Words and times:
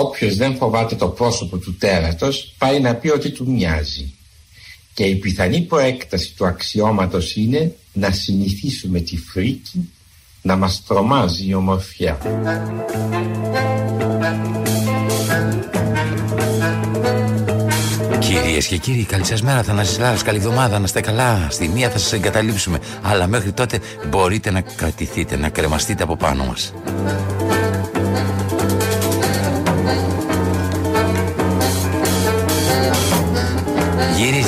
Όποιος 0.00 0.36
δεν 0.36 0.56
φοβάται 0.56 0.94
το 0.94 1.08
πρόσωπο 1.08 1.56
του 1.58 1.76
τέρατος 1.76 2.54
πάει 2.58 2.80
να 2.80 2.94
πει 2.94 3.08
ότι 3.08 3.30
του 3.30 3.50
μοιάζει. 3.50 4.14
Και 4.94 5.04
η 5.04 5.16
πιθανή 5.16 5.60
προέκταση 5.60 6.34
του 6.36 6.46
αξιώματος 6.46 7.36
είναι 7.36 7.74
να 7.92 8.10
συνηθίσουμε 8.10 9.00
τη 9.00 9.16
φρίκη 9.16 9.90
να 10.42 10.56
μας 10.56 10.82
τρομάζει 10.86 11.48
η 11.48 11.54
ομορφιά. 11.54 12.18
Κυρίες 18.18 18.66
και 18.66 18.76
κύριοι, 18.76 19.04
καλή 19.04 19.24
σα 19.24 19.44
μέρα. 19.44 19.62
Θα 19.62 19.84
σα 19.84 20.00
Λάρας, 20.00 20.22
καλή 20.22 20.38
εβδομάδα. 20.38 20.78
Να 20.78 20.84
είστε 20.84 21.00
καλά. 21.00 21.46
Στη 21.50 21.68
μία 21.68 21.90
θα 21.90 21.98
σας 21.98 22.12
εγκαταλείψουμε. 22.12 22.78
Αλλά 23.02 23.26
μέχρι 23.26 23.52
τότε 23.52 23.80
μπορείτε 24.08 24.50
να 24.50 24.60
κρατηθείτε, 24.60 25.36
να 25.36 25.48
κρεμαστείτε 25.48 26.02
από 26.02 26.16
πάνω 26.16 26.44
μας. 26.44 26.72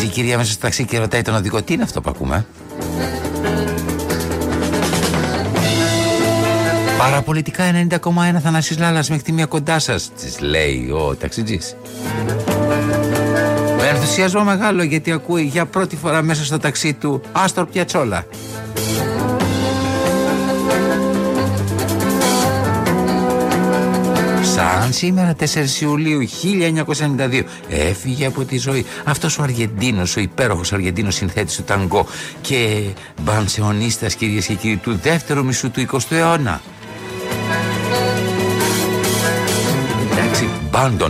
Η 0.06 0.08
κυρία 0.08 0.36
μέσα 0.36 0.50
στο 0.50 0.60
ταξί 0.60 0.84
και 0.84 0.98
ρωτάει 0.98 1.22
τον 1.22 1.34
οδηγό 1.34 1.62
τι 1.62 1.72
είναι 1.72 1.82
αυτό 1.82 2.00
που 2.00 2.10
ακούμε; 2.10 2.46
Παραπολιτικά 6.98 7.64
90,1 7.90 7.98
Θανάσης 8.42 8.78
Λάλας 8.78 9.08
μέχρι 9.08 9.24
τη 9.24 9.32
μία 9.32 9.46
κοντά 9.46 9.78
σας 9.78 10.10
Της 10.20 10.40
λέει 10.40 10.90
ο 10.90 11.16
ταξιτζής 11.16 11.76
Με 13.76 13.86
ενθουσιασμό 13.86 14.44
μεγάλο 14.44 14.82
γιατί 14.82 15.12
ακούει 15.12 15.42
για 15.42 15.66
πρώτη 15.66 15.96
φορά 15.96 16.22
μέσα 16.22 16.44
στο 16.44 16.58
ταξί 16.58 16.94
του 16.94 17.20
Άστορ 17.32 17.66
Πιατσόλα 17.66 18.26
Σαν 24.72 24.92
σήμερα 24.92 25.34
4 25.40 25.44
Ιουλίου 25.80 26.28
1992 26.28 27.42
έφυγε 27.68 28.26
από 28.26 28.44
τη 28.44 28.58
ζωή 28.58 28.86
αυτός 29.04 29.38
ο 29.38 29.42
Αργεντίνος, 29.42 30.16
ο 30.16 30.20
υπέροχος 30.20 30.72
Αργεντίνος 30.72 31.14
συνθέτης 31.14 31.56
του 31.56 31.62
ταγκό 31.62 32.06
και 32.40 32.82
μπανσεωνίστας 33.22 34.14
κυρίες 34.14 34.46
και 34.46 34.54
κύριοι 34.54 34.76
του 34.76 34.98
δεύτερου 35.02 35.44
μισού 35.44 35.70
του 35.70 35.86
20ου 35.92 35.98
αιώνα. 36.10 36.60
Εντάξει, 40.10 40.48
μπάντο 40.70 41.08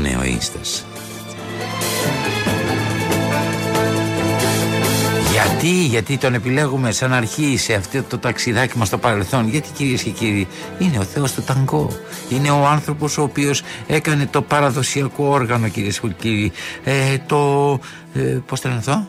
Γιατί, 5.43 5.69
γιατί 5.69 6.19
τον 6.19 6.35
επιλέγουμε 6.35 6.93
σαν 6.93 7.13
αρχή 7.13 7.57
σε 7.57 7.75
αυτό 7.75 8.03
το 8.03 8.19
ταξιδάκι 8.19 8.79
μας 8.79 8.87
στο 8.87 8.99
παρελθόν; 8.99 9.49
Γιατί 9.49 9.69
κυρίες 9.77 10.03
και 10.03 10.11
κύριοι 10.11 10.47
είναι 10.79 10.99
ο 10.99 11.03
Θεός 11.03 11.33
του 11.33 11.43
ταγκό. 11.43 11.89
Είναι 12.29 12.51
ο 12.51 12.67
άνθρωπος 12.67 13.19
ο 13.19 13.23
οποίος 13.23 13.63
έκανε 13.87 14.27
το 14.27 14.43
παραδοσιακό 14.43 15.25
όργανο 15.25 15.69
κυρίες 15.69 16.01
και 16.01 16.09
κύριοι. 16.09 16.53
Ε, 16.85 17.19
Το, 17.27 17.73
ε, 18.15 18.21
πώς 18.21 18.61
το 18.61 18.69
λένε 18.69 18.81
αυτό; 18.81 19.07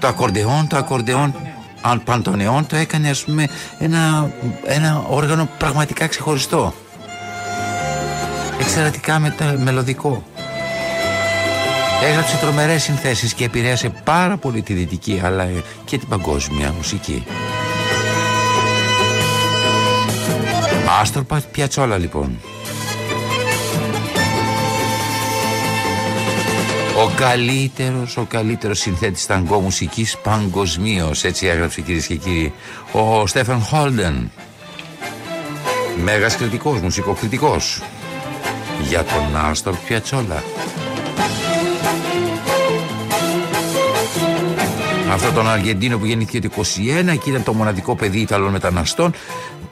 Το 0.00 0.06
ακορντεόν, 0.06 0.66
το 0.68 0.76
ακορντεόν 0.76 1.34
αν 1.80 2.02
Παντονεόν 2.04 2.66
το 2.66 2.76
έκανε 2.76 3.10
ας 3.10 3.24
πούμε 3.24 3.48
ένα, 3.78 4.30
ένα 4.64 5.04
όργανο 5.08 5.48
πραγματικά 5.58 6.06
ξεχωριστό. 6.06 6.74
Εξαιρετικά 8.60 9.18
μετα, 9.18 9.54
μελωδικό 9.58 10.22
Έγραψε 12.02 12.36
τρομερές 12.36 12.82
συνθέσεις 12.82 13.34
και 13.34 13.44
επηρέασε 13.44 13.88
πάρα 14.04 14.36
πολύ 14.36 14.62
τη 14.62 14.72
δυτική 14.72 15.20
αλλά 15.24 15.48
και 15.84 15.98
την 15.98 16.08
παγκόσμια 16.08 16.72
μουσική. 16.72 17.24
Άστορ 21.00 21.24
Πιατσόλα 21.52 21.98
λοιπόν. 21.98 22.38
Ο 26.96 27.10
καλύτερος, 27.16 28.16
ο 28.16 28.26
καλύτερος 28.28 28.78
συνθέτης 28.78 29.26
ταγκό 29.26 29.60
μουσικής 29.60 30.16
παγκοσμίως, 30.18 31.24
έτσι 31.24 31.46
έγραψε 31.46 31.80
κυρίες 31.80 32.06
και 32.06 32.14
κύριοι, 32.14 32.52
ο 32.92 33.26
Στέφαν 33.26 33.60
Χόλντεν. 33.60 34.30
Μέγας 36.04 36.36
κριτικός, 36.36 36.80
μουσικοκριτικός. 36.80 37.82
Για 38.88 39.04
τον 39.04 39.36
Άστορ 39.36 39.74
Πιατσόλα. 39.74 40.42
Αυτό 45.14 45.32
τον 45.32 45.48
Αργεντίνο 45.48 45.98
που 45.98 46.04
γεννήθηκε 46.04 46.48
το 46.48 46.54
21 46.56 47.18
και 47.22 47.30
ήταν 47.30 47.42
το 47.42 47.52
μοναδικό 47.52 47.96
παιδί 47.96 48.18
Ιταλών 48.18 48.52
μεταναστών 48.52 49.14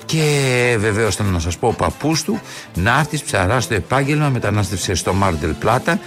και 0.05 0.77
βεβαίως 0.79 1.17
θέλω 1.17 1.29
να 1.29 1.39
σας 1.39 1.59
πω 1.59 1.69
ο 1.69 1.73
παππούς 1.73 2.23
του 2.23 2.41
ναύτη 2.75 3.21
ψαράς 3.25 3.65
στο 3.65 3.75
επάγγελμα 3.75 4.29
μετανάστευσε 4.29 4.95
στο 4.95 5.13
Μάρντελ 5.13 5.53
Πλάτα 5.53 5.99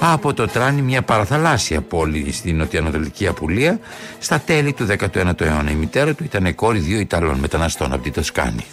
από 0.00 0.34
το 0.34 0.46
Τράνι, 0.46 0.82
μια 0.82 1.02
παραθαλάσσια 1.02 1.80
πόλη 1.80 2.32
στην 2.32 2.56
νοτιοανατολική 2.56 3.26
Απουλία, 3.26 3.78
στα 4.18 4.40
τέλη 4.40 4.72
του 4.72 4.86
19ου 4.86 5.40
αιώνα. 5.40 5.70
Η 5.70 5.74
μητέρα 5.74 6.14
του 6.14 6.24
ήταν 6.24 6.54
κόρη 6.54 6.78
δύο 6.78 6.98
Ιταλών 6.98 7.38
μεταναστών 7.38 7.92
από 7.92 8.02
την 8.02 8.12
Τοσκάνη. 8.12 8.64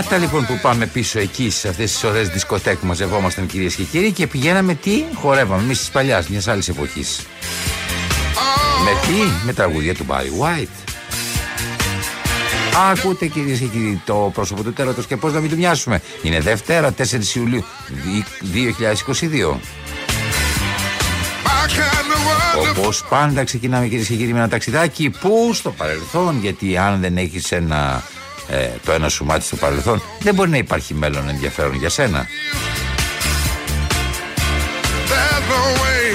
Να 0.00 0.06
τα 0.06 0.16
λοιπόν 0.16 0.46
που 0.46 0.58
πάμε 0.62 0.86
πίσω 0.86 1.18
εκεί 1.18 1.50
σε 1.50 1.68
αυτές 1.68 1.92
τις 1.92 2.04
ωραίες 2.04 2.28
δισκοτέκ 2.28 2.78
που 2.78 2.86
μαζευόμασταν 2.86 3.46
κυρίες 3.46 3.74
και 3.74 3.82
κύριοι 3.82 4.12
και 4.12 4.26
πηγαίναμε 4.26 4.74
τι, 4.74 5.04
χορεύαμε 5.14 5.62
εμείς 5.62 5.78
της 5.78 5.90
παλιάς, 5.90 6.28
μιας 6.28 6.48
άλλης 6.48 6.68
εποχής. 6.68 7.26
Με 8.84 8.90
τι, 9.06 9.46
με 9.46 9.52
τραγούδια 9.52 9.94
του 9.94 10.06
Barry 10.08 10.42
White. 10.42 10.92
Ακούτε 12.90 13.26
κυρίες 13.26 13.58
και 13.58 13.64
κύριοι 13.64 14.02
το 14.04 14.30
πρόσωπο 14.34 14.62
του 14.62 14.72
τέρατο 14.72 15.02
και 15.02 15.16
πώς 15.16 15.32
να 15.32 15.40
μην 15.40 15.50
του 15.50 15.56
μοιάσουμε. 15.56 16.02
Είναι 16.22 16.40
Δευτέρα 16.40 16.94
4 16.98 17.02
Ιουλίου 17.34 17.64
2022. 19.52 19.58
Όπως 22.78 23.04
πάντα 23.08 23.44
ξεκινάμε 23.44 23.86
κυρίες 23.88 24.06
και 24.06 24.14
κύριοι 24.14 24.32
με 24.32 24.38
ένα 24.38 24.48
ταξιδάκι 24.48 25.10
που 25.10 25.50
στο 25.54 25.70
παρελθόν, 25.70 26.38
γιατί 26.40 26.76
αν 26.76 27.00
δεν 27.00 27.16
έχεις 27.16 27.52
ένα 27.52 28.02
ε, 28.50 28.70
το 28.84 28.92
ένα 28.92 29.08
σου 29.08 29.24
μάτι 29.24 29.44
στο 29.44 29.56
παρελθόν, 29.56 30.02
δεν 30.20 30.34
μπορεί 30.34 30.50
να 30.50 30.56
υπάρχει 30.56 30.94
μέλλον 30.94 31.28
ενδιαφέρον 31.28 31.74
για 31.74 31.88
σένα. 31.88 32.26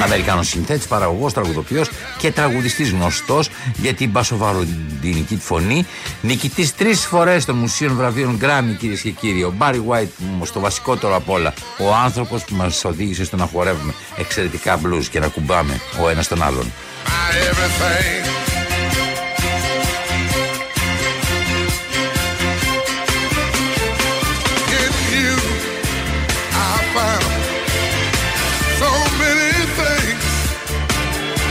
Αμερικάνος 0.03 0.47
συνθέτης, 0.47 0.87
παραγωγός, 0.87 1.33
τραγουδοποιός 1.33 1.89
και 2.17 2.31
τραγουδιστής 2.31 2.89
γνωστός 2.89 3.49
για 3.75 3.93
την 3.93 4.09
μπασοβαροντινική 4.09 5.37
φωνή. 5.37 5.85
Νικητής 6.21 6.75
τρεις 6.75 7.05
φορές 7.05 7.45
των 7.45 7.55
μουσείων 7.55 7.95
βραβείων 7.95 8.35
Γκράμι, 8.35 8.73
κυρίες 8.73 9.01
και 9.01 9.09
κύριοι. 9.09 9.43
Ο 9.43 9.53
Μπάρι 9.57 9.83
White, 9.89 10.23
όμως 10.33 10.51
το 10.51 10.59
βασικότερο 10.59 11.15
απ' 11.15 11.29
όλα. 11.29 11.53
Ο 11.79 11.93
άνθρωπος 11.93 12.43
που 12.43 12.55
μας 12.55 12.85
οδήγησε 12.85 13.25
στο 13.25 13.35
να 13.35 13.45
χορεύουμε 13.45 13.93
εξαιρετικά 14.17 14.79
blues 14.83 15.05
και 15.11 15.19
να 15.19 15.27
κουμπάμε 15.27 15.81
ο 16.03 16.09
ένας 16.09 16.27
τον 16.27 16.43
άλλον. 16.43 16.71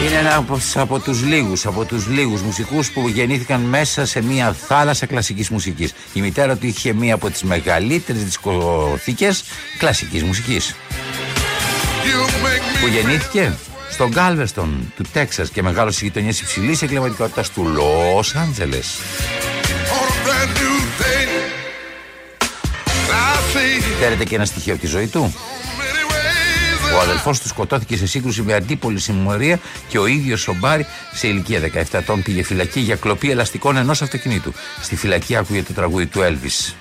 Είναι 0.05 0.19
ένα 0.19 0.37
από, 0.37 0.59
από 0.75 0.99
τους 0.99 1.23
λίγους, 1.23 1.67
από 1.67 1.85
τους 1.85 2.07
λίγους 2.09 2.43
μουσικούς 2.43 2.91
που 2.91 3.09
γεννήθηκαν 3.09 3.61
μέσα 3.61 4.07
σε 4.07 4.23
μια 4.23 4.53
θάλασσα 4.53 5.07
κλασικής 5.07 5.49
μουσικής. 5.49 5.93
Η 6.13 6.21
μητέρα 6.21 6.57
του 6.57 6.67
είχε 6.67 6.93
μία 6.93 7.15
από 7.15 7.31
τις 7.31 7.43
μεγαλύτερες 7.43 8.25
δισκοθήκες 8.25 9.45
κλασικής 9.79 10.23
μουσικής. 10.23 10.75
Που 12.81 12.87
γεννήθηκε 12.87 13.53
στο 13.91 14.09
Γκάλβεστον 14.09 14.93
του 14.97 15.05
Τέξας 15.12 15.51
και 15.51 15.62
μεγάλος 15.62 16.03
γειτονιές 16.03 16.41
υψηλής 16.41 16.83
εγκληματικότητας 16.83 17.50
του 17.50 17.65
Λος 17.65 18.35
Άντζελες. 18.35 18.87
Θέλετε 24.00 24.25
και 24.25 24.35
ένα 24.35 24.45
στοιχείο 24.45 24.73
από 24.73 24.83
τη 24.83 24.89
ζωή 24.89 25.07
του. 25.07 25.35
Ο 26.94 27.00
αδελφός 27.00 27.41
του 27.41 27.49
σκοτώθηκε 27.49 27.96
σε 27.96 28.06
σύγκρουση 28.06 28.43
με 28.43 28.55
αντίπολη 28.55 29.00
συμμορία 29.00 29.58
και 29.88 29.99
ο 29.99 30.06
ίδιος 30.06 30.49
ο 30.49 30.55
Μπάρι 30.55 30.87
σε 31.12 31.29
ηλικία 31.29 31.61
17 31.75 31.82
ετών 31.91 32.23
πήγε 32.23 32.43
φυλακή 32.43 32.81
για 32.81 32.96
κλοπή 32.96 33.31
ελαστικών 33.31 33.76
ενός 33.76 34.02
αυτοκινήτου. 34.02 34.52
Στη 34.82 34.96
φυλακή 34.96 35.37
άκουγε 35.37 35.62
το 35.62 35.73
τραγούδι 35.73 36.06
του 36.06 36.20
Elvis. 36.20 36.73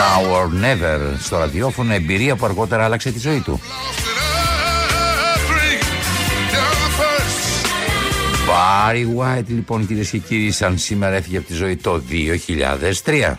Now 0.00 0.22
or 0.36 0.64
never 0.64 0.98
στο 1.18 1.38
ραδιόφωνο 1.38 1.92
εμπειρία 1.92 2.36
που 2.36 2.44
αργότερα 2.44 2.84
άλλαξε 2.84 3.10
τη 3.10 3.18
ζωή 3.18 3.40
του. 3.40 3.60
Barry 8.48 9.06
White 9.16 9.46
λοιπόν 9.46 9.86
κυρίες 9.86 10.10
και 10.10 10.18
κύριοι 10.18 10.50
σαν 10.50 10.78
σήμερα 10.78 11.16
έφυγε 11.16 11.36
από 11.36 11.46
τη 11.46 11.54
ζωή 11.54 11.76
το 11.76 12.02
2003. 13.04 13.34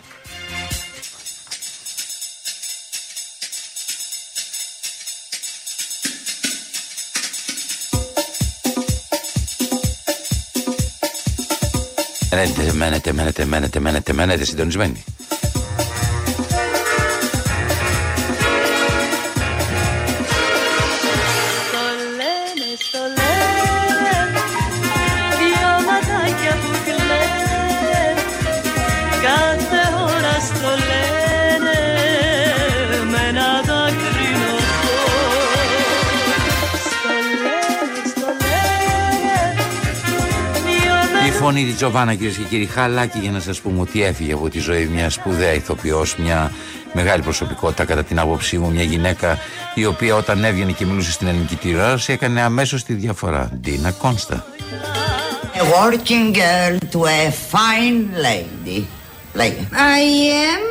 Μένετε, 12.48 12.74
μένετε, 12.74 13.14
μένετε, 13.14 13.46
μένετε, 13.46 13.80
μένετε, 13.80 14.14
μένετε 14.14 14.46
συντονισμένοι. 14.46 15.04
Φωνή 41.62 41.74
τη 41.74 41.78
Τζοβάνα 41.78 42.16
κυρίες 42.16 42.38
και 42.38 42.44
κύριοι 42.44 42.66
Χαλάκη 42.66 43.20
για 43.20 43.32
να 43.32 43.40
σας 43.40 43.60
πούμε 43.60 43.82
ότι 43.82 44.04
έφυγε 44.04 44.34
από 44.34 44.50
τη 44.50 44.60
ζωή 44.60 44.86
μια 44.86 45.10
σπουδαία 45.10 45.54
ηθοποιός, 45.54 46.16
μια 46.16 46.52
μεγάλη 46.94 47.22
προσωπικότητα 47.22 47.86
κατά 47.86 48.04
την 48.04 48.20
άποψή 48.20 48.58
μου, 48.58 48.72
μια 48.72 48.84
γυναίκα 48.84 49.38
η 49.76 49.86
οποία 49.86 50.16
όταν 50.16 50.44
έβγαινε 50.44 50.72
και 50.72 50.86
μιλούσε 50.86 51.12
στην 51.12 51.28
ελληνική 51.28 51.56
τηλεόραση 51.56 52.12
έκανε 52.12 52.42
αμέσως 52.42 52.84
τη 52.84 52.94
διαφορά. 52.94 53.50
Ντίνα 53.62 53.92
Κόνστα. 53.92 54.46
A 55.54 55.64
working 55.64 56.28
girl 56.34 56.74
to 56.94 57.00
a 57.06 57.32
fine 57.54 58.00
lady. 58.28 58.80
I 59.98 60.02
am 60.48 60.64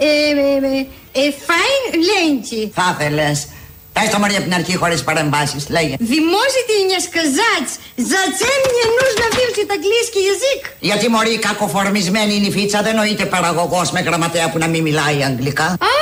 a, 0.00 0.88
a 1.14 1.26
fine 1.48 1.92
lady. 2.12 2.70
Θα 2.74 2.96
ήθελες 3.00 3.46
Πες 3.92 4.08
το 4.10 4.18
μωρή 4.18 4.34
από 4.34 4.42
την 4.42 4.54
αρχή 4.54 4.76
χωρίς 4.76 5.02
παρεμβάσεις, 5.04 5.68
λέγε. 5.68 5.94
Δημόσιτη 5.98 6.74
είναι 6.82 6.98
σκαζάτς, 7.06 7.72
ζατσέμ 8.10 8.62
γενούς 8.76 9.12
να 9.22 9.28
βίλσει 9.36 9.62
τα 9.66 9.74
και 10.12 10.18
γεζίκ. 10.26 10.62
Γιατί 10.80 11.08
μωρή 11.08 11.38
κακοφορμισμένη 11.38 12.34
είναι 12.34 12.46
η 12.46 12.50
φίτσα, 12.50 12.82
δεν 12.82 12.94
νοείται 12.94 13.24
παραγωγός 13.24 13.90
με 13.90 14.00
γραμματέα 14.00 14.50
που 14.50 14.58
να 14.58 14.66
μην 14.66 14.82
μιλάει 14.82 15.22
αγγλικά. 15.24 15.64
Α! 15.64 15.94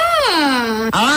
Α, 0.90 1.08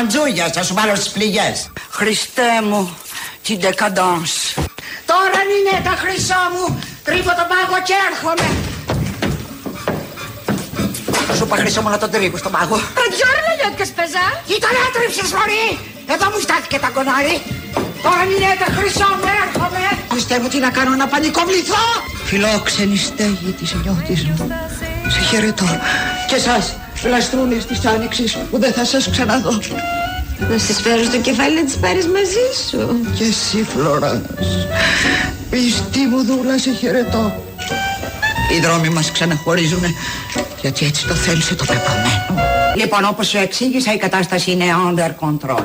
αντζούγια, 0.00 0.50
θα 0.54 0.62
σου 0.62 0.74
βάλω 0.74 0.94
στις 0.94 1.10
πληγές. 1.12 1.70
Χριστέ 1.90 2.62
μου, 2.62 2.96
την 3.42 3.58
decadence. 3.62 4.62
Τώρα 5.06 5.40
είναι 5.54 5.80
τα 5.84 5.94
χρυσό 6.00 6.42
μου, 6.54 6.82
τρίβω 7.04 7.30
τον 7.38 7.46
πάγο 7.48 7.82
και 7.84 7.94
έρχομαι. 8.10 8.75
Σου 11.34 11.44
είπα 11.44 11.56
χρυσό 11.56 11.80
μου 11.82 11.88
να 11.88 11.98
τον 11.98 12.10
τρίβω 12.10 12.36
στον 12.42 12.52
πάγο. 12.52 12.76
Ραδιόρλα 13.00 13.52
λιώτικας 13.58 13.90
πεζά. 13.96 14.26
Τι 14.46 14.54
τον 14.64 14.74
έτρεψες 14.84 15.28
μωρή, 15.36 15.66
εδώ 16.14 16.26
μου 16.32 16.40
στάθηκε 16.46 16.78
τα 16.84 16.90
κονάρι. 16.96 17.36
Τώρα 18.04 18.22
είναι 18.32 18.50
τα 18.62 18.68
χρυσό 18.76 19.08
μου, 19.18 19.28
έρχομαι. 19.42 19.84
Πιστεύω 20.14 20.46
τι 20.52 20.58
να 20.66 20.70
κάνω, 20.76 20.92
να 21.02 21.06
πανικοβληθώ. 21.12 21.84
Φιλόξενη 22.28 22.96
στέγη 23.08 23.50
της 23.58 23.70
νιώτης 23.82 24.20
μου. 24.24 24.36
Σε 25.14 25.20
χαιρετώ. 25.28 25.68
Και 26.28 26.34
εσάς, 26.34 26.64
φλαστρούνες 26.94 27.66
της 27.66 27.80
άνοιξης 27.86 28.30
που 28.50 28.56
δεν 28.58 28.72
θα 28.72 28.84
σας 28.84 29.10
ξαναδώ. 29.10 29.54
Να 30.50 30.58
στις 30.58 30.80
φέρω 30.80 31.02
στο 31.04 31.18
κεφάλι 31.18 31.54
να 31.54 31.64
τις 31.64 31.76
πάρεις 31.76 32.06
μαζί 32.06 32.46
σου. 32.68 32.80
Και 33.16 33.24
εσύ 33.24 33.66
Φλωράς. 33.72 34.20
Πιστή 35.50 36.02
μου 36.10 36.24
δούλα 36.24 36.58
σε 36.58 36.70
χαιρετώ. 36.80 37.24
Οι 38.52 38.60
δρόμοι 38.60 38.88
μας 38.88 39.10
ξαναχωρίζουν 39.12 39.82
γιατί 40.60 40.86
έτσι 40.86 41.06
το 41.06 41.14
θέλησε 41.14 41.54
το 41.54 41.64
πεπαμένο. 41.64 42.42
Λοιπόν, 42.76 43.04
όπως 43.04 43.28
σου 43.28 43.38
εξήγησα, 43.38 43.92
η 43.92 43.96
κατάσταση 43.96 44.50
είναι 44.50 44.64
under 44.88 45.10
control. 45.26 45.64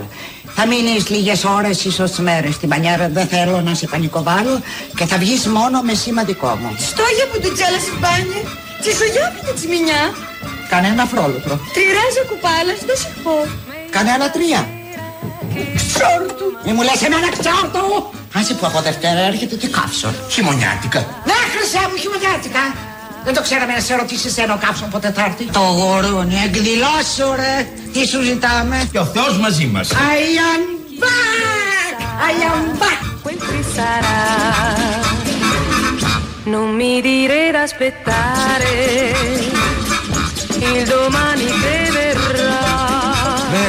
Θα 0.55 0.67
μείνεις 0.67 1.09
λίγες 1.09 1.43
ώρες, 1.43 1.85
ίσως 1.85 2.17
μέρες 2.17 2.53
στην 2.53 2.69
πανιέρα. 2.69 3.09
Δεν 3.09 3.27
θέλω 3.27 3.61
να 3.61 3.73
σε 3.73 3.87
πανικοβάλω 3.87 4.61
και 4.95 5.05
θα 5.05 5.17
βγεις 5.17 5.45
μόνο 5.47 5.81
με 5.81 5.93
σημαντικό 5.93 6.47
μου. 6.61 6.75
Στόγια 6.77 7.25
που 7.31 7.39
του 7.41 7.51
τζέλα 7.53 7.79
μπάνια. 7.99 8.41
Τσισογιάπητα 8.81 9.53
τσιμινιά. 9.53 10.01
Κάνε 10.69 10.87
ένα 10.87 11.05
φρόλουτρο. 11.05 11.59
Τριράζα 11.73 12.23
κουπάλα, 12.29 12.73
δεν 12.87 12.97
σε 12.97 13.09
πω. 13.23 13.35
Κάνε 13.89 14.11
άλλα 14.11 14.29
τρία. 14.31 14.61
Ξόρτου. 15.75 16.47
Μη 16.65 16.71
μου 16.75 16.81
λες 16.81 17.01
εμένα 17.05 17.29
ξόρτου. 17.37 17.85
Άσε 18.33 18.53
που 18.53 18.65
από 18.65 18.81
Δευτέρα 18.81 19.19
έρχεται 19.19 19.55
και 19.55 19.67
κάψο. 19.67 20.13
Χειμωνιάτικα. 20.29 20.99
Ναι, 21.25 21.39
χρυσέ 21.53 21.83
μου, 21.89 21.97
χειμωνιάτικα. 22.03 22.63
Δεν 23.23 23.33
το 23.33 23.41
ξέραμε 23.41 23.73
να 23.73 23.79
σε 23.79 23.95
ρωτήσει 23.95 24.33
ένα 24.41 24.55
κάψο 24.65 24.87
πότε 24.91 25.11
θα 25.15 25.23
έρθει. 25.25 25.45
Το 25.45 25.59
γορούνι, 25.59 26.35
εκδηλώσου 26.45 27.35
ρε. 27.35 27.67
Τι 27.93 28.07
σου 28.07 28.21
ζητάμε; 28.21 28.89
Και 28.91 28.99
ο 28.99 29.05
Θεός 29.05 29.37
μαζί 29.37 29.65
μας. 29.65 29.87
I 29.91 29.93
am 30.51 30.63
back. 31.03 31.95
I 32.29 32.33
am 32.51 32.79
back. 32.79 33.01
Non 36.53 36.73
mi 36.73 37.01
dire 37.01 37.51
d'aspettare 37.51 38.71
il 40.57 40.85
domani 40.87 41.45
che 41.45 41.55
verrà. 41.63 41.90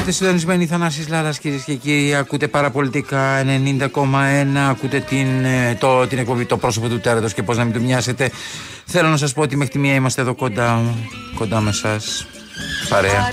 Μένετε 0.04 0.20
συντονισμένοι 0.20 0.66
Θανάσης 0.66 1.08
Λάλας 1.08 1.38
κυρίες 1.38 1.62
και 1.62 1.74
κύριοι. 1.74 2.14
Ακούτε 2.14 2.48
παραπολιτικά 2.48 3.42
90,1 3.42 4.56
Ακούτε 4.70 5.00
την, 5.00 5.44
ε, 5.44 5.76
το, 5.80 6.06
την 6.06 6.18
εκπομπή 6.18 6.44
Το 6.44 6.56
πρόσωπο 6.56 6.88
του 6.88 7.00
τέρατος 7.00 7.34
και 7.34 7.42
πώς 7.42 7.56
να 7.56 7.64
μην 7.64 7.72
του 7.72 7.80
μοιάσετε. 7.82 8.30
Θέλω 8.86 9.08
να 9.08 9.16
σας 9.16 9.32
πω 9.32 9.42
ότι 9.42 9.56
μέχρι 9.56 9.72
τη 9.72 9.78
μία 9.78 9.94
είμαστε 9.94 10.20
εδώ 10.20 10.34
κοντά 10.34 10.82
Κοντά 11.34 11.60
με 11.60 11.72
σας. 11.72 12.26
Παρέα. 12.88 13.30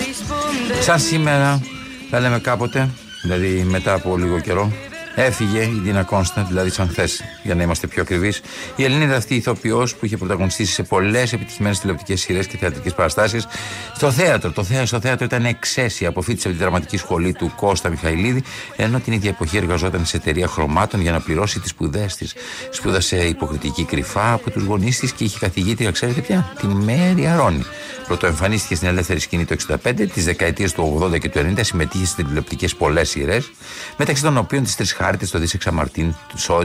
Σαν 0.81 0.99
σήμερα 0.99 1.61
θα 2.09 2.19
λέμε 2.19 2.39
κάποτε 2.39 2.89
Δηλαδή 3.21 3.65
μετά 3.69 3.93
από 3.93 4.17
λίγο 4.17 4.39
καιρό 4.39 4.71
Έφυγε 5.15 5.61
η 5.61 5.81
Ντίνα 5.83 6.03
Κόνστα, 6.03 6.43
δηλαδή 6.43 6.69
σαν 6.69 6.89
χθες, 6.89 7.21
για 7.43 7.55
να 7.55 7.63
είμαστε 7.63 7.87
πιο 7.87 8.01
ακριβείς. 8.01 8.41
Η 8.75 8.83
Ελληνίδα 8.83 9.15
αυτή 9.15 9.35
ηθοποιός 9.35 9.95
που 9.95 10.05
είχε 10.05 10.17
πρωταγωνιστήσει 10.17 10.73
σε 10.73 10.83
πολλές 10.83 11.33
επιτυχημένες 11.33 11.79
τηλεοπτικές 11.79 12.21
σειρές 12.21 12.47
και 12.47 12.57
θεατρικές 12.57 12.93
παραστάσεις. 12.93 13.47
Στο 13.95 14.11
θέατρο, 14.11 14.51
το 14.51 14.63
θέατρο, 14.63 14.85
στο 14.85 14.99
θέατρο 14.99 15.25
ήταν 15.25 15.45
εξαίσια. 15.45 16.09
Αποφύτησε 16.09 16.47
από 16.47 16.57
τη 16.57 16.63
δραματική 16.63 16.97
σχολή 16.97 17.33
του 17.33 17.51
Κώστα 17.55 17.89
Μιχαηλίδη, 17.89 18.43
ενώ 18.75 18.99
την 18.99 19.13
ίδια 19.13 19.29
εποχή 19.29 19.57
εργαζόταν 19.57 20.05
σε 20.05 20.17
εταιρεία 20.17 20.47
χρωμάτων 20.47 21.01
για 21.01 21.11
να 21.11 21.19
πληρώσει 21.19 21.59
τις 21.59 21.69
σπουδές 21.69 22.15
της. 22.15 22.33
Σπούδασε 22.69 23.17
υποκριτική 23.17 23.83
κρυφά 23.83 24.33
από 24.33 24.51
τους 24.51 24.63
γονείς 24.63 24.99
της 24.99 25.11
και 25.11 25.23
είχε 25.23 25.39
καθηγήτρια, 25.39 25.91
ξέρετε 25.91 26.21
πια, 26.21 26.53
την 26.59 26.69
Μέρη 26.69 27.27
Αρώνη. 27.27 27.63
Πρωτοεμφανίστηκε 28.07 28.75
στην 28.75 28.87
ελεύθερη 28.87 29.19
σκηνή 29.19 29.45
το 29.45 29.53
65, 29.53 30.07
τις 30.13 30.25
δεκαετίες 30.25 30.73
του 30.73 30.99
80 31.01 31.19
και 31.19 31.29
του 31.29 31.39
90 31.39 31.59
συμμετείχε 31.61 32.05
σε 32.05 32.23
τηλεοπτικές 32.23 32.75
πολλές 32.75 33.09
σειρές, 33.09 33.51
μεταξύ 33.97 34.23
των 34.23 34.37
οποίων 34.37 34.63
τις 34.63 34.75
Τρεις 34.75 34.93
Χάρτε, 35.09 35.25
το 35.25 35.39
Δίσεξα 35.39 35.71
Μαρτίν, 35.71 36.15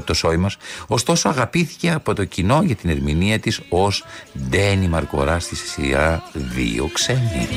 το 0.04 0.14
Σόι 0.14 0.36
μας. 0.36 0.56
Ωστόσο, 0.86 1.28
αγαπήθηκε 1.28 1.90
από 1.90 2.14
το 2.14 2.24
κοινό 2.24 2.62
για 2.64 2.74
την 2.74 2.90
ερμηνεία 2.90 3.38
της 3.38 3.60
ως 3.68 4.04
Ντένι 4.48 4.88
Μαρκορά 4.88 5.38
στη 5.38 5.56
σειρά 5.56 6.22
Δύο 6.32 6.90
Ξένοι. 6.92 7.48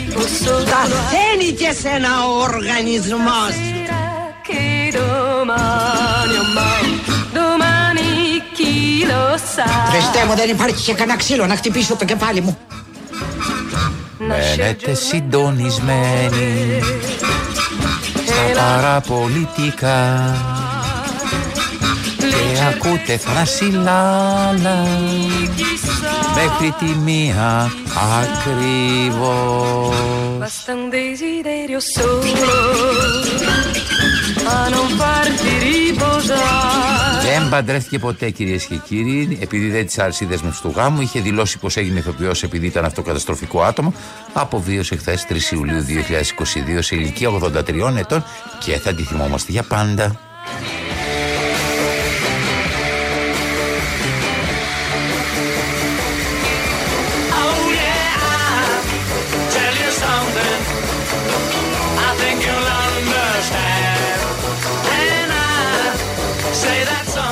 Παθαίνει 0.46 1.52
και 1.58 1.72
σε 1.82 1.90
ένα 1.90 2.10
οργανισμός. 2.42 3.54
Χριστέ 9.90 10.26
μου 10.28 10.36
δεν 10.36 10.50
υπάρχει 10.50 10.84
και 10.84 10.94
κανένα 10.94 11.18
ξύλο 11.18 11.46
να 11.46 11.56
χτυπήσω 11.56 11.96
το 11.96 12.06
κεφάλι 12.06 12.42
μου. 12.42 12.58
Μένετε 14.18 14.94
συντονισμένοι 14.94 16.82
στα 18.26 18.62
παραπολιτικά 18.62 20.36
και 22.38 22.64
ακούτε 22.76 23.18
φρασιλάλα 23.18 24.84
μέχρι 26.36 26.74
τη 26.80 27.00
μία 27.00 27.72
ακριβώς. 28.24 29.96
Δεν 37.22 37.50
παντρεύτηκε 37.50 38.00
ποτέ 38.00 38.30
κυρίες 38.30 38.66
και 38.66 38.76
κύριοι, 38.76 39.38
επειδή 39.42 39.70
δεν 39.70 39.88
τη 39.88 40.02
άρεσε 40.02 40.24
η 40.24 40.28
δέσμευση 40.28 40.62
του 40.62 40.74
γάμου. 40.76 41.02
Είχε 41.02 41.20
δηλώσει 41.20 41.58
πως 41.58 41.78
έγινε 41.78 42.00
ηθοποιός 42.00 42.44
επειδή 42.44 42.66
ήταν 42.66 42.86
αυτοκαταστροφικό 42.86 43.62
άτομο. 43.62 43.94
Αποβίωσε 44.34 44.96
χθες 44.96 45.26
3 45.30 45.54
Ιουλίου 45.54 45.86
2022 46.78 46.80
σε 46.80 46.96
ηλικία 46.96 47.30
83 47.30 47.96
ετών 47.98 48.24
και 48.66 48.78
θα 48.78 48.94
τη 48.94 49.04
θυμόμαστε 49.04 49.52
για 49.52 49.64
πάντα. 49.64 50.20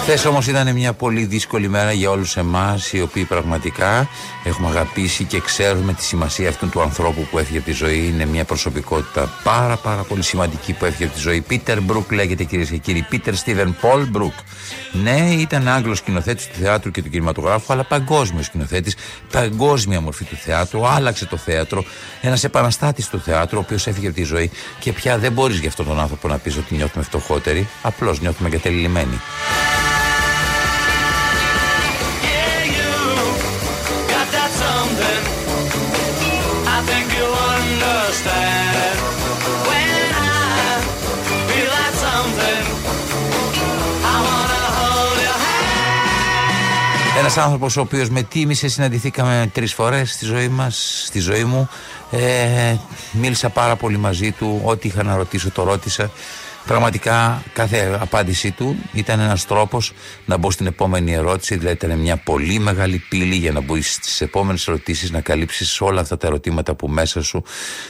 Χθες 0.07 0.25
όμως 0.25 0.47
ήταν 0.47 0.73
μια 0.73 0.93
πολύ 0.93 1.25
δύσκολη 1.25 1.69
μέρα 1.69 1.91
για 1.91 2.09
όλους 2.09 2.37
εμάς, 2.37 2.93
οι 2.93 3.01
οποίοι 3.01 3.23
πραγματικά 3.23 4.07
έχουμε 4.43 4.67
αγαπήσει 4.67 5.23
και 5.23 5.39
ξέρουμε 5.39 5.93
τη 5.93 6.03
σημασία 6.03 6.49
αυτού 6.49 6.69
του 6.69 6.81
ανθρώπου 6.81 7.27
που 7.31 7.39
έφυγε 7.39 7.57
από 7.57 7.67
τη 7.67 7.73
ζωή. 7.73 8.07
Είναι 8.13 8.25
μια 8.25 8.43
προσωπικότητα 8.43 9.29
πάρα 9.43 9.75
πάρα 9.77 10.01
πολύ 10.01 10.23
σημαντική 10.23 10.73
που 10.73 10.85
έφυγε 10.85 11.03
από 11.05 11.13
τη 11.13 11.19
ζωή. 11.19 11.41
Πίτερ 11.41 11.81
Μπρουκ 11.81 12.11
λέγεται 12.11 12.43
κυρίες 12.43 12.69
και 12.69 12.77
κύριοι. 12.77 13.05
Πίτερ 13.09 13.35
Στίβεν 13.35 13.75
Πολ 13.81 14.05
Μπρουκ. 14.07 14.33
Ναι, 14.91 15.29
ήταν 15.39 15.67
Άγγλος 15.67 15.97
σκηνοθέτης 15.97 16.47
του 16.47 16.53
θεάτρου 16.61 16.91
και 16.91 17.01
του 17.01 17.09
κινηματογράφου, 17.09 17.73
αλλά 17.73 17.83
παγκόσμιος 17.83 18.45
σκηνοθέτης. 18.45 18.95
Παγκόσμια 19.31 20.01
μορφή 20.01 20.23
του 20.23 20.35
θεάτρου. 20.35 20.87
Άλλαξε 20.87 21.25
το 21.25 21.37
θέατρο. 21.37 21.83
Ένας 22.21 22.43
επαναστάτης 22.43 23.07
του 23.07 23.19
θεάτρου, 23.19 23.57
ο 23.57 23.61
οποίος 23.61 23.87
έφυγε 23.87 24.07
από 24.07 24.15
τη 24.15 24.23
ζωή 24.23 24.51
και 24.79 24.93
πια 24.93 25.17
δεν 25.17 25.31
μπορείς 25.31 25.59
για 25.59 25.69
αυτόν 25.69 25.85
τον 25.85 25.99
άνθρωπο 25.99 26.27
να 26.27 26.37
πεις 26.37 26.57
ότι 26.57 26.75
νιώθουμε 26.75 27.03
φτωχότεροι. 27.03 27.67
Απλώς 27.81 28.21
νιώθουμε 28.21 28.49
εγκατελειμμένοι. 28.49 29.19
Ένας 47.25 47.37
άνθρωπος 47.37 47.77
ο 47.77 47.81
οποίος 47.81 48.09
με 48.09 48.21
τίμησε, 48.21 48.67
συναντηθήκαμε 48.67 49.49
τρεις 49.53 49.73
φορές 49.73 50.11
στη 50.11 50.25
ζωή 50.25 50.47
μας, 50.47 51.03
στη 51.05 51.19
ζωή 51.19 51.43
μου. 51.43 51.69
Ε, 52.11 52.75
μίλησα 53.11 53.49
πάρα 53.49 53.75
πολύ 53.75 53.97
μαζί 53.97 54.31
του. 54.31 54.61
Ό,τι 54.63 54.87
είχα 54.87 55.03
να 55.03 55.15
ρωτήσω, 55.15 55.51
το 55.51 55.63
ρώτησα. 55.63 56.11
Πραγματικά 56.65 57.43
κάθε 57.53 57.97
απάντησή 58.01 58.51
του 58.51 58.75
ήταν 58.93 59.19
ένας 59.19 59.45
τρόπος 59.45 59.93
να 60.25 60.37
μπω 60.37 60.51
στην 60.51 60.65
επόμενη 60.65 61.13
ερώτηση, 61.13 61.55
δηλαδή 61.55 61.75
ήταν 61.75 61.99
μια 61.99 62.17
πολύ 62.17 62.59
μεγάλη 62.59 63.03
πύλη 63.09 63.35
για 63.35 63.51
να 63.51 63.61
μπεις 63.61 63.93
στις 63.93 64.21
επόμενες 64.21 64.67
ερωτήσεις 64.67 65.11
να 65.11 65.21
καλύψεις 65.21 65.81
όλα 65.81 66.01
αυτά 66.01 66.17
τα 66.17 66.27
ερωτήματα 66.27 66.75
που 66.75 66.87
μέσα 66.87 67.23
σου 67.23 67.43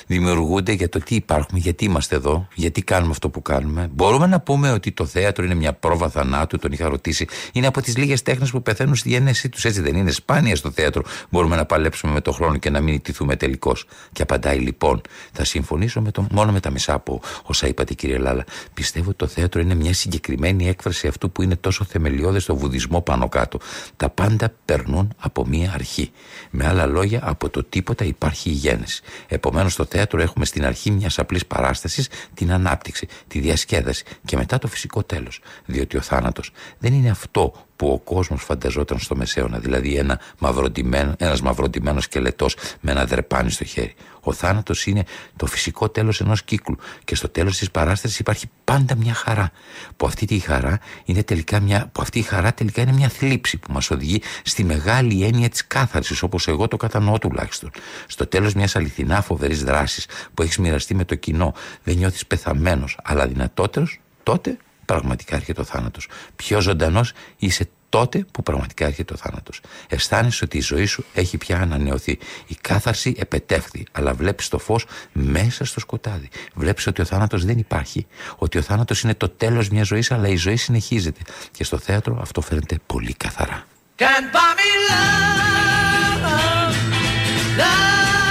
δημιουργούνται 0.08 0.72
για 0.72 0.90
το 0.90 1.00
τι 1.00 1.16
υπάρχουμε, 1.16 1.60
γιατί 1.60 1.86
είμαστε 1.86 2.16
εδώ, 2.16 2.48
γιατί 2.54 2.82
κάνουμε 2.82 3.12
αυτό 3.12 3.30
που 3.30 3.42
κάνουμε. 3.42 3.88
Μπορούμε 3.92 4.28
να 4.28 4.40
πούμε 4.40 4.72
ότι 4.72 4.92
το 4.92 5.06
θέατρο 5.06 5.46
είναι 5.46 5.56
μια 5.56 5.74
πρόβα 5.74 6.10
θανάτου, 6.10 6.58
τον 6.58 6.72
είχα 6.72 6.90
ρωτήσει. 6.90 7.28
Είναι 7.52 7.68
από 7.68 7.82
τις 7.82 7.98
λίγες 7.98 8.22
τέχνες 8.22 8.52
που 8.52 8.62
πεθαίνουν 8.62 8.96
στη 8.96 9.10
γέννησή 9.10 9.50
τους, 9.50 9.66
έτσι 9.66 9.82
δεν 9.82 9.96
είναι; 9.96 10.12
Σπάνια 10.12 10.56
στο 10.56 10.72
θέατρο. 10.72 11.04
Μπορούμε 11.30 11.56
να 11.56 11.66
παλέψουμε 11.66 12.14
με 12.14 12.22
το 12.22 12.32
χρόνο 12.32 12.58
και 12.58 12.70
να 12.70 12.82
μην 12.82 12.94
ιτηθούμε 12.94 13.36
τελικώς. 13.36 13.86
Και 14.12 14.22
απαντάει 14.22 14.58
λοιπόν, 14.58 15.02
θα 15.32 15.44
συμφωνήσω 15.44 16.02
με 16.02 16.12
το, 16.12 16.28
μόνο 16.32 16.52
με 16.52 16.60
τα 16.60 16.70
μισά 16.70 16.94
από 16.94 17.22
όσα 17.44 17.68
είπατε 17.68 17.94
κύριε 17.94 18.18
Λάλα. 18.18 18.46
Πιστεύω 18.74 19.10
ότι 19.10 19.18
το 19.18 19.28
θέατρο 19.28 19.62
είναι 19.62 19.76
μια 19.76 19.94
συγκεκριμένη 19.94 20.68
έκφραση 20.68 21.08
αυτού 21.08 21.32
που 21.32 21.42
είναι 21.42 21.56
τόσο 21.56 21.84
θεμελιώδες 21.84 22.44
στο 22.44 22.56
βουδισμό 22.56 23.02
πάνω 23.02 23.30
κάτω. 23.30 23.60
Τα 23.98 24.10
πάντα 24.10 24.54
περνούν 24.66 25.14
από 25.18 25.46
μία 25.46 25.72
αρχή. 25.74 26.12
Με 26.50 26.68
άλλα 26.68 26.86
λόγια, 26.86 27.20
από 27.24 27.50
το 27.50 27.64
τίποτα 27.64 28.06
υπάρχει 28.06 28.50
η 28.50 28.54
γέννηση. 28.54 29.02
Επομένως, 29.28 29.74
στο 29.74 29.86
θέατρο 29.86 30.22
έχουμε 30.22 30.46
στην 30.46 30.66
αρχή 30.66 30.92
μιας 30.92 31.20
απλής 31.20 31.46
παράστασης 31.46 32.10
την 32.34 32.52
ανάπτυξη, 32.52 33.08
τη 33.28 33.40
διασκέδαση 33.40 34.04
και 34.26 34.38
μετά 34.38 34.58
το 34.58 34.68
φυσικό 34.68 35.04
τέλος. 35.04 35.40
Διότι 35.66 35.98
ο 35.98 36.02
θάνατος 36.02 36.52
δεν 36.78 36.94
είναι 36.94 37.10
αυτό 37.10 37.54
που 37.76 37.88
ο 37.88 38.00
κόσμος 38.00 38.44
φανταζόταν 38.44 39.00
στο 39.00 39.16
Μεσαίωνα, 39.16 39.60
δηλαδή 39.60 39.96
ένα 39.96 40.20
μαυροντημένο, 40.38 41.14
ένας 41.18 41.42
μαυροντημένος 41.42 42.04
σκελετός 42.04 42.56
με 42.82 42.92
ένα 42.92 43.06
δρεπάνι 43.06 43.52
στο 43.52 43.64
χέρι. 43.64 43.94
Ο 44.20 44.34
θάνατος 44.34 44.86
είναι 44.86 45.04
το 45.36 45.46
φυσικό 45.46 45.90
τέλος 45.90 46.22
ενός 46.22 46.44
κύκλου 46.44 46.78
και 47.04 47.16
στο 47.16 47.30
τέλος 47.30 47.58
της 47.58 47.72
παράστασης 47.72 48.20
υπάρχει 48.20 48.50
πάντα 48.64 48.96
μια 48.96 49.14
χαρά. 49.14 49.52
Που 49.98 50.06
αυτή, 50.06 50.26
τη 50.26 50.40
χαρά 50.40 50.80
είναι 51.06 51.24
τελικά 51.24 51.60
μια, 51.60 51.90
που 51.92 52.02
αυτή 52.02 52.20
η 52.20 52.22
χαρά 52.22 52.54
τελικά 52.54 52.82
είναι 52.82 52.92
μια 52.92 53.10
θλίψη 53.10 53.58
που 53.58 53.72
μας 53.72 53.92
οδηγεί 53.92 54.22
στη 54.44 54.64
μεγάλη 54.64 55.24
έννοια 55.24 55.50
της 55.50 55.68
κάθαρσης 55.68 56.22
όπως 56.22 56.48
εγώ 56.48 56.68
το 56.68 56.78
κατανοώ 56.78 57.18
τουλάχιστον. 57.18 57.72
Στο 58.08 58.28
τέλος 58.28 58.54
μιας 58.54 58.76
αληθινά 58.76 59.22
φοβερής 59.22 59.64
δράσης 59.64 60.08
που 60.34 60.42
έχεις 60.42 60.58
μοιραστεί 60.58 60.96
με 60.96 61.06
το 61.06 61.16
κοινό 61.16 61.54
δεν 61.84 61.98
νιώθεις 61.98 62.26
πεθαμένος 62.26 62.98
αλλά 63.04 63.28
δυνατότερος 63.28 64.00
τότε 64.24 64.58
πραγματικά 64.86 65.36
έρχεται 65.36 65.62
ο 65.62 65.64
θάνατος. 65.64 66.08
Πιο 66.36 66.62
ζωντανός 66.62 67.14
είσαι 67.38 67.70
τότε 67.90 68.26
που 68.32 68.44
πραγματικά 68.44 68.86
έρχεται 68.86 69.14
ο 69.14 69.18
θάνατος. 69.18 69.62
Αισθάνεσαι 69.90 70.44
ότι 70.44 70.58
η 70.58 70.62
ζωή 70.62 70.86
σου 70.86 71.06
έχει 71.14 71.38
πια 71.38 71.60
ανανεωθεί. 71.60 72.18
Η 72.48 72.58
κάθαρση 72.62 73.16
επετεύχθη, 73.18 73.86
αλλά 73.92 74.14
βλέπεις 74.14 74.48
το 74.48 74.58
φως 74.58 74.86
μέσα 75.12 75.66
στο 75.66 75.80
σκοτάδι. 75.80 76.30
Βλέπεις 76.54 76.88
ότι 76.88 77.02
ο 77.02 77.06
θάνατος 77.06 77.46
δεν 77.46 77.58
υπάρχει. 77.58 78.08
Ότι 78.36 78.58
ο 78.58 78.62
θάνατος 78.62 79.02
είναι 79.02 79.14
το 79.14 79.30
τέλος 79.30 79.70
μιας 79.70 79.88
ζωής, 79.88 80.12
αλλά 80.12 80.28
η 80.28 80.36
ζωή 80.36 80.56
συνεχίζεται. 80.56 81.20
Και 81.52 81.64
στο 81.64 81.78
θέατρο 81.78 82.18
αυτό 82.22 82.42
φαίνεται 82.42 82.80
πολύ 82.86 83.14
καθαρά. 83.14 83.68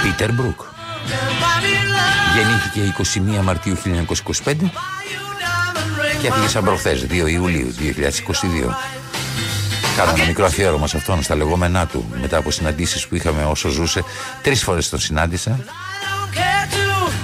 Πίτερ 0.03 0.33
Μπρουκ. 0.33 0.61
Γεννήθηκε 2.35 2.81
21 3.39 3.43
Μαρτίου 3.43 3.75
1925 3.75 4.53
και 6.21 6.27
έφυγε 6.27 6.47
σαν 6.47 6.63
προχθές 6.63 7.05
2 7.09 7.29
Ιουλίου 7.29 7.73
2022. 7.79 8.73
Κάνω 9.97 10.11
ένα 10.15 10.25
μικρό 10.25 10.45
αφιέρωμα 10.45 10.87
σε 10.87 10.97
αυτόν 10.97 11.23
στα 11.23 11.35
λεγόμενά 11.35 11.85
του 11.85 12.05
μετά 12.21 12.37
από 12.37 12.51
συναντήσεις 12.51 13.07
που 13.07 13.15
είχαμε 13.15 13.43
όσο 13.43 13.69
ζούσε. 13.69 14.03
Τρεις 14.41 14.63
φορές 14.63 14.89
τον 14.89 14.99
συνάντησα. 14.99 15.59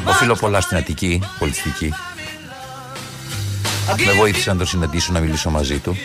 Οφείλω 0.05 0.35
πολλά 0.35 0.61
στην 0.61 0.77
Αττική, 0.77 1.21
πολιτιστική. 1.39 1.93
Με 4.05 4.11
βοήθησε 4.11 4.51
να 4.51 4.57
τον 4.57 4.67
συναντήσω, 4.67 5.11
να 5.11 5.19
μιλήσω 5.19 5.49
μαζί 5.49 5.77
του. 5.77 5.97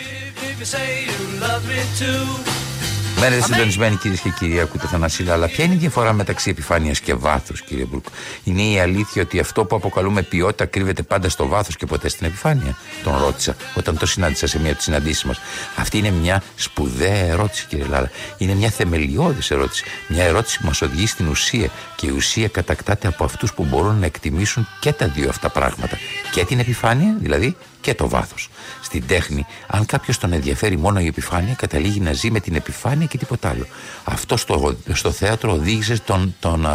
Μένετε 3.19 3.41
συντονισμένοι 3.41 3.95
κυρίες 3.95 4.19
και 4.19 4.29
κύριοι, 4.29 4.59
ακούτε 4.59 4.87
Θανασίλα, 4.87 5.33
αλλά 5.33 5.47
ποια 5.47 5.63
είναι 5.63 5.73
η 5.73 5.77
διαφορά 5.77 6.13
μεταξύ 6.13 6.49
επιφάνειας 6.49 6.99
και 6.99 7.13
βάθο, 7.13 7.53
κύριε 7.65 7.85
Μπρουκ. 7.85 8.05
Είναι 8.43 8.61
η 8.61 8.79
αλήθεια 8.79 9.21
ότι 9.21 9.39
αυτό 9.39 9.65
που 9.65 9.75
αποκαλούμε 9.75 10.21
ποιότητα 10.21 10.65
κρύβεται 10.65 11.01
πάντα 11.03 11.29
στο 11.29 11.47
βάθος 11.47 11.75
και 11.75 11.85
ποτέ 11.85 12.09
στην 12.09 12.27
επιφάνεια; 12.27 12.77
Τον 13.03 13.17
ρώτησα 13.17 13.55
όταν 13.75 13.97
το 13.97 14.05
συνάντησα 14.05 14.47
σε 14.47 14.57
μία 14.57 14.67
από 14.67 14.75
τις 14.75 14.85
συναντήσεις 14.85 15.23
μας. 15.23 15.39
Αυτή 15.75 15.97
είναι 15.97 16.11
μια 16.11 16.43
σπουδαία 16.55 17.25
ερώτηση, 17.25 17.65
κύριε 17.69 17.85
Λάλα. 17.85 18.11
Είναι 18.37 18.53
μια 18.53 18.69
θεμελιώδης 18.69 19.51
ερώτηση. 19.51 19.83
Μια 20.07 20.23
ερώτηση 20.23 20.59
που 20.59 20.65
μας 20.65 20.81
οδηγεί 20.81 21.07
στην 21.07 21.27
ουσία. 21.27 21.69
Και 21.95 22.07
η 22.07 22.11
ουσία 22.11 22.47
κατακτάται 22.47 23.07
από 23.07 23.23
αυτούς 23.23 23.53
που 23.53 23.65
μπορούν 23.65 23.99
να 23.99 24.05
εκτιμήσουν 24.05 24.67
και 24.79 24.91
τα 24.91 25.07
δύο 25.07 25.29
αυτά 25.29 25.49
πράγματα. 25.49 25.97
Και 26.31 26.45
την 26.45 26.59
επιφάνεια, 26.59 27.15
δηλαδή, 27.19 27.55
και 27.81 27.93
το 27.93 28.09
βάθος. 28.09 28.49
Στην 28.81 29.07
τέχνη, 29.07 29.45
αν 29.67 29.85
κάποιος 29.85 30.17
τον 30.17 30.33
ενδιαφέρει 30.33 30.77
μόνο 30.77 30.99
η 30.99 31.05
επιφάνεια, 31.05 31.53
καταλήγει 31.53 31.99
να 31.99 32.13
ζει 32.13 32.31
με 32.31 32.39
την 32.39 32.55
επιφάνεια 32.55 33.05
και 33.05 33.17
τίποτα 33.17 33.49
άλλο. 33.49 33.65
Αυτό 34.03 34.37
στο, 34.37 34.77
στο 34.93 35.11
θέατρο 35.11 35.51
οδήγησε 35.51 35.99
τον, 36.05 36.35
τον, 36.39 36.67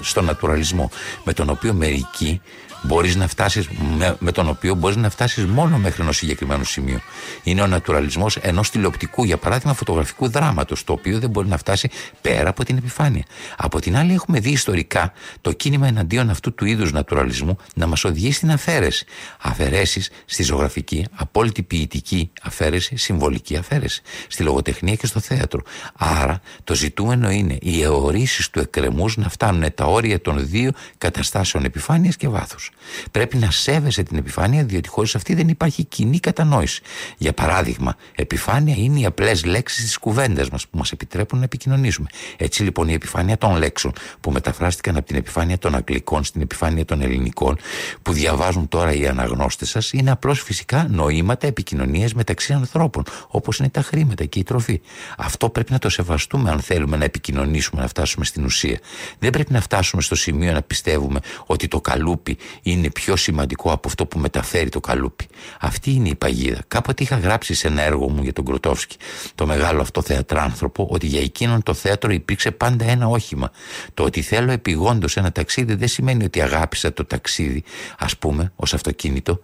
στον 0.00 0.24
νατουραλισμό, 0.24 0.90
με 1.24 1.32
τον 1.32 1.50
οποίο 1.50 1.72
μερικοί 1.72 2.40
μπορείς 2.82 3.16
να 3.16 3.28
φτάσεις, 3.28 3.68
με, 3.96 4.16
με 4.18 4.32
τον 4.32 4.48
οποίο 4.48 4.74
μπορείς 4.74 4.96
να 4.96 5.10
φτάσεις 5.10 5.44
μόνο 5.44 5.78
μέχρι 5.78 6.02
ένα 6.02 6.12
συγκεκριμένο 6.12 6.64
σημείο. 6.64 7.00
Είναι 7.42 7.62
ο 7.62 7.66
νατουραλισμός 7.66 8.36
ενός 8.36 8.70
τηλεοπτικού, 8.70 9.24
για 9.24 9.36
παράδειγμα, 9.36 9.74
φωτογραφικού 9.74 10.28
δράματος, 10.28 10.84
το 10.84 10.92
οποίο 10.92 11.18
δεν 11.18 11.30
μπορεί 11.30 11.48
να 11.48 11.56
φτάσει 11.56 11.90
πέρα 12.20 12.48
από 12.48 12.64
την 12.64 12.76
επιφάνεια. 12.76 13.24
Από 13.56 13.80
την 13.80 13.96
άλλη, 13.96 14.12
έχουμε 14.12 14.40
δει 14.40 14.50
ιστορικά 14.50 15.12
το 15.40 15.52
κίνημα 15.52 15.86
εναντίον 15.86 16.30
αυτού 16.30 16.54
του 16.54 16.64
είδους 16.64 16.92
νατουραλισμού 16.92 17.56
να 17.74 17.86
μας 17.86 18.04
οδηγεί 18.04 18.32
στην 18.32 18.50
αφαίρεση. 18.50 19.04
Αφαιρέσεις 19.40 20.10
στη 20.24 20.42
ζωγραφική, 20.42 21.06
απόλυτη 21.14 21.62
ποιητική 21.62 22.30
αφαίρεση, 22.42 22.96
συμβολική 22.96 23.56
αφαίρεση. 23.56 24.02
Στη 24.28 24.42
λογοτεχνία 24.42 24.94
και 24.94 25.06
στο 25.06 25.20
θέατρο. 25.20 25.62
Άρα, 25.98 26.40
το 26.64 26.74
ζητούμενο 26.74 27.30
είναι 27.30 27.58
οι 27.60 27.82
αιωρήσεις 27.82 28.50
του 28.50 28.60
εκκρεμούς 28.60 29.16
να 29.16 29.28
φτάνουν 29.28 29.74
τα 29.74 29.84
όρια 29.84 30.20
των 30.20 30.48
δύο 30.48 30.70
καταστάσεων 30.98 31.64
επιφάνειας 31.64 32.16
και 32.16 32.28
βάθους. 32.28 32.71
Πρέπει 33.10 33.36
να 33.36 33.50
σέβεσαι 33.50 34.02
την 34.02 34.16
επιφάνεια, 34.16 34.64
διότι 34.64 34.88
χωρίς 34.88 35.14
αυτή 35.14 35.34
δεν 35.34 35.48
υπάρχει 35.48 35.84
κοινή 35.84 36.18
κατανόηση. 36.18 36.82
Για 37.18 37.32
παράδειγμα, 37.32 37.96
επιφάνεια 38.14 38.74
είναι 38.78 39.00
οι 39.00 39.04
απλές 39.04 39.44
λέξεις 39.44 39.84
της 39.84 39.98
κουβέντας 39.98 40.48
μας 40.48 40.68
που 40.68 40.78
μας 40.78 40.92
επιτρέπουν 40.92 41.38
να 41.38 41.44
επικοινωνήσουμε. 41.44 42.08
Έτσι 42.36 42.62
λοιπόν 42.62 42.88
η 42.88 42.92
επιφάνεια 42.92 43.38
των 43.38 43.56
λέξεων 43.56 43.92
που 44.20 44.30
μεταφράστηκαν 44.30 44.96
από 44.96 45.06
την 45.06 45.16
επιφάνεια 45.16 45.58
των 45.58 45.74
Αγγλικών 45.74 46.24
στην 46.24 46.40
επιφάνεια 46.40 46.84
των 46.84 47.02
Ελληνικών, 47.02 47.58
που 48.02 48.12
διαβάζουν 48.12 48.68
τώρα 48.68 48.92
οι 48.92 49.06
αναγνώστες 49.06 49.68
σας, 49.68 49.92
είναι 49.92 50.10
απλώς 50.10 50.42
φυσικά 50.42 50.86
νοήματα 50.90 51.46
επικοινωνίας 51.46 52.14
μεταξύ 52.14 52.52
ανθρώπων, 52.52 53.04
όπως 53.28 53.58
είναι 53.58 53.68
τα 53.68 53.82
χρήματα 53.82 54.24
και 54.24 54.38
η 54.38 54.42
τροφή. 54.42 54.80
Αυτό 55.16 55.50
πρέπει 55.50 55.72
να 55.72 55.78
το 55.78 55.88
σεβαστούμε 55.88 56.50
αν 56.50 56.60
θέλουμε 56.60 56.96
να 56.96 57.04
επικοινωνήσουμε, 57.04 57.80
να 57.80 57.88
φτάσουμε 57.88 58.24
στην 58.24 58.44
ουσία. 58.44 58.78
Δεν 59.18 59.30
πρέπει 59.30 59.52
να 59.52 59.60
φτάσουμε 59.60 60.02
στο 60.02 60.14
σημείο 60.14 60.52
να 60.52 60.62
πιστεύουμε 60.62 61.20
ότι 61.46 61.68
το 61.68 61.80
καλούπι 61.80 62.36
είναι 62.62 62.90
πιο 62.90 63.16
σημαντικό 63.16 63.72
από 63.72 63.88
αυτό 63.88 64.06
που 64.06 64.18
μεταφέρει 64.18 64.68
το 64.68 64.80
καλούπι. 64.80 65.26
Αυτή 65.60 65.90
είναι 65.90 66.08
η 66.08 66.14
παγίδα. 66.14 66.60
Κάποτε 66.68 67.02
είχα 67.02 67.16
γράψει 67.18 67.54
σε 67.54 67.68
ένα 67.68 67.82
έργο 67.82 68.08
μου 68.08 68.22
για 68.22 68.32
τον 68.32 68.44
Κροτόφσκι, 68.44 68.96
το 69.34 69.46
μεγάλο 69.46 69.80
αυτό 69.80 70.02
θεατράνθρωπο, 70.02 70.86
ότι 70.90 71.06
για 71.06 71.20
εκείνον 71.20 71.62
το 71.62 71.74
θέατρο 71.74 72.12
υπήρξε 72.12 72.50
πάντα 72.50 72.84
ένα 72.84 73.06
όχημα. 73.06 73.50
Το 73.94 74.02
ότι 74.02 74.22
θέλω 74.22 74.52
επιγόντως 74.52 75.16
ένα 75.16 75.32
ταξίδι 75.32 75.74
δεν 75.74 75.88
σημαίνει 75.88 76.24
ότι 76.24 76.42
αγάπησα 76.42 76.92
το 76.92 77.04
ταξίδι, 77.04 77.62
ας 77.98 78.16
πούμε, 78.16 78.52
ως 78.56 78.74
αυτοκίνητο. 78.74 79.40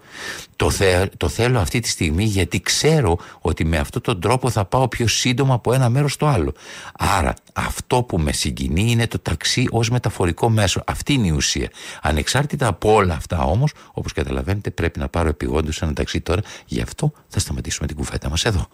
Το, 0.57 0.71
το 1.17 1.29
θέλω 1.29 1.59
αυτή 1.59 1.81
τη 1.81 1.89
στιγμή 1.89 2.25
γιατί 2.25 2.61
ξέρω 2.61 3.19
ότι 3.41 3.65
με 3.65 3.79
αυτόν 3.79 4.03
τον 4.03 4.21
τρόπο 4.21 4.51
θα 4.51 4.65
πάω 4.65 4.89
πιο 4.89 5.07
σύντομα 5.07 5.55
από 5.55 5.73
ένα 5.73 5.89
μέρος 5.89 6.13
στο 6.13 6.27
άλλο. 6.27 6.53
Άρα 6.99 7.35
αυτό 7.53 8.03
που 8.03 8.19
με 8.19 8.33
συγκινεί 8.33 8.91
είναι 8.91 9.07
το 9.07 9.19
ταξί 9.19 9.67
ως 9.71 9.91
μεταφορικό 9.91 10.49
μέσο. 10.49 10.83
Αυτή 10.87 11.13
είναι 11.13 11.27
η 11.27 11.31
ουσία. 11.31 11.71
Ανεξάρτητα 12.03 12.67
από 12.67 12.93
όλα 12.93 13.08
αυτά 13.15 13.43
όμως, 13.43 13.73
όπως 13.93 14.12
καταλαβαίνετε, 14.12 14.71
πρέπει 14.71 14.99
να 14.99 15.09
πάρω 15.09 15.29
επιγόντως 15.29 15.83
ένα 15.83 15.93
ταξί 15.93 16.21
τώρα. 16.21 16.43
Γι' 16.67 16.81
αυτό 16.81 17.12
θα 17.29 17.38
σταματήσουμε 17.38 17.87
την 17.87 17.97
κουβέντα 17.97 18.29
μας 18.29 18.45
εδώ. 18.45 18.67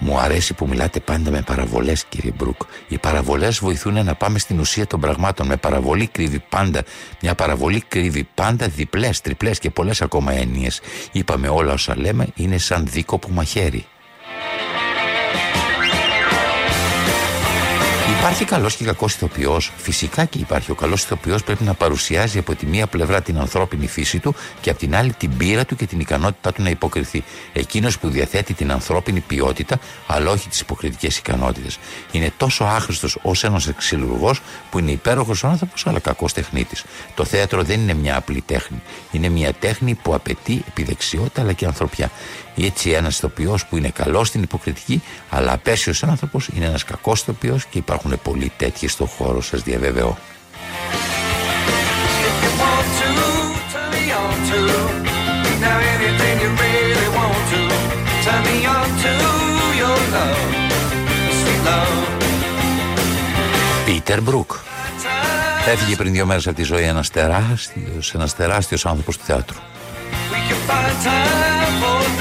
Μου 0.00 0.18
αρέσει 0.18 0.54
που 0.54 0.68
μιλάτε 0.68 1.00
πάντα 1.00 1.30
με 1.30 1.42
παραβολές, 1.42 2.04
κύριε 2.04 2.32
Μπρουκ. 2.36 2.60
Οι 2.88 2.98
παραβολές 2.98 3.58
βοηθούν 3.58 4.04
να 4.04 4.14
πάμε 4.14 4.38
στην 4.38 4.58
ουσία 4.58 4.86
των 4.86 5.00
πραγμάτων. 5.00 5.46
Με 5.46 5.56
παραβολή 5.56 6.06
κρύβει 6.06 6.38
πάντα. 6.48 6.82
Μια 7.22 7.34
παραβολή 7.34 7.80
κρύβει 7.88 8.28
πάντα 8.34 8.68
διπλές, 8.68 9.20
τριπλές 9.20 9.58
και 9.58 9.70
πολλές 9.70 10.02
ακόμα 10.02 10.32
έννοιες. 10.32 10.80
Είπαμε 11.12 11.48
όλα 11.48 11.72
όσα 11.72 11.98
λέμε 11.98 12.26
είναι 12.34 12.58
σαν 12.58 12.86
δίκοπο 12.86 13.28
μαχαίρι. 13.28 13.86
Υπάρχει 18.16 18.44
καλός 18.44 18.76
και 18.76 18.84
κακός 18.84 19.14
ηθοποιός. 19.14 19.72
Φυσικά 19.76 20.24
και 20.24 20.38
υπάρχει. 20.38 20.70
Ο 20.70 20.74
καλός 20.74 21.02
ηθοποιός 21.02 21.42
πρέπει 21.42 21.64
να 21.64 21.74
παρουσιάζει 21.74 22.38
από 22.38 22.54
τη 22.54 22.66
μία 22.66 22.86
πλευρά 22.86 23.22
την 23.22 23.38
ανθρώπινη 23.38 23.86
φύση 23.86 24.18
του 24.18 24.34
και 24.60 24.70
από 24.70 24.78
την 24.78 24.96
άλλη 24.96 25.12
την 25.12 25.36
πείρα 25.36 25.64
του 25.64 25.76
και 25.76 25.86
την 25.86 26.00
ικανότητά 26.00 26.52
του 26.52 26.62
να 26.62 26.70
υποκριθεί. 26.70 27.24
Εκείνος 27.52 27.98
που 27.98 28.08
διαθέτει 28.08 28.54
την 28.54 28.72
ανθρώπινη 28.72 29.20
ποιότητα, 29.20 29.78
αλλά 30.06 30.30
όχι 30.30 30.48
τις 30.48 30.60
υποκριτικές 30.60 31.18
ικανότητες. 31.18 31.78
Είναι 32.12 32.32
τόσο 32.36 32.64
άχρηστος 32.64 33.18
ως 33.22 33.44
ένας 33.44 33.66
εξυλουργό 33.66 34.34
που 34.70 34.78
είναι 34.78 34.90
υπέροχος 34.90 35.44
άνθρωπος, 35.44 35.86
αλλά 35.86 35.98
κακός 35.98 36.32
τεχνίτης. 36.32 36.84
Το 37.14 37.24
θέατρο 37.24 37.62
δεν 37.62 37.80
είναι 37.80 37.94
μια 37.94 38.16
απλή 38.16 38.42
τέχνη. 38.46 38.82
Είναι 39.12 39.28
μια 39.28 39.52
τέχνη 39.52 39.94
που 39.94 40.14
απαιτεί 40.14 40.64
επιδεξιότητα 40.68 41.40
αλλά 41.40 41.52
και 41.52 41.66
ανθρωπιά. 41.66 42.10
Έτσι, 42.64 42.90
ένας 42.90 43.16
ηθοποιός 43.16 43.66
που 43.66 43.76
είναι 43.76 43.88
καλός 43.88 44.28
στην 44.28 44.42
υποκριτική, 44.42 45.02
αλλά 45.30 45.52
απέσιος 45.52 46.02
άνθρωπος, 46.02 46.48
είναι 46.54 46.64
ένας 46.64 46.84
κακός 46.84 47.20
ηθοποιός 47.20 47.64
και 47.64 47.78
υπάρχουν 47.78 48.20
πολλοί 48.22 48.52
τέτοιοι 48.56 48.88
στον 48.88 49.06
χώρο, 49.06 49.40
σας 49.42 49.62
διαβεβαιώ. 49.62 50.18
Πίτερ 63.84 64.22
Μπρουκ. 64.22 64.52
Έφυγε 65.66 65.96
πριν 65.96 66.12
δύο 66.12 66.26
μέρες 66.26 66.46
από 66.46 66.56
τη 66.56 66.62
ζωή 66.62 66.84
ένας 66.84 67.10
τεράστιος, 67.10 68.14
ένας 68.14 68.36
τεράστιος 68.36 68.86
άνθρωπος 68.86 69.16
του 69.16 69.24
θεάτρου. 69.24 69.56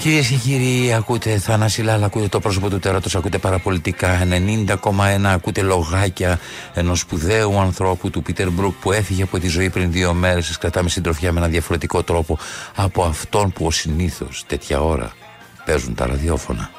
Κυρίες 0.00 0.28
και 0.28 0.34
κύριοι, 0.34 0.92
ακούτε 0.92 1.38
Θανάση 1.38 1.82
Λάλα, 1.82 2.06
ακούτε 2.06 2.28
το 2.28 2.40
πρόσωπο 2.40 2.70
του 2.70 2.78
τέρατος, 2.78 3.16
ακούτε 3.16 3.38
παραπολιτικά 3.38 4.18
90,1, 4.24 5.24
ακούτε 5.24 5.62
λογάκια 5.62 6.40
ενός 6.74 7.00
σπουδαίου 7.00 7.58
ανθρώπου 7.60 8.10
του 8.10 8.22
Πίτερ 8.22 8.50
Μπρουκ 8.50 8.74
που 8.80 8.92
έφυγε 8.92 9.22
από 9.22 9.38
τη 9.38 9.48
ζωή 9.48 9.70
πριν 9.70 9.92
δύο 9.92 10.12
μέρες. 10.14 10.46
Σας 10.46 10.58
κρατάμε 10.58 10.88
συντροφιά 10.88 11.32
με 11.32 11.38
ένα 11.38 11.48
διαφορετικό 11.48 12.02
τρόπο 12.02 12.38
από 12.74 13.02
αυτόν 13.02 13.52
που 13.52 13.66
ο 13.66 13.70
συνήθως 13.70 14.44
τέτοια 14.46 14.80
ώρα 14.80 15.12
παίζουν 15.64 15.94
τα 15.94 16.06
ραδιόφωνα. 16.06 16.70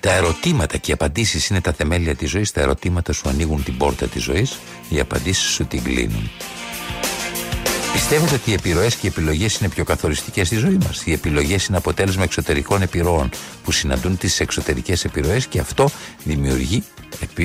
Τα 0.00 0.12
ερωτήματα 0.12 0.76
και 0.76 0.90
οι 0.90 0.94
απαντήσεις 0.94 1.48
είναι 1.48 1.60
τα 1.60 1.72
θεμέλια 1.72 2.14
της 2.14 2.30
ζωής. 2.30 2.52
Τα 2.52 2.60
ερωτήματα 2.60 3.12
σου 3.12 3.28
ανοίγουν 3.28 3.64
την 3.64 3.76
πόρτα 3.76 4.06
της 4.06 4.22
ζωής, 4.22 4.58
οι 4.88 5.00
απαντήσεις 5.00 5.50
σου 5.50 5.66
την 5.66 5.82
κλείνουν. 5.82 6.30
Πιστεύετε 7.92 8.34
ότι 8.34 8.50
οι 8.50 8.52
επιρροές 8.52 8.94
και 8.94 9.06
οι 9.06 9.10
επιλογές 9.16 9.56
είναι 9.58 9.68
πιο 9.68 9.84
καθοριστικές 9.84 10.46
στη 10.46 10.56
ζωή 10.56 10.78
μας; 10.84 11.02
Οι 11.04 11.12
επιλογές 11.12 11.66
είναι 11.66 11.76
αποτέλεσμα 11.76 12.22
εξωτερικών 12.22 12.82
επιρροών 12.82 13.30
που 13.64 13.72
συναντούν 13.72 14.18
τις 14.18 14.40
εξωτερικές 14.40 15.04
επιρροές 15.04 15.46
και 15.46 15.58
αυτό 15.58 15.88
δημιουργεί 16.24 16.82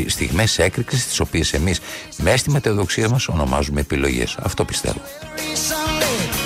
στιγμές 0.07 0.59
έκρηξης, 0.59 1.07
τις 1.07 1.19
οποίες 1.19 1.53
εμείς 1.53 1.79
με 2.17 2.37
στη 2.37 2.49
μεταδοξία 2.49 3.09
μας 3.09 3.27
ονομάζουμε 3.27 3.79
επιλογές. 3.79 4.37
Αυτό 4.41 4.65
πιστεύω. 4.65 5.01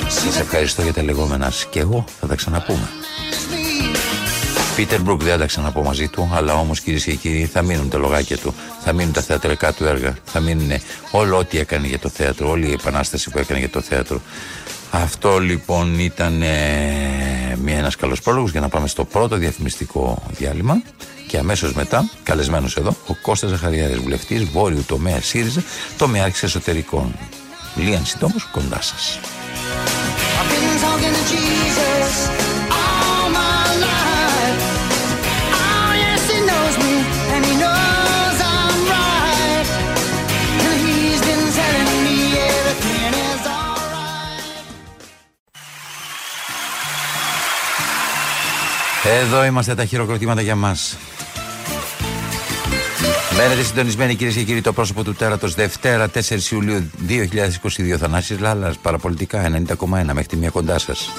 Σας 0.07 0.39
ευχαριστώ 0.39 0.81
για 0.81 0.93
τα 0.93 1.03
λεγόμενά 1.03 1.49
σας 1.49 1.67
και 1.69 1.79
εγώ 1.79 2.05
θα 2.19 2.27
τα 2.27 2.35
ξαναπούμε. 2.35 2.89
Πίτερ 4.79 5.01
Μπρουκ 5.01 5.21
δεν 5.23 5.31
θα 5.31 5.37
τα 5.37 5.45
ξαναπώ 5.45 5.83
μαζί 5.83 6.07
του, 6.07 6.31
αλλά 6.33 6.53
όμως 6.53 6.79
κυρίες 6.79 7.03
και 7.03 7.13
κύριοι 7.13 7.45
θα 7.45 7.61
μείνουν 7.61 7.89
τα 7.89 7.97
λογάκια 7.97 8.37
του, 8.37 8.53
θα 8.83 8.93
μείνουν 8.93 9.13
τα 9.13 9.21
θεατρικά 9.21 9.73
του 9.73 9.85
έργα, 9.85 10.17
θα 10.25 10.39
μείνουν 10.39 10.71
όλο 11.11 11.37
ό,τι 11.37 11.57
έκανε 11.59 11.87
για 11.87 11.99
το 11.99 12.09
θέατρο, 12.09 12.49
όλη 12.49 12.67
η 12.67 12.71
επανάσταση 12.71 13.29
που 13.29 13.37
έκανε 13.37 13.59
για 13.59 13.69
το 13.69 13.81
θέατρο. 13.81 14.21
Αυτό 14.91 15.39
λοιπόν 15.39 15.99
ήταν 15.99 16.41
ε, 16.41 16.47
μια, 17.63 17.77
ένας 17.77 17.95
καλός 17.95 18.21
πρόλογος 18.21 18.51
για 18.51 18.59
να 18.59 18.69
πάμε 18.69 18.87
στο 18.87 19.05
πρώτο 19.05 19.35
διαφημιστικό 19.35 20.23
διάλειμμα 20.37 20.81
και 21.27 21.37
αμέσως 21.37 21.73
μετά, 21.73 22.09
καλεσμένος 22.23 22.75
εδώ, 22.75 22.95
ο 23.07 23.13
Κώστας 23.21 23.49
Ζαχαριάδης, 23.49 23.97
βουλευτής, 23.97 24.43
βόρειου 24.43 24.83
τομέα 24.87 25.21
ΣΥΡΙΖΑ, 25.21 25.63
τομεάρχης 25.97 26.43
εσωτερικών. 26.43 27.15
Λίαν 27.75 28.05
συντόμως, 28.05 28.47
κοντά 28.51 28.81
σας. 28.81 29.19
Εδώ 49.03 49.45
είμαστε 49.45 49.75
τα 49.75 49.85
χειροκροτήματα 49.85 50.41
για 50.41 50.55
μας. 50.55 50.97
Μένετε 53.37 53.63
συντονισμένοι 53.63 54.15
κυρίες 54.15 54.35
και 54.35 54.43
κύριοι 54.43 54.61
το 54.61 54.73
πρόσωπο 54.73 55.03
του 55.03 55.13
τέρατος 55.13 55.53
Δευτέρα 55.53 56.09
4 56.13 56.51
Ιουλίου 56.51 56.91
2022 57.07 57.97
Θανάσης 57.97 58.39
Λάλλας 58.39 58.77
παραπολιτικά 58.77 59.51
90,1 59.67 59.75
μέχρι 59.87 60.25
τη 60.25 60.35
μία 60.35 60.49
κοντά 60.49 60.79
σας. 60.79 61.09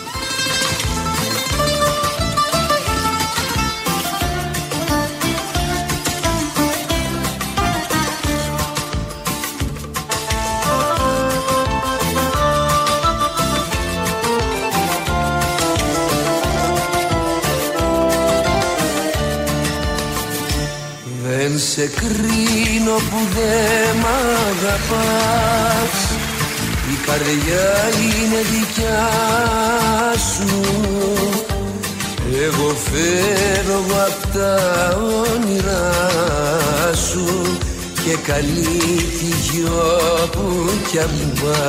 Σε 21.58 21.86
κρίνω 21.86 22.94
που 22.94 23.20
δεν 23.34 23.96
μ' 23.96 24.06
αγαπάς. 24.50 25.94
Η 26.92 26.96
καρδιά 27.06 27.88
είναι 27.94 28.40
δικιά 28.50 29.08
σου. 30.34 30.60
Εγώ 32.42 32.74
φεύγω 32.90 33.94
απ' 34.06 34.34
τα 34.34 34.58
όνειρά 34.96 36.94
σου 36.94 37.58
Και 38.04 38.16
καλή 38.16 38.66
τη 39.18 39.52
γιο 39.52 39.82
που 40.32 40.70
κι 40.90 40.98
αν 40.98 41.10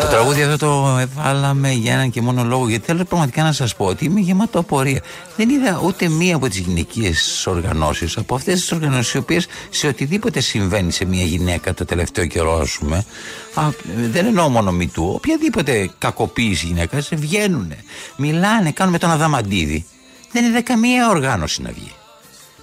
Το 0.01 0.07
τραγούδι 0.07 0.43
αυτό 0.43 0.57
το 0.57 0.97
έβαλαμε 0.99 1.71
για 1.71 1.93
έναν 1.93 2.09
και 2.09 2.21
μόνο 2.21 2.43
λόγο 2.43 2.69
γιατί 2.69 2.85
θέλω 2.85 3.03
πραγματικά 3.03 3.43
να 3.43 3.51
σας 3.51 3.75
πω 3.75 3.85
ότι 3.85 4.05
είμαι 4.05 4.19
γεμάτο 4.19 4.59
απορία. 4.59 5.01
Δεν 5.35 5.49
είδα 5.49 5.81
ούτε 5.83 6.09
μία 6.09 6.35
από 6.35 6.47
τις 6.47 6.57
γυναικείες 6.57 7.47
οργανώσεις 7.47 8.17
από 8.17 8.35
αυτές 8.35 8.59
τις 8.59 8.71
οργανώσεις 8.71 9.13
οι 9.13 9.17
οποίες 9.17 9.47
σε 9.69 9.87
οτιδήποτε 9.87 10.39
συμβαίνει 10.39 10.91
σε 10.91 11.05
μία 11.05 11.23
γυναίκα 11.23 11.73
το 11.73 11.85
τελευταίο 11.85 12.25
καιρό 12.25 12.59
ας 12.59 12.77
πούμε 12.79 13.05
α, 13.53 13.69
δεν 14.11 14.25
εννοώ 14.25 14.49
μόνο 14.49 14.71
μη 14.71 14.87
του, 14.87 15.11
οποιαδήποτε 15.15 15.89
κακοποίηση 15.97 16.65
γυναίκας 16.65 17.09
βγαίνουν, 17.13 17.73
μιλάνε, 18.15 18.71
κάνουν 18.71 18.93
με 18.93 18.99
τον 18.99 19.11
Αδαμαντίδη. 19.11 19.85
Δεν 20.31 20.45
είδα 20.45 20.61
καμία 20.61 21.09
οργάνωση 21.09 21.61
να 21.61 21.71
βγει. 21.71 21.91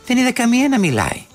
Δεν 0.07 0.17
είδα 0.17 0.33
καμία 0.33 0.69
να 0.69 0.79
μιλάει. 0.79 1.27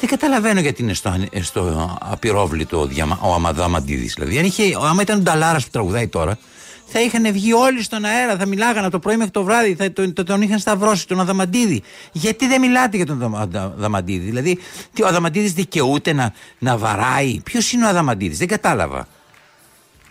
Δεν 0.00 0.08
καταλαβαίνω 0.08 0.60
γιατί 0.60 0.82
είναι 0.82 0.94
στο, 0.94 1.14
στο 1.40 1.96
απειρόβλητο 2.00 2.86
διαμα, 2.86 3.18
ο 3.22 3.34
Αμαδαμαντίδη. 3.34 4.06
Δηλαδή, 4.06 4.38
αν 4.38 4.44
είχε, 4.44 4.62
άμα 4.82 5.02
ήταν 5.02 5.18
ο 5.18 5.22
Νταλάρας 5.22 5.64
που 5.64 5.70
τραγουδάει 5.70 6.08
τώρα, 6.08 6.38
θα 6.86 7.00
είχαν 7.00 7.32
βγει 7.32 7.52
όλοι 7.52 7.82
στον 7.82 8.04
αέρα, 8.04 8.36
θα 8.36 8.46
μιλάγανε 8.46 8.90
το 8.90 8.98
πρωί 8.98 9.16
μέχρι 9.16 9.32
το 9.32 9.42
βράδυ, 9.42 9.74
θα 9.74 9.92
τον, 9.92 10.12
τον 10.12 10.42
είχαν 10.42 10.58
σταυρώσει 10.58 11.06
τον 11.06 11.20
Αδαμαντίδη. 11.20 11.82
Γιατί 12.12 12.46
δεν 12.46 12.60
μιλάτε 12.60 12.96
για 12.96 13.06
τον 13.06 13.36
Αδαμαντίδη, 13.36 14.24
Δηλαδή, 14.24 14.58
τι, 14.92 15.02
ο 15.02 15.06
Αδαμαντίδης 15.06 15.52
δικαιούται 15.52 16.12
να, 16.12 16.32
να 16.58 16.76
βαράει. 16.76 17.40
Ποιος 17.44 17.72
είναι 17.72 17.84
ο 17.84 17.88
Αδαμαντίδης, 17.88 18.38
δεν 18.38 18.48
κατάλαβα. 18.48 19.06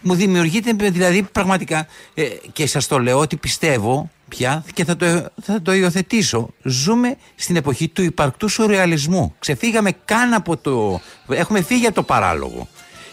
Μου 0.02 0.14
δημιουργείται 0.14 0.74
δηλαδή 0.74 1.24
πραγματικά, 1.32 1.88
ε, 2.14 2.24
και 2.54 2.68
σας 2.68 2.88
το 2.88 3.00
λέω 3.00 3.20
ότι 3.20 3.36
πιστεύω 3.36 4.10
πια 4.28 4.64
και 4.74 4.86
θα 4.86 4.96
το, 4.96 5.06
θα 5.42 5.62
το 5.62 5.74
υιοθετήσω. 5.74 6.50
Ζούμε 6.64 7.18
στην 7.36 7.56
εποχή 7.56 7.88
του 7.88 8.02
υπαρκτού 8.02 8.50
σουρεαλισμού. 8.50 9.36
Ξεφύγαμε 9.40 9.92
καν 10.06 10.34
από 10.34 10.58
το. 10.58 11.02
Έχουμε 11.30 11.62
φύγει 11.62 11.86
από 11.86 11.96
το 11.96 12.04
παράλογο. 12.04 12.68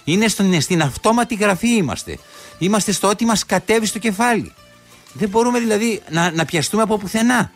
Είναι 0.05 0.29
στον, 0.29 0.61
στην 0.61 0.83
αυτόματη 0.83 1.35
γραφή 1.35 1.69
είμαστε. 1.69 2.19
Είμαστε 2.59 2.93
στο 2.93 3.09
ότι 3.09 3.25
μας 3.25 3.47
κατέβει 3.47 3.87
στο 3.87 3.99
κεφάλι. 3.99 4.53
Δεν 5.13 5.29
μπορούμε 5.29 5.59
δηλαδή 5.59 6.03
να, 6.11 6.31
να 6.31 6.45
πιαστούμε 6.45 6.83
από 6.83 6.99
πουθενά. 6.99 7.53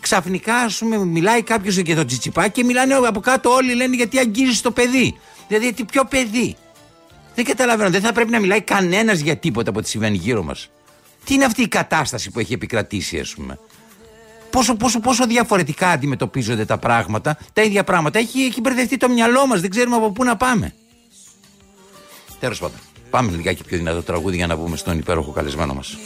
Ξαφνικά, 0.00 0.56
ας 0.56 0.78
πούμε, 0.78 0.98
μιλάει 0.98 1.42
κάποιος 1.42 1.76
για 1.76 1.96
το 1.96 2.04
τσιτσιπά 2.04 2.48
και 2.48 2.64
μιλάνε 2.64 2.94
από 2.94 3.20
κάτω 3.20 3.50
όλοι 3.50 3.74
λένε 3.74 3.96
γιατί 3.96 4.18
αγγίζεις 4.18 4.60
το 4.60 4.70
παιδί; 4.70 5.18
Δηλαδή, 5.48 5.72
τι 5.72 5.84
ποιο 5.84 6.04
παιδί; 6.04 6.56
Δεν 7.36 7.44
καταλαβαίνω. 7.44 7.90
Δεν 7.90 8.00
θα 8.00 8.12
πρέπει 8.12 8.30
να 8.30 8.40
μιλάει 8.40 8.60
κανένας 8.60 9.18
για 9.18 9.36
τίποτα 9.36 9.70
από 9.70 9.78
ό,τι 9.78 9.88
συμβαίνει 9.88 10.16
γύρω 10.16 10.42
μας. 10.42 10.70
Τι 11.24 11.34
είναι 11.34 11.44
αυτή 11.44 11.62
η 11.62 11.68
κατάσταση 11.68 12.30
που 12.30 12.38
έχει 12.38 12.52
επικρατήσει, 12.52 13.18
ας 13.18 13.34
πούμε; 13.34 13.58
Πόσο, 14.50 14.74
πόσο, 14.74 15.00
πόσο 15.00 15.26
διαφορετικά 15.26 15.88
αντιμετωπίζονται 15.90 16.64
τα 16.64 16.78
πράγματα, 16.78 17.38
τα 17.52 17.62
ίδια 17.62 17.84
πράγματα; 17.84 18.18
Έχει, 18.18 18.40
έχει 18.40 18.60
μπερδευτεί 18.60 18.96
το 18.96 19.08
μυαλό 19.08 19.46
μας, 19.46 19.60
δεν 19.60 19.70
ξέρουμε 19.70 19.96
από 19.96 20.10
πού 20.10 20.24
να 20.24 20.36
πάμε. 20.36 20.74
Τέλος 22.40 22.58
πάντων. 22.58 22.78
Πάμε 23.10 23.30
λιγάκι 23.30 23.64
πιο 23.64 23.76
δυνατό 23.76 24.02
τραγούδι 24.02 24.36
για 24.36 24.46
να 24.46 24.56
βγούμε 24.56 24.76
στον 24.76 24.98
υπέροχο 24.98 25.30
καλεσμένο 25.30 25.74
μας. 25.74 25.96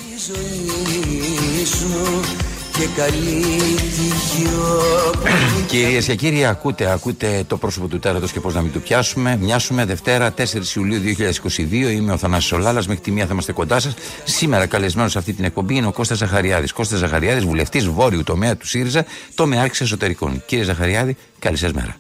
Κυρίες 5.67 6.07
και 6.07 6.15
κύριοι, 6.15 6.45
ακούτε, 6.45 6.91
ακούτε 6.91 7.45
το 7.49 7.57
πρόσωπο 7.57 7.89
του 7.89 7.99
τέρατος 7.99 8.33
και 8.33 8.41
πώς 8.41 8.55
να 8.55 8.61
μην 8.61 8.73
του 8.73 8.81
πιάσουμε. 8.81 9.37
Μοιάσουμε 9.41 9.85
Δευτέρα 9.85 10.35
4 10.37 10.43
Ιουλίου 10.77 11.01
2022. 11.01 11.73
Είμαι 11.73 12.13
ο 12.13 12.17
Θανάσης 12.17 12.53
Ολάλα. 12.53 12.83
Μέχρι 12.87 13.03
τη 13.03 13.11
μία 13.11 13.27
θα 13.27 13.33
είμαστε 13.33 13.53
κοντά 13.53 13.81
σας. 13.81 13.95
Σήμερα 14.25 14.67
καλεσμένος 14.67 15.13
σε 15.13 15.19
αυτή 15.19 15.33
την 15.33 15.45
εκπομπή 15.45 15.75
είναι 15.75 15.87
ο 15.87 15.93
Κώστας 15.93 16.19
Ζαχαριάδης. 16.19 16.73
Κώστας 16.73 16.99
Ζαχαριάδης, 16.99 17.45
βουλευτής 17.45 17.89
βόρειου 17.89 18.23
τομέα 18.23 18.57
του 18.57 18.67
ΣΥΡΙΖΑ, 18.67 19.05
το 19.35 19.49
άρχισε 19.61 19.85
εσωτερικών. 19.85 20.43
Κύριε 20.47 20.65
Ζαχαριάδη, 20.65 21.17
καλή 21.39 21.57
σας 21.57 21.73
μέρα. 21.73 21.97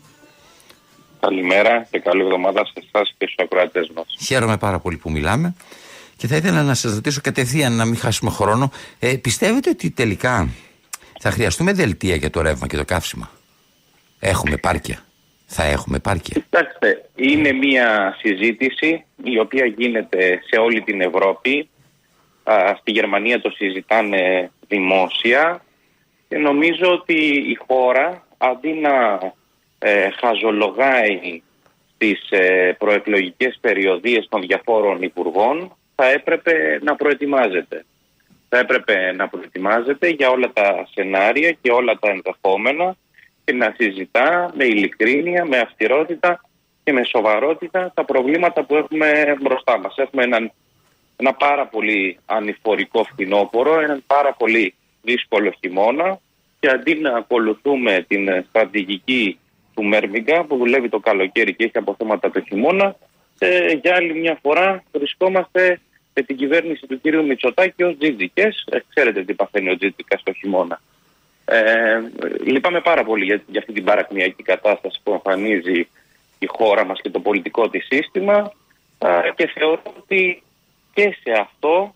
Καλημέρα 1.20 1.86
και 1.90 1.98
καλή 1.98 2.22
εβδομάδα 2.22 2.64
σε 2.64 2.72
εσάς 2.76 3.14
και 3.18 3.26
στους 3.26 3.44
ακροατές 3.44 3.90
μας. 3.94 4.06
Χαίρομαι 4.20 4.56
πάρα 4.56 4.78
πολύ 4.78 4.96
που 4.96 5.10
μιλάμε. 5.10 5.54
Και 6.16 6.26
θα 6.26 6.36
ήθελα 6.36 6.62
να 6.62 6.74
σας 6.74 6.94
ρωτήσω 6.94 7.20
κατευθείαν, 7.22 7.72
να 7.72 7.84
μην 7.84 7.96
χάσουμε 7.96 8.30
χρόνο, 8.30 8.70
ε, 8.98 9.16
πιστεύετε 9.16 9.70
ότι 9.70 9.90
τελικά 9.90 10.48
θα 11.22 11.30
χρειαστούμε 11.30 11.72
δελτία 11.72 12.14
για 12.14 12.30
το 12.30 12.40
ρεύμα 12.40 12.66
και 12.66 12.76
το 12.76 12.85
καύσιμα. 12.85 13.30
Έχουμε 14.20 14.56
πάρκια. 14.56 14.98
Θα 15.46 15.64
έχουμε 15.64 15.98
πάρκια. 15.98 16.40
Κοιτάξτε, 16.40 17.04
είναι 17.14 17.52
μια 17.52 18.16
συζήτηση 18.18 19.04
η 19.24 19.38
οποία 19.38 19.66
γίνεται 19.66 20.40
σε 20.50 20.61
όλη 20.61 20.83
την 20.83 21.00
Ευρώπη. 21.00 21.68
στη 22.78 22.90
Γερμανία 22.90 23.40
το 23.40 23.50
συζητάνε 23.50 24.50
δημόσια 24.68 25.64
και 26.28 26.38
νομίζω 26.38 26.92
ότι 26.92 27.14
η 27.50 27.59
χώρα 27.68 28.26
αντί 28.38 28.72
να 28.72 29.18
ε, 29.78 30.11
χαζολογάει 30.11 31.42
στις 31.94 32.30
ε, 32.30 32.76
προεκλογικές 32.78 33.59
περιοδίες 33.61 34.26
των 34.28 34.40
διαφόρων 34.40 35.02
υπουργών 35.02 35.76
θα 35.94 36.11
έπρεπε 36.11 36.78
να 36.83 36.96
προετοιμάζεται 36.96 37.85
θα 38.52 38.58
έπρεπε 38.58 39.12
να 39.12 39.28
προετοιμάζεται 39.28 40.08
για 40.08 40.30
όλα 40.30 40.52
τα 40.52 40.88
σενάρια 40.92 41.50
και 41.60 41.70
όλα 41.70 41.98
τα 41.98 42.10
ενδεχόμενα 42.10 42.96
και 43.44 43.52
να 43.52 43.74
συζητά 43.78 44.50
με 44.54 44.64
ειλικρίνεια, 44.64 45.44
με 45.44 45.58
αυστηρότητα 45.58 46.40
και 46.84 46.92
με 46.92 47.04
σοβαρότητα 47.04 47.92
τα 47.94 48.04
προβλήματα 48.04 48.64
που 48.64 48.76
έχουμε 48.76 49.36
μπροστά 49.40 49.78
μας. 49.78 49.94
Έχουμε 49.96 50.22
έναν, 50.22 50.52
ένα 51.16 51.32
πάρα 51.34 51.66
πολύ 51.66 52.18
ανηφορικό 52.26 53.04
φθινόπωρο, 53.04 53.80
έναν 53.80 54.02
πάρα 54.06 54.32
πολύ 54.32 54.74
δύσκολο 55.02 55.54
χειμώνα 55.60 56.18
και 56.60 56.68
αντί 56.68 56.94
να 56.94 57.16
ακολουθούμε 57.16 58.04
την 58.08 58.44
στρατηγική 58.48 59.38
του 59.74 59.84
Μέρμιγκα 59.84 60.44
που 60.44 60.56
δουλεύει 60.56 60.88
το 60.88 60.98
καλοκαίρι 60.98 61.54
και 61.54 61.64
έχει 61.64 61.78
αποθέματα 61.78 62.30
το 62.30 62.40
χειμώνα, 62.40 62.96
ε, 63.38 63.72
για 63.72 63.94
άλλη 63.94 64.14
μια 64.14 64.38
φορά 64.42 64.82
βρισκόμαστε 64.92 65.80
με 66.14 66.23
την 66.23 66.37
κυβέρνηση 66.37 66.87
του 66.87 67.01
κύριου 67.01 67.27
Μητσοτάκη 67.27 67.83
ως 67.83 67.96
τζίτζικε. 67.99 68.53
Ε, 68.70 68.79
ξέρετε 68.88 69.23
τι 69.23 69.35
παθαίνει 69.35 69.70
ο 69.70 69.77
τζίτζικα 69.77 70.20
το 70.23 70.33
χειμώνα. 70.33 70.81
Ε, 71.44 72.01
λυπάμαι 72.44 72.81
πάρα 72.81 73.05
πολύ 73.05 73.25
για, 73.25 73.42
για 73.46 73.61
αυτή 73.61 73.73
την 73.73 73.85
παρακμιακή 73.85 74.42
κατάσταση 74.42 75.01
που 75.03 75.12
εμφανίζει 75.12 75.88
η 76.38 76.46
χώρα 76.46 76.85
μας 76.85 77.01
και 77.01 77.11
το 77.11 77.20
πολιτικό 77.20 77.70
της 77.70 77.87
σύστημα 77.90 78.53
και 79.35 79.46
θεωρώ 79.55 79.83
ότι 79.99 80.42
και 80.94 81.16
σε 81.23 81.33
αυτό, 81.40 81.94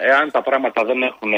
εάν 0.00 0.30
τα 0.30 0.42
πράγματα 0.42 0.84
δεν 0.84 1.02
έχουν 1.02 1.32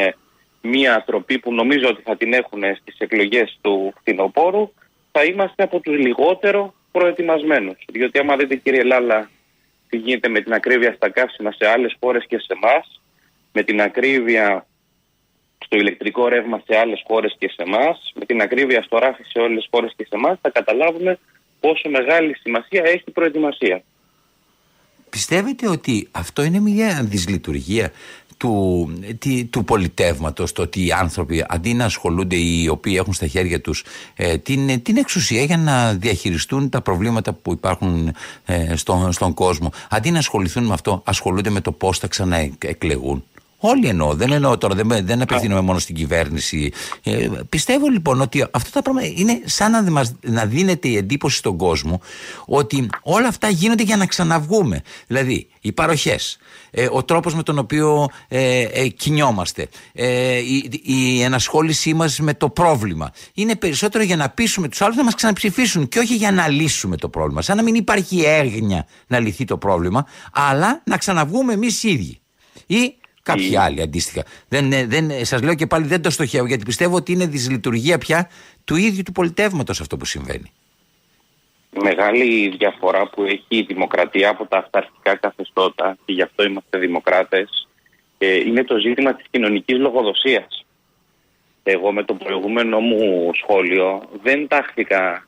μία 0.61 1.03
τροπή 1.07 1.38
που 1.38 1.55
νομίζω 1.55 1.88
ότι 1.88 2.03
θα 2.03 2.16
την 2.16 2.33
έχουν 2.33 2.62
στις 2.81 2.98
εκλογές 2.98 3.59
του 3.61 3.94
φθινοπόρου, 4.00 4.72
θα 5.12 5.24
είμαστε 5.24 5.62
από 5.62 5.81
τους 5.81 5.98
λιγότερο 5.98 6.74
προετοιμασμένους. 6.92 7.85
Διότι 7.92 8.18
άμα 8.18 8.37
δείτε 8.37 8.57
κύριε 8.57 8.83
Λάλα 8.83 9.31
τι 9.94 10.00
γίνεται 10.00 10.28
με 10.28 10.40
την 10.40 10.52
ακρίβεια 10.52 10.92
στα 10.92 11.11
καύσιμα 11.11 11.52
σε 11.52 11.66
άλλες 11.68 11.96
χώρες 12.00 12.24
και 12.28 12.38
σε 12.38 12.46
εμά, 12.48 12.85
με 13.52 13.62
την 13.62 13.80
ακρίβεια 13.80 14.66
στο 15.64 15.76
ηλεκτρικό 15.76 16.28
ρεύμα 16.28 16.62
σε 16.66 16.78
άλλες 16.78 17.02
χώρες 17.07 17.37
και 17.38 17.48
σε 17.48 17.62
εμά, 17.62 17.98
με 18.14 18.24
την 18.24 18.40
ακρίβεια 18.40 18.83
στο 18.83 18.98
ράφι 18.98 19.22
σε 19.22 19.38
όλες 19.38 19.59
τις 19.59 19.68
χώρες 19.70 19.92
και 19.96 20.04
σε 20.04 20.16
εμά, 20.16 20.38
θα 20.42 20.50
καταλάβουμε 20.50 21.18
πόσο 21.61 21.88
μεγάλη 21.88 22.37
σημασία 22.37 22.83
έχει 22.85 23.02
η 23.07 23.11
προετοιμασία. 23.11 23.83
Πιστεύετε 25.11 25.68
ότι 25.68 26.09
αυτό 26.11 26.42
είναι 26.42 26.61
μια 26.61 27.02
δυσλειτουργία 27.04 27.92
του, 28.36 28.88
του 29.50 29.64
πολιτεύματος 29.64 30.52
το 30.52 30.62
ότι 30.62 30.86
οι 30.86 30.92
άνθρωποι 30.92 31.44
αντί 31.48 31.74
να 31.74 31.84
ασχολούνται 31.84 32.36
οι 32.36 32.68
οποίοι 32.68 32.94
έχουν 32.98 33.12
στα 33.12 33.26
χέρια 33.26 33.60
τους 33.60 33.84
ε, 34.14 34.38
την, 34.38 34.82
την 34.82 34.96
εξουσία 34.96 35.42
για 35.42 35.56
να 35.56 35.92
διαχειριστούν 35.92 36.68
τα 36.68 36.80
προβλήματα 36.80 37.32
που 37.32 37.52
υπάρχουν 37.52 38.12
ε, 38.44 38.76
στον, 38.76 39.12
στον 39.12 39.34
κόσμο. 39.34 39.72
Αντί 39.90 40.10
να 40.10 40.18
ασχοληθούν 40.18 40.64
με 40.64 40.72
αυτό 40.72 41.02
ασχολούνται 41.04 41.50
με 41.50 41.60
το 41.60 41.72
πώς 41.72 41.98
θα 41.98 42.06
ξαναεκλεγούν 42.06 43.24
Όλοι 43.66 43.88
εννοώ, 43.88 44.14
δεν 44.14 44.33
εννοώ 44.33 44.59
τώρα, 44.59 44.74
δεν, 44.74 45.07
δεν 45.07 45.22
απευθύνομαι 45.22 45.61
μόνο 45.61 45.79
στην 45.79 45.94
κυβέρνηση. 45.94 46.72
Ε, 47.03 47.29
πιστεύω 47.48 47.88
λοιπόν 47.88 48.20
ότι 48.20 48.46
αυτά 48.50 48.70
τα 48.70 48.83
πράγματα 48.83 49.12
είναι 49.16 49.40
σαν 49.44 49.70
να, 49.70 49.90
μας, 49.90 50.14
να 50.20 50.46
δίνεται 50.46 50.88
η 50.88 50.96
εντύπωση 50.96 51.37
στον 51.37 51.57
κόσμο 51.57 52.00
ότι 52.44 52.88
όλα 53.03 53.29
αυτά 53.29 53.48
γίνονται 53.48 53.83
για 53.83 53.96
να 53.96 54.07
ξαναβγούμε. 54.07 54.83
Δηλαδή, 55.07 55.46
οι 55.61 55.72
παροχές, 55.72 56.38
ε, 56.70 56.88
ο 56.90 57.05
τρόπος 57.05 57.35
με 57.35 57.42
τον 57.42 57.59
οποίο 57.59 58.09
ε, 58.29 58.62
ε, 58.62 58.88
κινιόμαστε, 58.88 59.68
ε, 59.92 60.37
η, 60.37 60.70
η 60.83 61.22
ενασχόλησή 61.22 61.94
μας 61.94 62.18
με 62.18 62.35
το 62.35 62.48
πρόβλημα. 62.48 63.11
Είναι 63.35 63.57
περισσότερο 63.57 64.05
για 64.05 64.16
να 64.16 64.29
πείσουμε 64.29 64.68
τους 64.68 64.81
άλλους 64.81 64.96
να 64.96 65.05
μας 65.05 65.14
ξαναψηφίσουν 65.14 65.88
και 65.88 65.98
όχι 65.98 66.14
για 66.14 66.33
να 66.33 66.48
λύσουμε 66.48 66.96
το 66.96 67.09
πρόβλημα. 67.09 67.42
Σαν 67.42 67.57
να 67.57 67.62
μην 67.62 67.74
υπάρχει 67.74 68.20
έγνοια 68.20 68.87
να 69.07 69.18
λυθεί 69.18 69.44
το 69.44 69.57
πρόβλημα, 69.59 70.07
αλλά 70.33 70.83
να 70.85 70.96
ξαναβγούμε 70.96 71.53
εμείς 71.53 71.83
οι 71.83 71.90
ίδιοι. 71.90 72.18
Ή 72.66 72.94
Κάποιοι 73.24 73.56
άλλοι 73.56 73.80
αντίστοιχα. 73.80 74.24
Δεν, 74.48 74.88
δεν, 74.88 75.24
σας 75.24 75.42
λέω 75.42 75.54
και 75.54 75.66
πάλι 75.66 75.87
δεν 75.87 76.02
το 76.02 76.10
στοχεύω 76.10 76.46
γιατί 76.46 76.64
πιστεύω 76.64 76.96
ότι 76.96 77.12
είναι 77.12 77.26
δυσλειτουργία 77.26 77.98
πια 77.98 78.30
του 78.64 78.76
ίδιου 78.76 79.02
του 79.02 79.12
πολιτεύματος 79.12 79.80
αυτό 79.80 79.96
που 79.96 80.04
συμβαίνει. 80.04 80.52
Μεγάλη 81.82 82.48
διαφορά 82.48 83.08
που 83.08 83.22
έχει 83.22 83.44
η 83.48 83.62
δημοκρατία 83.62 84.28
από 84.28 84.46
τα 84.46 84.58
αυταρχικά 84.58 85.16
καθεστώτα 85.16 85.96
και 86.04 86.12
γι' 86.12 86.22
αυτό 86.22 86.44
είμαστε 86.44 86.78
δημοκράτες 86.78 87.68
ε, 88.18 88.34
είναι 88.34 88.64
το 88.64 88.78
ζήτημα 88.78 89.14
της 89.14 89.26
κοινωνικής 89.30 89.78
λογοδοσίας. 89.78 90.64
Εγώ 91.62 91.92
με 91.92 92.04
το 92.04 92.14
προηγούμενο 92.14 92.80
μου 92.80 93.30
σχόλιο 93.34 94.02
δεν 94.22 94.48
τάχθηκα 94.48 95.26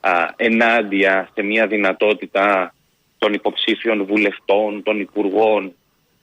α, 0.00 0.10
ενάντια 0.36 1.28
σε 1.34 1.42
μια 1.42 1.66
δυνατότητα 1.66 2.74
των 3.18 3.32
υποψήφιων 3.32 4.04
βουλευτών, 4.04 4.82
των 4.82 5.00
υπουργών 5.00 5.74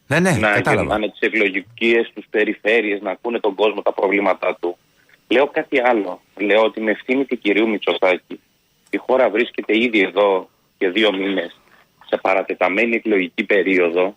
Ναι, 0.07 0.19
ναι, 0.19 0.31
να 0.31 0.51
κατάλαβα. 0.51 0.81
γυρνάνε 0.81 1.09
τις 1.09 1.19
εκλογικές 1.19 2.11
τους 2.13 2.25
περιφέρειες, 2.29 3.01
να 3.01 3.11
ακούνε 3.11 3.39
τον 3.39 3.55
κόσμο 3.55 3.81
τα 3.81 3.93
προβλήματά 3.93 4.57
του. 4.59 4.77
Λέω 5.27 5.47
κάτι 5.47 5.81
άλλο. 5.81 6.21
Λέω 6.37 6.63
ότι 6.63 6.81
με 6.81 6.91
ευθύνη 6.91 7.25
του 7.25 7.37
κυρίου 7.37 7.69
Μητσοτάκη 7.69 8.39
η 8.89 8.97
χώρα 8.97 9.29
βρίσκεται 9.29 9.77
ήδη 9.77 9.99
εδώ 9.99 10.49
και 10.77 10.89
δύο 10.89 11.13
μήνες 11.13 11.59
σε 12.05 12.17
παρατεταμένη 12.21 12.95
εκλογική 12.95 13.43
περίοδο 13.43 14.15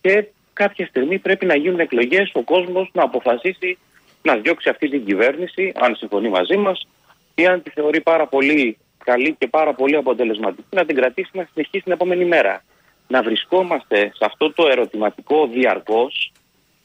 και 0.00 0.26
κάποια 0.52 0.86
στιγμή 0.86 1.18
πρέπει 1.18 1.46
να 1.46 1.56
γίνουν 1.56 1.80
εκλογές, 1.80 2.30
ο 2.34 2.42
κόσμος 2.42 2.90
να 2.92 3.02
αποφασίσει 3.02 3.78
να 4.22 4.36
διώξει 4.36 4.68
αυτή 4.68 4.88
την 4.88 5.04
κυβέρνηση, 5.04 5.72
αν 5.76 5.96
συμφωνεί 5.96 6.28
μαζί 6.28 6.56
μας, 6.56 6.86
ή 7.34 7.46
αν 7.46 7.62
τη 7.62 7.70
θεωρεί 7.70 8.00
πάρα 8.00 8.26
πολύ 8.26 8.76
καλή 9.04 9.34
και 9.38 9.46
πάρα 9.46 9.74
πολύ 9.74 9.96
αποτελεσματική, 9.96 10.66
να 10.70 10.84
την 10.84 10.96
κρατήσει 10.96 11.30
να 11.32 11.48
συνεχίσει 11.52 11.82
την 11.82 11.92
επόμενη 11.92 12.24
μέρα. 12.24 12.64
Να 13.08 13.22
βρισκόμαστε 13.22 13.96
σε 13.98 14.24
αυτό 14.24 14.52
το 14.52 14.68
ερωτηματικό 14.68 15.46
διαρκώς 15.46 16.32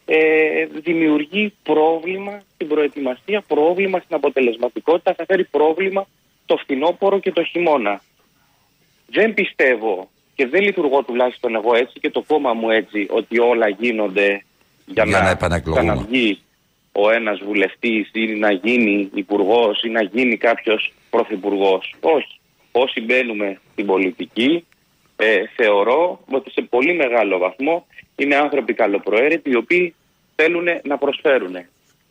ε, 0.05 0.65
δημιουργεί 0.65 1.53
πρόβλημα 1.63 2.41
στην 2.53 2.67
προετοιμασία, 2.67 3.43
πρόβλημα 3.47 3.99
στην 3.99 4.15
αποτελεσματικότητα, 4.15 5.13
θα 5.13 5.25
φέρει 5.25 5.43
πρόβλημα 5.43 6.07
το 6.45 6.57
φθινόπωρο 6.57 7.19
και 7.19 7.31
το 7.31 7.43
χειμώνα. 7.43 8.01
Δεν 9.07 9.33
πιστεύω 9.33 10.09
και 10.35 10.47
δεν 10.47 10.61
λειτουργώ 10.61 11.03
τουλάχιστον 11.03 11.55
εγώ 11.55 11.75
έτσι 11.75 11.99
και 11.99 12.09
το 12.09 12.23
κόμμα 12.27 12.53
μου 12.53 12.69
έτσι 12.69 13.07
ότι 13.09 13.39
όλα 13.39 13.67
γίνονται 13.67 14.43
για, 14.85 15.03
Για 15.03 15.17
να 15.17 15.23
να, 15.23 15.29
επανεκλογούμε. 15.29 15.83
ξαναβγεί 15.85 16.39
ο 16.91 17.09
ένας 17.11 17.39
βουλευτής 17.39 18.09
ή 18.13 18.25
να 18.25 18.51
γίνει 18.51 19.09
υπουργός 19.13 19.83
ή 19.83 19.89
να 19.89 20.01
γίνει 20.03 20.37
κάποιος 20.37 20.93
πρωθυπουργός. 21.09 21.95
Όχι. 21.99 22.39
Όσοι 22.71 23.01
μπαίνουμε 23.01 23.59
στην 23.71 23.85
πολιτική 23.85 24.65
ε, 25.17 25.43
θεωρώ 25.55 26.19
ότι 26.31 26.51
σε 26.51 26.61
πολύ 26.61 26.93
μεγάλο 26.93 27.37
βαθμό 27.37 27.85
είναι 28.15 28.35
άνθρωποι 28.35 28.73
καλοπροαίρετοι 28.73 29.49
οι 29.49 29.55
οποίοι 29.55 29.95
θέλουν 30.35 30.67
να 30.83 30.97
προσφέρουν. 30.97 31.55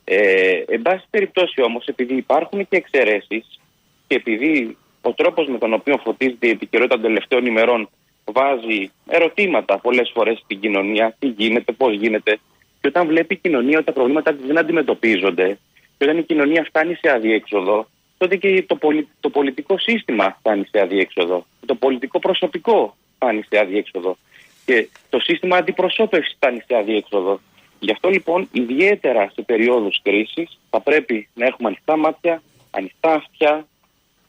Ε, 0.05 0.62
εν 0.66 0.83
πάση 0.83 1.05
περιπτώσει 1.11 1.62
όμως 1.62 1.87
επειδή 1.87 2.14
υπάρχουν 2.14 2.69
και 2.69 2.77
εξαιρέσεις 2.77 3.61
και 4.07 4.14
επειδή 4.14 4.77
ο 5.03 5.12
τρόπος 5.12 5.49
με 5.49 5.59
τον 5.59 5.73
οποίο 5.73 6.01
φωτίζεται 6.05 6.47
η 6.47 6.51
επικαιρότητα 6.51 6.95
των 6.95 7.05
τελευταίων 7.05 7.47
ημερών 7.47 7.88
βάζει 8.25 8.90
ερωτήματα 9.09 9.79
πολλές 9.79 10.11
φορές 10.14 10.38
στην 10.38 10.61
κοινωνία, 10.61 11.16
τι 11.19 11.27
γίνεται, 11.27 11.73
πώς 11.73 11.95
γίνεται 11.95 12.38
και 12.81 12.88
όταν 12.88 13.07
βλέπει 13.07 13.35
η 13.35 13.37
κοινωνία 13.37 13.77
ότι 13.77 13.87
τα 13.87 13.92
προβλήματα 13.92 14.35
της 14.35 14.47
δεν 14.47 14.59
αντιμετωπίζονται 14.59 15.59
και 15.99 16.05
όταν 16.05 16.19
η 16.19 16.23
κοινωνία 16.23 16.64
φτάνει 16.64 16.95
σε 16.95 17.11
αδιέξοδο 17.11 17.88
τότε 18.18 18.37
και 18.37 18.62
το, 18.62 18.76
πολι- 18.76 19.09
το 19.20 19.31
πολιτικό 19.31 19.79
σύστημα 19.79 20.37
φτάνει 20.38 20.64
σε 20.70 20.81
αδιέξοδο. 20.81 21.46
Το 21.66 21.74
πολιτικό 21.74 22.18
προσωπικό 22.18 22.96
φτάνει 23.16 23.42
σε 23.48 23.59
αδιέξοδο. 23.59 24.16
Και 24.64 24.88
το 25.11 25.18
σύστημα 25.18 25.57
αντιπροσώπευσης 25.57 26.35
φτάνει 26.37 26.61
σε 26.66 26.76
αδιέξοδο. 26.76 27.40
Γι' 27.81 27.92
αυτό 27.92 28.09
λοιπόν, 28.09 28.48
ιδιαίτερα 28.52 29.31
σε 29.35 29.42
περίοδου 29.42 29.90
κρίσης, 30.02 30.59
θα 30.70 30.81
πρέπει 30.81 31.29
να 31.35 31.46
έχουμε 31.46 31.68
ανοιχτά 31.68 31.96
μάτια, 31.96 32.42
ανοιχτά 32.70 33.12
αυτιά, 33.12 33.66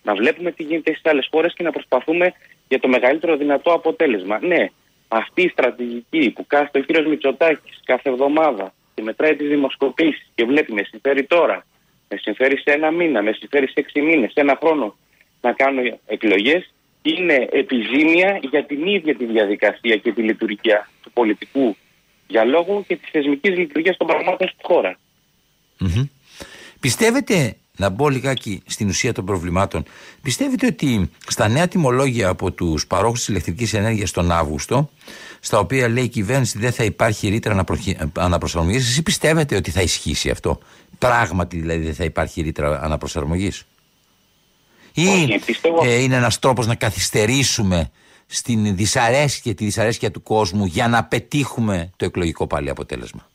να 0.04 0.16
βλέπουμε 0.16 0.52
τι 0.52 0.64
γίνεται 0.64 0.92
στις 0.92 1.12
άλλες 1.12 1.28
χώρες 1.32 1.54
και 1.54 1.64
να 1.64 1.72
προσπαθούμε 1.72 2.34
για 2.68 2.80
το 2.80 2.88
μεγαλύτερο 2.88 3.38
δυνατό 3.38 3.72
αποτέλεσμα. 3.72 4.40
Ναι, 4.42 4.70
αυτή 5.08 5.42
η 5.42 5.50
στρατηγική 5.50 6.32
που 6.36 6.48
κάθεται 6.48 6.80
ο 6.80 6.82
κύριος 6.82 7.06
Μητσοτάκης 7.06 7.82
κάθε 7.86 8.10
εβδομάδα 8.10 8.74
και 8.96 9.02
μετράει 9.02 9.36
τις 9.36 9.48
δημοσκοπήσεις 9.48 10.28
και 10.36 10.46
βλέπει 10.46 10.74
με 10.74 10.84
συμφέρει 10.84 11.24
τώρα, 11.24 11.66
με 12.10 12.18
συμφέρει 12.18 12.58
σε 12.58 12.72
ένα 12.72 12.92
μήνα, 12.92 13.22
με 13.22 13.32
συμφέρει 13.32 13.68
σε 13.68 13.74
έξι 13.76 14.02
μήνες, 14.02 14.32
σε 14.32 14.40
ένα 14.40 14.58
χρόνο 14.62 14.98
να 15.42 15.54
κάνω 15.54 15.82
εκλογέ, 16.06 16.66
είναι 17.02 17.48
επιζήμια 17.52 18.40
για 18.50 18.66
την 18.66 18.88
ίδια 18.88 19.16
τη 19.16 19.26
διαδικασία 19.26 19.96
και 19.96 20.12
τη 20.12 20.22
λειτουργία 20.22 20.90
του 21.04 21.12
πολιτικού 21.12 21.76
διαλόγου 22.28 22.84
και 22.88 22.96
της 22.96 23.10
θεσμικής 23.12 23.58
λειτουργίας 23.58 23.98
των 23.98 24.08
πραγμάτων 24.08 24.48
στη 24.48 24.60
χώρα. 24.62 25.00
Μμμ. 25.78 26.08
Πιστεύετε, 26.80 27.56
να 27.78 27.90
μπω 27.90 28.10
λιγάκι 28.10 28.62
στην 28.66 28.88
ουσία 28.88 29.14
των 29.14 29.26
προβλημάτων, 29.26 29.84
πιστεύετε 30.22 30.66
ότι 30.66 31.12
στα 31.28 31.48
νέα 31.48 31.68
τιμολόγια 31.68 32.28
από 32.28 32.52
τους 32.52 32.88
παρόχους 32.88 33.20
της 33.20 33.28
ηλεκτρικής 33.28 33.74
ενέργειας 33.74 34.12
τον 34.12 34.32
Αύγουστο, 34.32 34.90
στα 35.40 35.60
οποία 35.60 35.88
λέει 35.88 36.04
η 36.04 36.08
κυβέρνηση 36.08 36.60
δεν 36.60 36.72
θα 36.72 36.84
υπάρχει 36.84 37.28
ρήτρα 37.28 37.52
αναπροχη- 37.52 37.98
αναπροσαρμογή, 38.18 38.76
εσείς 38.76 39.04
πιστεύετε 39.04 39.56
ότι 39.56 39.72
θα 39.72 39.82
ισχύσει 39.82 40.30
αυτό; 40.30 40.60
Πράγματι 40.98 41.60
δηλαδή 41.60 41.84
δεν 41.84 41.94
θα 41.94 42.04
υπάρχει 42.04 42.42
ρήτρα 42.42 42.82
αναπροσαρμογής. 42.82 43.66
Ή 44.94 45.08
Όχι, 45.08 45.40
πιστεύω- 45.46 45.84
ε, 45.86 46.02
είναι 46.02 46.16
ένας 46.16 46.40
τρόπος 46.40 46.68
να 46.68 46.76
καθυστερήσουμε 46.76 47.92
στην 48.28 48.76
δυσαρέσκεια, 48.76 49.54
τη 49.54 49.66
δυσαρέσκεια 49.66 50.12
του 50.12 50.24
κόσμου 50.24 50.66
για 50.66 50.88
να 50.88 51.04
πετύχουμε 51.04 51.92
το 51.96 52.06
εκλογικό 52.06 52.48
πάλι 52.48 52.70
αποτέλεσμα. 52.70 53.28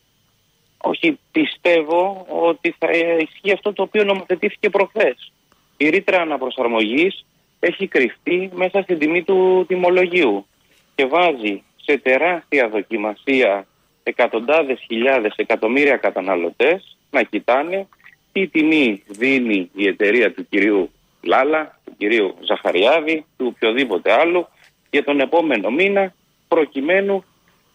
Όχι, 0.78 1.18
πιστεύω 1.32 2.26
ότι 2.28 2.74
θα 2.78 2.88
ισχύει 3.20 3.52
αυτό 3.52 3.72
το 3.72 3.82
οποίο 3.82 4.04
νομοθετήθηκε 4.04 4.70
προχθές. 4.70 5.32
Η 5.76 5.88
ρήτρα 5.88 6.20
αναπροσαρμογής 6.20 7.24
έχει 7.60 7.86
κρυφτεί 7.86 8.50
μέσα 8.54 8.82
στην 8.82 8.98
τιμή 8.98 9.22
του 9.22 9.64
τιμολογίου 9.68 10.46
και 10.94 11.06
βάζει 11.06 11.62
σε 11.84 11.98
τεράστια 11.98 12.68
δοκιμασία 12.68 13.66
εκατοντάδες 14.02 14.78
χιλιάδες 14.86 15.32
εκατομμύρια 15.36 15.96
καταναλωτές 15.96 16.96
να 17.12 17.22
κοιτάνε 17.22 17.86
τι 18.32 18.46
τιμή 18.46 19.02
δίνει 19.06 19.70
η 19.74 19.86
εταιρεία 19.86 20.32
του 20.32 20.46
κυρίου 20.48 20.90
Λάλα, 21.22 21.78
του 21.84 21.94
κυρίου 21.96 22.34
Ζαχαριάδη, 22.40 23.24
του 23.36 23.52
οποιοδήποτε 23.54 24.12
άλλου 24.12 24.48
για 24.90 25.04
τον 25.04 25.20
επόμενο 25.20 25.70
μήνα 25.70 26.14
προκειμένου 26.48 27.24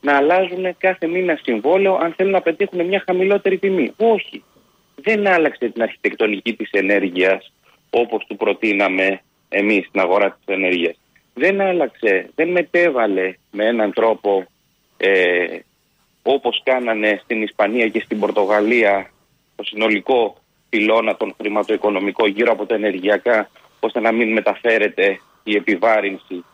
να 0.02 0.16
αλλάζουν 0.16 0.78
κάθε 0.78 1.08
μήνα 1.08 1.40
συμβόλαιο 1.44 1.96
αν 1.96 2.14
θέλουν 2.14 2.32
να 2.32 2.42
πετύχουν 2.42 2.86
μια 2.86 3.04
χαμηλότερη 3.06 3.58
τιμή. 3.58 3.94
Όχι. 3.98 4.44
Δεν 4.96 5.28
άλλαξε 5.28 5.70
την 5.70 5.82
αρχιτεκτονική 5.82 6.56
της 6.56 6.70
ενέργειας 6.72 7.54
όπως 7.90 8.26
του 8.26 8.36
προτείναμε 8.36 9.22
εμείς 9.50 9.86
στην 9.86 10.00
αγορά 10.00 10.32
της 10.32 10.56
ενέργειας. 10.56 10.96
Δεν 11.34 11.62
άλλαξε, 11.62 12.30
δεν 12.36 12.50
μετέβαλε 12.50 13.34
με 13.52 13.66
έναν 13.66 13.94
τρόπο 13.94 14.48
ε, 14.98 15.46
όπως 16.24 16.62
κάνανε 16.64 17.20
στην 17.24 17.42
Ισπανία 17.42 17.88
και 17.88 18.00
στην 18.00 18.20
Πορτογαλία 18.20 19.12
το 19.58 19.64
συνολικό 19.64 20.38
πυλώνα 20.70 21.16
των 21.16 21.34
χρηματοοικονομικών 21.38 22.30
γύρω 22.30 22.52
από 22.52 22.66
τα 22.66 22.76
ενεργειακά 22.76 23.50
ώστε 23.80 24.00
να 24.00 24.12
μην 24.12 24.32
μεταφέρεται 24.32 25.20
η 25.44 25.56
επιβάρυνση 25.56 26.46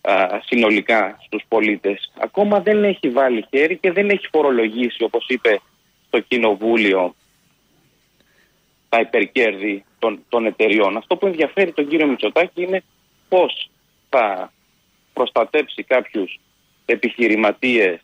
α, 0.00 0.40
συνολικά 0.44 1.18
στους 1.24 1.42
πολίτες. 1.48 2.12
Ακόμα 2.18 2.60
δεν 2.60 2.84
έχει 2.84 3.08
βάλει 3.10 3.46
χέρι 3.50 3.76
και 3.76 3.92
δεν 3.92 4.10
έχει 4.10 4.28
φορολογήσει 4.32 5.02
όπως 5.02 5.26
είπε 5.28 5.60
το 6.10 6.20
Κοινοβούλιο 6.20 7.14
τα 8.88 9.00
υπερκέρδη 9.00 9.84
των, 9.98 10.24
των 10.28 10.46
εταιριών. 10.46 10.96
Αυτό 10.96 11.16
που 11.16 11.26
ενδιαφέρει 11.26 11.72
τον 11.72 11.88
κύριο 11.88 12.06
Μητσοτάκη 12.06 12.62
είναι 12.62 12.82
πώς 13.28 13.70
θα 14.08 14.52
προστατέψει 15.12 15.82
κάποιους 15.82 16.40
επιχειρηματίες 16.84 18.00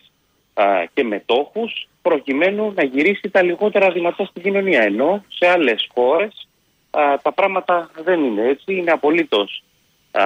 α, 0.55 0.65
και 0.95 1.05
μετόχους 1.05 1.89
προκειμένου 2.03 2.73
να 2.77 2.85
γυρίσει 2.85 3.31
τα 3.31 3.43
λιγότερα 3.43 3.91
δυνατά 3.91 4.25
στην 4.25 4.43
κοινωνία. 4.43 4.83
Ενώ 4.83 5.25
σε 5.29 5.49
άλλες 5.49 5.89
χώρες 5.95 6.49
α, 6.91 7.19
τα 7.23 7.33
πράγματα 7.33 7.91
δεν 8.03 8.25
είναι 8.25 8.49
έτσι, 8.49 8.75
είναι 8.75 8.91
απολύτως 8.91 9.63
α, 10.11 10.23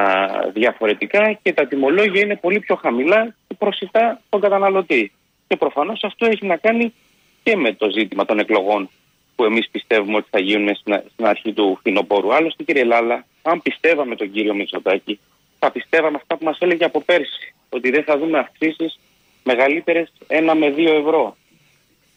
διαφορετικά 0.52 1.32
και 1.42 1.52
τα 1.52 1.66
τιμολόγια 1.66 2.20
είναι 2.20 2.36
πολύ 2.36 2.60
πιο 2.60 2.74
χαμηλά 2.74 3.34
και 3.48 3.54
προσιτά 3.58 4.20
τον 4.28 4.40
καταναλωτή. 4.40 5.12
Και 5.46 5.56
προφανώς 5.56 6.04
αυτό 6.04 6.26
έχει 6.26 6.46
να 6.46 6.56
κάνει 6.56 6.94
και 7.42 7.56
με 7.56 7.72
το 7.72 7.90
ζήτημα 7.90 8.24
των 8.24 8.38
εκλογών 8.38 8.90
που 9.36 9.44
εμείς 9.44 9.68
πιστεύουμε 9.70 10.16
ότι 10.16 10.28
θα 10.30 10.40
γίνουν 10.40 10.76
στην, 10.76 11.02
στην 11.12 11.26
αρχή 11.26 11.52
του 11.52 11.76
φθινοπόρου. 11.80 12.34
Άλλωστε 12.34 12.62
κύριε 12.62 12.84
Λάλα, 12.84 13.26
αν 13.42 13.62
πιστεύαμε 13.62 14.16
τον 14.16 14.30
κύριο 14.30 14.54
Μητσοτάκη, 14.54 15.20
θα 15.58 15.70
πιστεύαμε 15.70 16.16
αυτά 16.16 16.36
που 16.36 16.44
μας 16.44 16.58
έλεγε 16.60 16.84
από 16.84 17.00
πέρσι, 17.00 17.54
ότι 17.68 17.90
δεν 17.90 18.04
θα 18.04 18.18
δούμε 18.18 18.38
αυξήσεις 18.38 18.98
μεγαλύτερες 19.42 20.12
1 20.28 20.54
με 20.56 20.74
2 20.76 20.86
ευρώ 20.86 21.36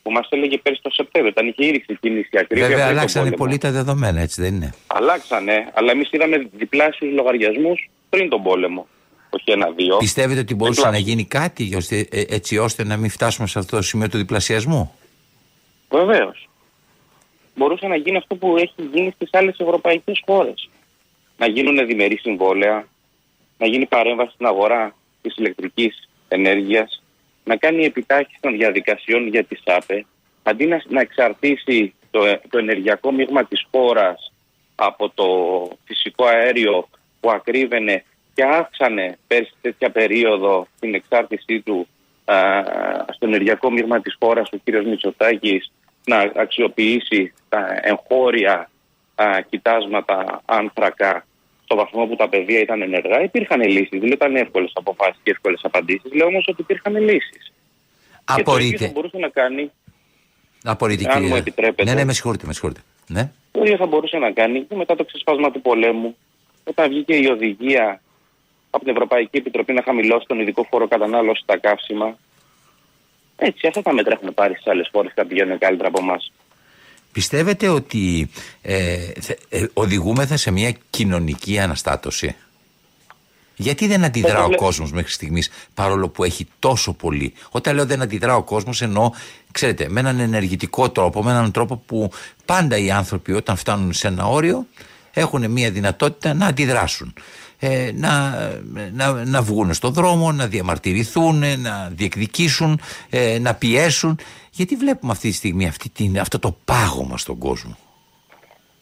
που 0.08 0.14
μας 0.14 0.28
έλεγε 0.30 0.58
πέρσι 0.58 0.82
το 0.82 0.90
Σεπτέμβριο, 0.90 1.34
όταν 1.38 1.48
είχε 1.48 1.66
ήδη 1.70 1.80
ξεκινήσει 1.80 2.30
η 2.32 2.38
ακρίβεια. 2.38 2.68
Βέβαια, 2.68 2.76
πριν 2.84 2.88
τον 2.90 2.98
αλλάξανε 2.98 3.30
πόλεμο. 3.30 3.44
πολύ 3.44 3.58
τα 3.58 3.72
δεδομένα, 3.72 4.22
έτσι 4.22 4.42
δεν 4.42 4.56
είναι; 4.56 4.74
Αλλάξανε, 4.88 5.72
αλλά 5.74 5.92
εμείς 5.92 6.08
είδαμε 6.12 6.48
διπλάσιους 6.52 7.14
λογαριασμούς 7.14 7.90
πριν 8.10 8.30
τον 8.30 8.44
πόλεμο. 8.44 8.88
Όχι 9.30 9.52
ένα-δύο. 9.52 9.98
Πιστεύετε 9.98 10.40
ότι 10.40 10.56
μπορούσε 10.56 10.82
να 10.82 10.86
Διπλάσιους. 10.92 11.10
γίνει 11.10 11.28
κάτι 11.28 11.76
ώστε- 11.76 12.14
ε, 12.14 12.24
έτσι 12.30 12.58
ώστε 12.58 12.84
να 12.84 12.98
μην 12.98 13.10
φτάσουμε 13.10 13.48
σε 13.48 13.60
αυτό 13.60 13.76
το 13.76 13.82
σημείο 13.82 14.10
του 14.10 14.18
διπλασιασμού; 14.18 14.94
Βεβαίως. 15.90 16.50
Μπορούσε 17.56 17.88
να 17.88 17.96
γίνει 17.96 18.18
αυτό 18.18 18.36
που 18.36 18.58
έχει 18.58 18.74
γίνει 18.94 19.12
στις 19.16 19.30
άλλες 19.32 19.58
ευρωπαϊκές 19.60 20.22
χώρες. 20.26 20.70
Να 21.38 21.48
γίνουν 21.48 21.88
διμερεί 21.88 22.18
συμβόλαια, 22.18 22.88
να 23.58 23.68
γίνει 23.68 23.86
παρέμβαση 23.86 24.32
στην 24.34 24.46
αγορά 24.46 24.96
της 25.22 25.36
ηλεκτρικής 25.36 26.10
ενέργειας, 26.28 27.04
να 27.48 27.56
κάνει 27.56 27.86
επιτάχυση 27.86 28.38
των 28.42 28.58
διαδικασιών 28.58 29.28
για 29.28 29.44
τη 29.44 29.56
ΣΑΠΕ, 29.56 30.06
αντί 30.44 30.66
να, 30.66 30.82
να 30.88 31.02
εξαρτήσει 31.02 31.94
το, 32.12 32.26
ε- 32.26 32.42
το 32.50 32.58
ενεργειακό 32.58 33.12
μείγμα 33.12 33.46
της 33.46 33.68
χώρας 33.72 34.34
από 34.76 35.10
το 35.10 35.28
φυσικό 35.86 36.26
αέριο 36.26 36.88
που 36.92 36.98
που 37.20 37.34
ακρίβαινε 37.34 38.04
και 38.34 38.44
αύξανε 38.44 39.18
πέρσι 39.28 39.54
τέτοια 39.62 39.90
περίοδο 39.90 40.68
την 40.80 40.94
εξάρτησή 40.94 41.62
του 41.62 41.88
α, 42.26 42.36
στο 43.14 43.26
ενεργειακό 43.26 43.72
μείγμα 43.72 44.02
της 44.02 44.16
χώρας 44.20 44.50
ο 44.52 44.58
κύριος 44.58 44.86
Μητσοτάκης 44.86 45.72
να 46.06 46.32
αξιοποιήσει 46.36 47.34
τα 47.50 47.80
εγχώρια 47.82 48.70
α, 49.16 49.42
κοιτάσματα 49.50 50.42
άνθρακα 50.46 51.26
στο 51.68 51.76
βαθμό 51.76 52.06
που 52.06 52.16
τα 52.16 52.30
παιδεία 52.30 52.60
ήταν 52.60 52.82
ενεργά, 52.82 53.24
υπήρχαν 53.24 53.62
λύσεις. 53.62 54.00
Δεν 54.00 54.12
ήταν 54.12 54.36
εύκολες 54.36 54.72
αποφάσεις 54.74 55.20
και 55.24 55.32
εύκολες 55.32 55.60
απαντήσεις. 55.64 56.14
Λέω 56.14 56.28
όμως 56.28 56.46
ότι 56.48 56.62
υπήρχαν 56.62 56.96
λύσεις. 56.98 57.52
Και 58.36 58.44
το 58.44 58.58
ίδιο 58.58 58.78
θα 58.78 58.86
Απορείτε. 58.86 58.88
μπορούσε 58.94 59.18
να 59.18 59.30
κάνει, 59.30 59.72
Απορείτε, 60.64 61.06
αν 61.08 61.14
κύριε. 61.14 61.28
μου 61.30 61.36
επιτρέπετε. 61.36 61.84
Ναι, 61.84 61.94
ναι, 61.96 62.04
με 62.06 62.14
συγχωρείτε, 62.14 62.46
με 62.46 62.54
συγχωρείτε. 62.54 62.82
Ναι. 63.08 63.32
το 63.52 63.62
ίδιο 63.64 63.76
θα 63.78 63.86
μπορούσε 63.86 64.18
να 64.18 64.32
κάνει 64.32 64.62
και 64.64 64.76
μετά 64.76 64.96
το 64.96 65.06
ξεσπάσμα 65.06 65.52
του 65.52 65.62
πολέμου, 65.62 66.18
όταν 66.64 66.90
βγήκε 66.90 67.16
η 67.16 67.26
οδηγία 67.26 68.02
από 68.70 68.84
την 68.84 68.94
Ευρωπαϊκή 68.94 69.38
Επιτροπή 69.38 69.74
να 69.74 69.82
χαμηλώσει 69.84 70.26
τον 70.28 70.40
ειδικό 70.40 70.64
φόρο 70.70 70.88
κατανάλωσης 70.88 71.44
στα 71.44 71.58
καύσιμα. 71.58 72.18
Έτσι, 73.36 73.68
αυτά 73.68 73.82
τα 73.82 73.94
μέτρα 73.94 74.14
έχουν 74.14 74.34
πάρει 74.34 74.54
στις 74.54 74.68
άλλες 74.68 74.90
χώρες 74.92 75.14
και 75.14 75.22
τα 75.22 75.28
πηγαίνουν 75.28 75.58
καλύτερα 75.58 75.88
από 75.88 76.00
εμάς. 76.02 76.32
Πιστεύετε 77.18 77.68
ότι 77.70 78.30
ε, 78.62 78.98
θε- 79.20 79.40
ε, 79.50 79.66
οδηγούμεθα 79.74 80.38
σε 80.38 80.52
μια 80.52 80.74
κοινωνική 80.90 81.60
αναστάτωση; 81.60 82.36
Γιατί 83.56 83.88
δεν 83.88 84.04
αντιδρά 84.04 84.32
Εγώ 84.34 84.44
ο 84.44 84.48
βλέπω- 84.48 84.64
κόσμος 84.64 84.92
μέχρι 84.92 85.12
στιγμής 85.12 85.50
παρόλο 85.74 86.10
που 86.10 86.24
έχει 86.24 86.48
τόσο 86.60 86.94
πολύ; 86.94 87.34
Όταν 87.50 87.76
λέω 87.76 87.86
δεν 87.86 88.02
αντιδρά 88.02 88.36
ο 88.36 88.44
κόσμος 88.44 88.82
εννοώ, 88.82 89.12
ξέρετε, 89.52 89.90
με 89.90 90.00
έναν 90.00 90.20
ενεργητικό 90.20 90.90
τρόπο, 90.90 91.24
με 91.24 91.32
έναν 91.32 91.52
τρόπο 91.52 91.76
που 91.86 92.12
πάντα 92.46 92.78
οι 92.78 92.92
άνθρωποι 92.92 93.32
όταν 93.34 93.56
φτάνουν 93.56 93.94
σε 93.94 94.08
ένα 94.08 94.26
όριο 94.28 94.66
έχουν 95.14 95.52
μια 95.52 95.72
δυνατότητα 95.72 96.34
να 96.34 96.46
αντιδράσουν. 96.46 97.14
Ε, 97.60 97.92
να, 97.94 98.32
να, 98.94 99.26
να 99.26 99.42
βγουν 99.42 99.74
στον 99.74 99.94
δρόμο, 99.94 100.32
να 100.32 100.48
διαμαρτυρηθούν, 100.48 101.44
να 101.60 101.90
διεκδικήσουν, 101.92 102.80
ε, 103.10 103.40
να 103.40 103.54
πιέσουν. 103.56 104.20
Γιατί 104.52 104.76
βλέπουμε 104.76 105.12
αυτή 105.12 105.30
τη 105.30 105.36
στιγμή 105.36 105.68
αυτή 105.68 105.90
την, 105.90 106.20
αυτό 106.20 106.40
το 106.40 106.58
πάγωμα 106.66 107.18
στον 107.18 107.38
κόσμο; 107.38 107.78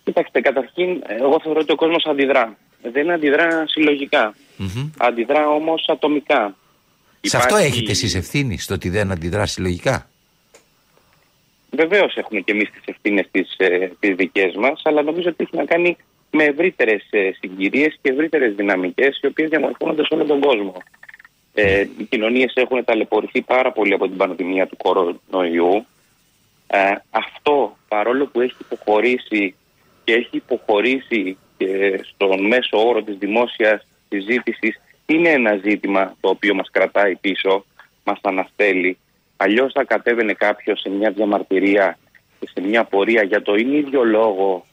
Κοιτάξτε, 0.04 0.42
καταρχήν, 0.42 1.04
εγώ 1.08 1.40
θεωρώ 1.44 1.60
ότι 1.60 1.72
ο 1.72 1.76
κόσμος 1.76 2.06
αντιδρά. 2.06 2.58
Δεν 2.92 3.12
αντιδρά 3.12 3.64
συλλογικά. 3.68 4.34
Μμμ. 4.58 4.90
Αντιδρά 4.98 5.48
όμως 5.50 5.86
ατομικά. 5.88 6.56
Σε 7.22 7.38
αυτό 7.38 7.56
Υπάρχει- 7.58 7.74
έχετε 7.74 7.92
εσείς 7.92 8.16
ευθύνη, 8.16 8.58
στο 8.58 8.74
ότι 8.74 8.90
δεν 8.90 9.12
αντιδράσει 9.12 9.62
λογικά. 9.62 10.10
Βεβαίως 11.70 12.16
έχουμε 12.16 12.40
και 12.40 12.52
εμείς 12.52 12.70
τις 12.72 12.82
ευθύνες 12.86 13.28
τις 13.32 13.56
τις 14.00 14.16
δικές 14.16 14.56
μας, 14.56 14.82
αλλά 14.84 15.02
νομίζω 15.02 15.30
ότι 15.30 15.44
έχει 15.44 15.58
να 15.58 15.66
κάνει 15.66 15.98
με 16.36 16.44
ευρύτερες 16.44 17.04
συγκυρίες 17.40 17.98
και 18.02 18.10
ευρύτερες 18.12 18.56
δυναμικές, 18.56 19.20
οι 19.22 19.28
οποίες 19.28 19.50
διαμορφώνονται 19.50 20.06
σε 20.06 20.14
όλο 20.14 20.26
τον 20.26 20.40
κόσμο. 20.40 20.74
Ε, 21.54 21.86
οι 21.98 22.04
κοινωνίες 22.04 22.54
έχουν 22.56 22.84
ταλαιπωρηθεί 22.84 23.42
πάρα 23.42 23.72
πολύ 23.72 23.94
από 23.94 24.08
την 24.08 24.18
πανδημία 24.18 24.68
του 24.68 24.78
κορονοϊού. 24.78 25.86
Ε, 26.68 26.96
αυτό 27.10 27.78
παρόλο 27.88 28.26
που 28.26 28.42
έχει 28.42 28.56
υποχωρήσει 28.60 29.56
και 30.04 30.14
έχει 30.14 30.36
υποχωρήσει 30.38 31.38
και 31.58 32.02
στον 32.04 32.46
μέσο 32.46 32.88
όρο 32.88 33.02
της 33.04 33.18
δημόσιας 33.18 33.88
συζήτησης 34.10 34.82
είναι 35.06 35.30
ένα 35.30 35.56
ζήτημα 35.56 36.16
το 36.20 36.30
οποίο 36.30 36.56
μας 36.56 36.70
κρατάει 36.72 37.16
πίσω, 37.16 37.66
μας 38.04 38.20
αναστέλει. 38.22 38.98
Αλλιώς 39.38 39.72
θα 39.74 39.84
κατέβαινε 39.84 40.34
κάποιος 40.34 40.80
σε 40.80 40.90
μια 40.90 41.12
διαμαρτυρία 41.12 41.98
και 42.40 42.50
σε 42.54 42.68
μια 42.68 42.84
πορεία 42.84 43.24
για 43.24 43.42
το 43.42 43.56
ίδιο 43.56 44.04
λόγο 44.04 44.66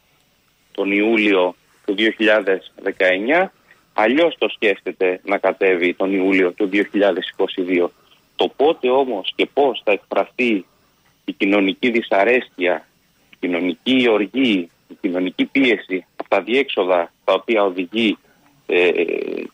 τον 0.74 0.92
Ιούλιο 0.92 1.54
του 1.84 1.94
2019, 3.42 3.48
αλλιώς 3.92 4.36
το 4.38 4.48
σκέφτεται 4.48 5.20
να 5.24 5.38
κατέβει 5.38 5.94
τον 5.94 6.14
Ιούλιο 6.14 6.52
του 6.52 6.70
2022. 6.72 7.88
Το 8.36 8.48
πότε 8.56 8.90
όμως 8.90 9.32
και 9.34 9.46
πώς 9.52 9.82
θα 9.84 9.92
εκφραστεί 9.92 10.66
η 11.24 11.32
κοινωνική 11.32 11.90
δυσαρέσκεια, 11.90 12.86
η 13.30 13.36
κοινωνική 13.40 14.08
οργή, 14.10 14.70
η 14.88 14.96
κοινωνική 15.00 15.44
πίεση, 15.44 16.06
αυτά 16.16 16.36
τα 16.36 16.42
διέξοδα 16.42 17.12
τα 17.24 17.32
οποία 17.32 17.64
οδηγεί 17.64 18.18
ε, 18.66 18.90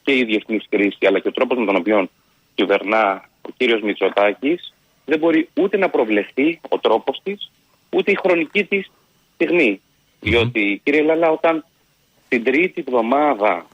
και 0.03 0.17
η 0.17 0.25
διεθνής 0.25 0.67
κρίση 0.69 1.07
αλλά 1.07 1.19
και 1.19 1.29
ο 1.29 1.33
τρόπος 1.33 1.59
με 1.59 1.65
τον 1.65 1.77
οποίο 1.77 2.09
κυβερνά 2.55 3.29
ο 3.43 3.49
κύριος 3.57 3.81
Μητσοτάκης 3.81 4.75
δεν 5.05 5.19
μπορεί 5.19 5.49
ούτε 5.61 5.77
να 5.77 5.89
προβλεφθεί 5.89 6.61
ο 6.69 6.79
τρόπος 6.79 7.21
της 7.23 7.51
ούτε 7.91 8.11
η 8.11 8.19
χρονική 8.23 8.65
της 8.65 8.91
στιγμη 9.35 9.81
Διότι 10.21 10.81
κύριε 10.85 11.03
Λαλά 11.03 11.31
όταν 11.31 11.65
την 12.29 12.45
τρίτη 12.45 12.85
εβδομάδα 12.87 13.67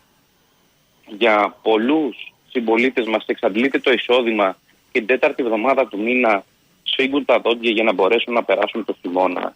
για 1.07 1.57
πολλούς 1.63 2.33
συμπολίτες 2.49 3.07
μας 3.07 3.25
εξαντλείται 3.27 3.79
το 3.79 3.93
εισόδημα 3.93 4.57
και 4.93 4.99
την 4.99 5.07
τέταρτη 5.07 5.43
εβδομάδα 5.43 5.87
του 5.87 6.03
μήνα 6.03 6.45
σφίγγουν 6.83 7.25
τα 7.25 7.39
δόντια 7.39 7.71
για 7.71 7.83
να 7.83 7.93
μπορέσουν 7.93 8.35
να 8.35 8.45
περάσουν 8.45 8.85
το 8.85 8.97
χειμώνα. 9.01 9.55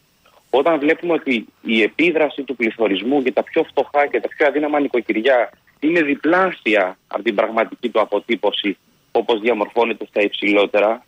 Όταν 0.50 0.78
βλέπουμε 0.78 1.12
ότι 1.12 1.46
η 1.62 1.82
επίδραση 1.82 2.42
του 2.42 2.56
πληθωρισμού 2.56 3.20
για 3.20 3.32
τα 3.32 3.42
πιο 3.42 3.64
φτωχά 3.64 4.06
και 4.06 4.20
τα 4.20 4.28
πιο 4.28 4.46
αδύναμα 4.46 4.80
νοικοκυριά 4.80 5.50
είναι 5.80 6.02
διπλάσια 6.02 6.98
από 7.06 7.22
την 7.22 7.34
πραγματική 7.34 7.88
του 7.88 8.00
αποτύπωση 8.00 8.76
όπως 9.12 9.40
διαμορφώνεται 9.40 10.06
στα 10.06 10.20
υψηλότερα, 10.22 11.04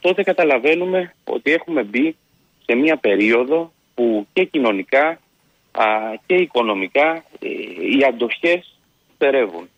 τότε 0.00 0.22
καταλαβαίνουμε 0.22 1.14
ότι 1.24 1.52
έχουμε 1.52 1.82
μπει 1.82 2.16
σε 2.64 2.74
μια 2.74 2.96
περίοδο 2.96 3.72
που 3.94 4.26
και 4.32 4.44
κοινωνικά 4.44 5.20
α, 5.72 5.84
και 6.26 6.34
οικονομικά 6.34 7.24
ε, 7.38 7.48
οι 7.96 8.04
αντοχές 8.08 8.78
στερεύουν. 9.14 9.68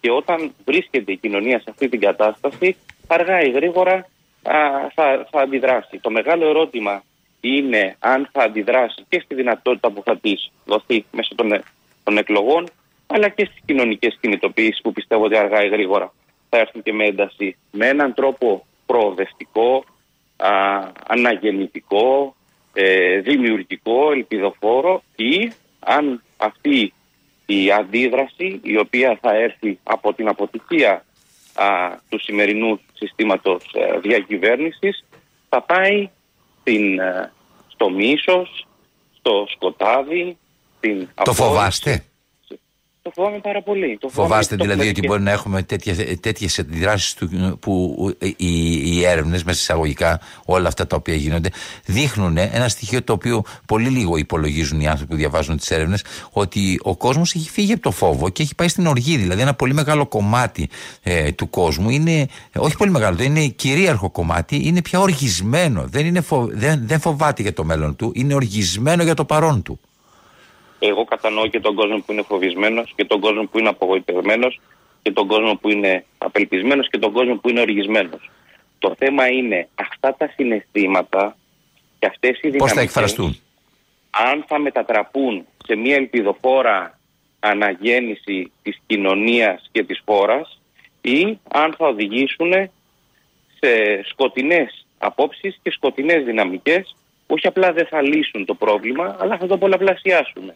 Και 0.00 0.10
όταν 0.10 0.52
βρίσκεται 0.64 1.12
η 1.12 1.16
κοινωνία 1.16 1.58
σε 1.58 1.70
αυτή 1.70 1.88
την 1.88 2.00
κατάσταση, 2.00 2.76
αργά 3.06 3.42
ή 3.42 3.50
γρήγορα 3.50 3.94
α, 4.42 4.54
θα, 4.94 5.26
θα 5.30 5.40
αντιδράσει. 5.40 5.98
Το 5.98 6.10
μεγάλο 6.10 6.48
ερώτημα 6.48 7.02
είναι 7.40 7.96
αν 7.98 8.28
θα 8.32 8.42
αντιδράσει 8.42 9.04
και 9.08 9.20
στη 9.24 9.34
δυνατότητα 9.34 9.90
που 9.90 10.02
θα 10.02 10.16
της 10.18 10.50
δοθεί 10.64 11.04
μέσω 11.10 11.34
των, 11.34 11.52
ε- 11.52 11.62
των 12.04 12.18
εκλογών, 12.18 12.68
αλλά 13.06 13.28
και 13.28 13.44
στις 13.44 13.62
κοινωνικές 13.64 14.18
κινητοποιήσεις 14.20 14.80
που 14.82 14.92
πιστεύω 14.92 15.24
ότι 15.24 15.36
αργά 15.36 15.64
ή 15.64 15.68
γρήγορα 15.68 16.12
θα 16.48 16.58
έρθουν 16.58 16.82
και 16.82 16.92
με 16.92 17.04
ένταση. 17.04 17.56
Με 17.70 17.88
έναν 17.88 18.14
τρόπο 18.14 18.66
προοδευτικό, 18.86 19.84
α, 20.36 20.50
αναγεννητικό, 21.06 22.36
ε, 22.78 23.20
δημιουργικό, 23.20 24.12
ελπιδοφόρο 24.12 25.02
ή 25.16 25.52
αν 25.78 26.22
αυτή 26.36 26.92
η 27.46 27.72
αντίδραση 27.72 28.60
η 28.62 28.78
οποία 28.78 29.18
θα 29.20 29.34
έρθει 29.34 29.78
από 29.82 30.12
την 30.14 30.28
αποτυχία 30.28 31.04
α, 31.54 31.66
του 32.08 32.20
σημερινού 32.20 32.80
συστήματος 32.92 33.62
ε, 33.74 33.98
διακυβέρνησης 33.98 35.04
θα 35.48 35.62
πάει 35.62 36.08
στην, 36.60 36.98
ε, 36.98 37.32
στο 37.68 37.90
μίσος, 37.90 38.66
στο 39.18 39.46
σκοτάδι, 39.54 40.36
στην 40.76 40.98
Το 41.00 41.10
απόρριψη. 41.14 41.42
φοβάστε; 41.42 42.04
Το 43.06 43.12
φοβάμαι 43.14 43.38
πάρα 43.38 43.62
πολύ. 43.62 43.98
Το 44.00 44.08
Φοβάστε 44.08 44.56
το 44.56 44.64
δηλαδή 44.64 44.80
έχουμε 44.80 44.90
ότι 44.90 45.00
και- 45.00 45.06
μπορεί 45.06 45.22
να 45.22 45.30
έχουμε 45.30 45.62
τέτοιες, 45.62 45.96
τέτοιες 46.20 46.58
αντιδράσεις 46.58 47.14
του, 47.14 47.28
που 47.60 47.96
ε, 48.18 48.26
οι, 48.36 48.72
οι 48.96 49.04
έρευνες 49.04 49.44
μέσα 49.44 49.58
εισαγωγικά 49.60 50.20
όλα 50.44 50.68
αυτά 50.68 50.86
τα 50.86 50.96
οποία 50.96 51.14
γίνονται 51.14 51.48
δείχνουν 51.84 52.36
ένα 52.36 52.68
στοιχείο 52.68 53.02
το 53.02 53.12
οποίο 53.12 53.42
πολύ 53.66 53.88
λίγο 53.88 54.16
υπολογίζουν 54.16 54.80
οι 54.80 54.86
άνθρωποι 54.88 55.10
που 55.12 55.16
διαβάζουν 55.18 55.56
τις 55.56 55.70
έρευνες 55.70 56.04
ότι 56.30 56.78
ο 56.82 56.96
κόσμος 56.96 57.34
έχει 57.34 57.50
φύγει 57.50 57.72
από 57.72 57.82
το 57.82 57.90
φόβο 57.90 58.28
και 58.28 58.42
έχει 58.42 58.54
πάει 58.54 58.68
στην 58.68 58.86
οργή. 58.86 59.16
Δηλαδή 59.16 59.40
ένα 59.40 59.54
πολύ 59.54 59.74
μεγάλο 59.74 60.06
κομμάτι 60.06 60.68
ε, 61.02 61.32
του 61.32 61.50
κόσμου 61.50 61.90
είναι, 61.90 62.20
ε, 62.20 62.26
όχι 62.58 62.76
πολύ 62.76 62.90
μεγάλο, 62.90 63.22
είναι 63.22 63.46
κυρίαρχο 63.46 64.10
κομμάτι 64.10 64.60
είναι 64.64 64.82
πια 64.82 65.00
οργισμένο. 65.00 65.84
Δεν, 65.88 66.06
είναι 66.06 66.20
φο- 66.20 66.48
δεν, 66.52 66.82
δεν 66.86 67.00
φοβάται 67.00 67.42
για 67.42 67.52
το 67.52 67.64
μέλλον 67.64 67.96
του 67.96 68.12
είναι 68.14 68.34
οργισμένο 68.34 69.02
για 69.02 69.14
το 69.14 69.24
παρόν 69.24 69.62
του 69.62 69.80
Εγώ 70.78 71.04
κατανοώ 71.04 71.46
και 71.46 71.60
τον 71.60 71.74
κόσμο 71.74 71.98
που 71.98 72.12
είναι 72.12 72.22
φοβισμένος 72.22 72.92
και 72.96 73.04
τον 73.04 73.20
κόσμο 73.20 73.42
που 73.44 73.58
είναι 73.58 73.68
απογοητευμένος 73.68 74.60
και 75.02 75.12
τον 75.12 75.26
κόσμο 75.26 75.54
που 75.54 75.70
είναι 75.70 76.04
απελπισμένος 76.18 76.88
και 76.90 76.98
τον 76.98 77.12
κόσμο 77.12 77.36
που 77.36 77.48
είναι 77.48 77.60
οργισμένος. 77.60 78.30
Το 78.78 78.94
θέμα 78.98 79.28
είναι 79.28 79.68
αυτά 79.74 80.14
τα 80.14 80.32
συναισθήματα 80.34 81.36
και 81.98 82.06
αυτές 82.06 82.30
οι 82.30 82.40
πώς 82.40 82.50
θα 82.50 82.56
δυναμικές 82.56 82.82
εκφραστούν; 82.82 83.40
αν 84.10 84.44
θα 84.46 84.58
μετατραπούν 84.58 85.46
σε 85.66 85.76
μια 85.76 85.96
ελπιδοφόρα 85.96 86.98
αναγέννηση 87.38 88.52
της 88.62 88.78
κοινωνίας 88.86 89.68
και 89.72 89.82
της 89.82 90.02
χώρας 90.04 90.60
ή 91.00 91.38
αν 91.48 91.74
θα 91.78 91.86
οδηγήσουν 91.86 92.52
σε 93.58 94.02
σκοτεινές 94.08 94.86
απόψεις 94.98 95.58
και 95.62 95.70
σκοτεινές 95.70 96.24
δυναμικές 96.24 96.96
που 97.26 97.34
όχι 97.34 97.46
απλά 97.46 97.72
δεν 97.72 97.86
θα 97.86 98.02
λύσουν 98.02 98.44
το 98.44 98.54
πρόβλημα 98.54 99.16
αλλά 99.20 99.36
θα 99.38 99.46
το 99.46 99.58
πολλαπλασιάσουν. 99.58 100.52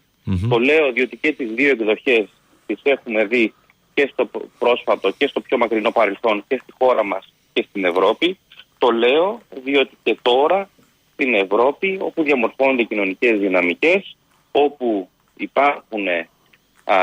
Το 0.49 0.59
λέω 0.59 0.93
διότι 0.93 1.17
και 1.17 1.33
τις 1.33 1.51
δύο 1.51 1.71
εκδοχές 1.71 2.29
τις 2.67 2.81
έχουμε 2.83 3.25
δει 3.25 3.55
και 3.95 4.09
στο 4.13 4.31
πρόσφατο 4.59 5.11
και 5.11 5.27
στο 5.27 5.41
πιο 5.41 5.59
μακρινό 5.59 5.91
παρελθόν 5.91 6.45
και 6.49 6.61
στη 6.63 6.73
χώρα 6.79 7.05
μας 7.05 7.33
και 7.53 7.67
στην 7.69 7.85
Ευρώπη. 7.85 8.39
Το 8.79 8.91
λέω 8.91 9.41
διότι 9.65 9.97
και 10.03 10.19
τώρα 10.23 10.69
στην 11.13 11.35
Ευρώπη 11.35 11.99
όπου 12.01 12.23
διαμορφώνονται 12.23 12.83
κοινωνικές 12.83 13.39
δυναμικές, 13.39 14.17
όπου 14.53 15.09
υπάρχουν 15.37 16.09
α, 16.09 16.97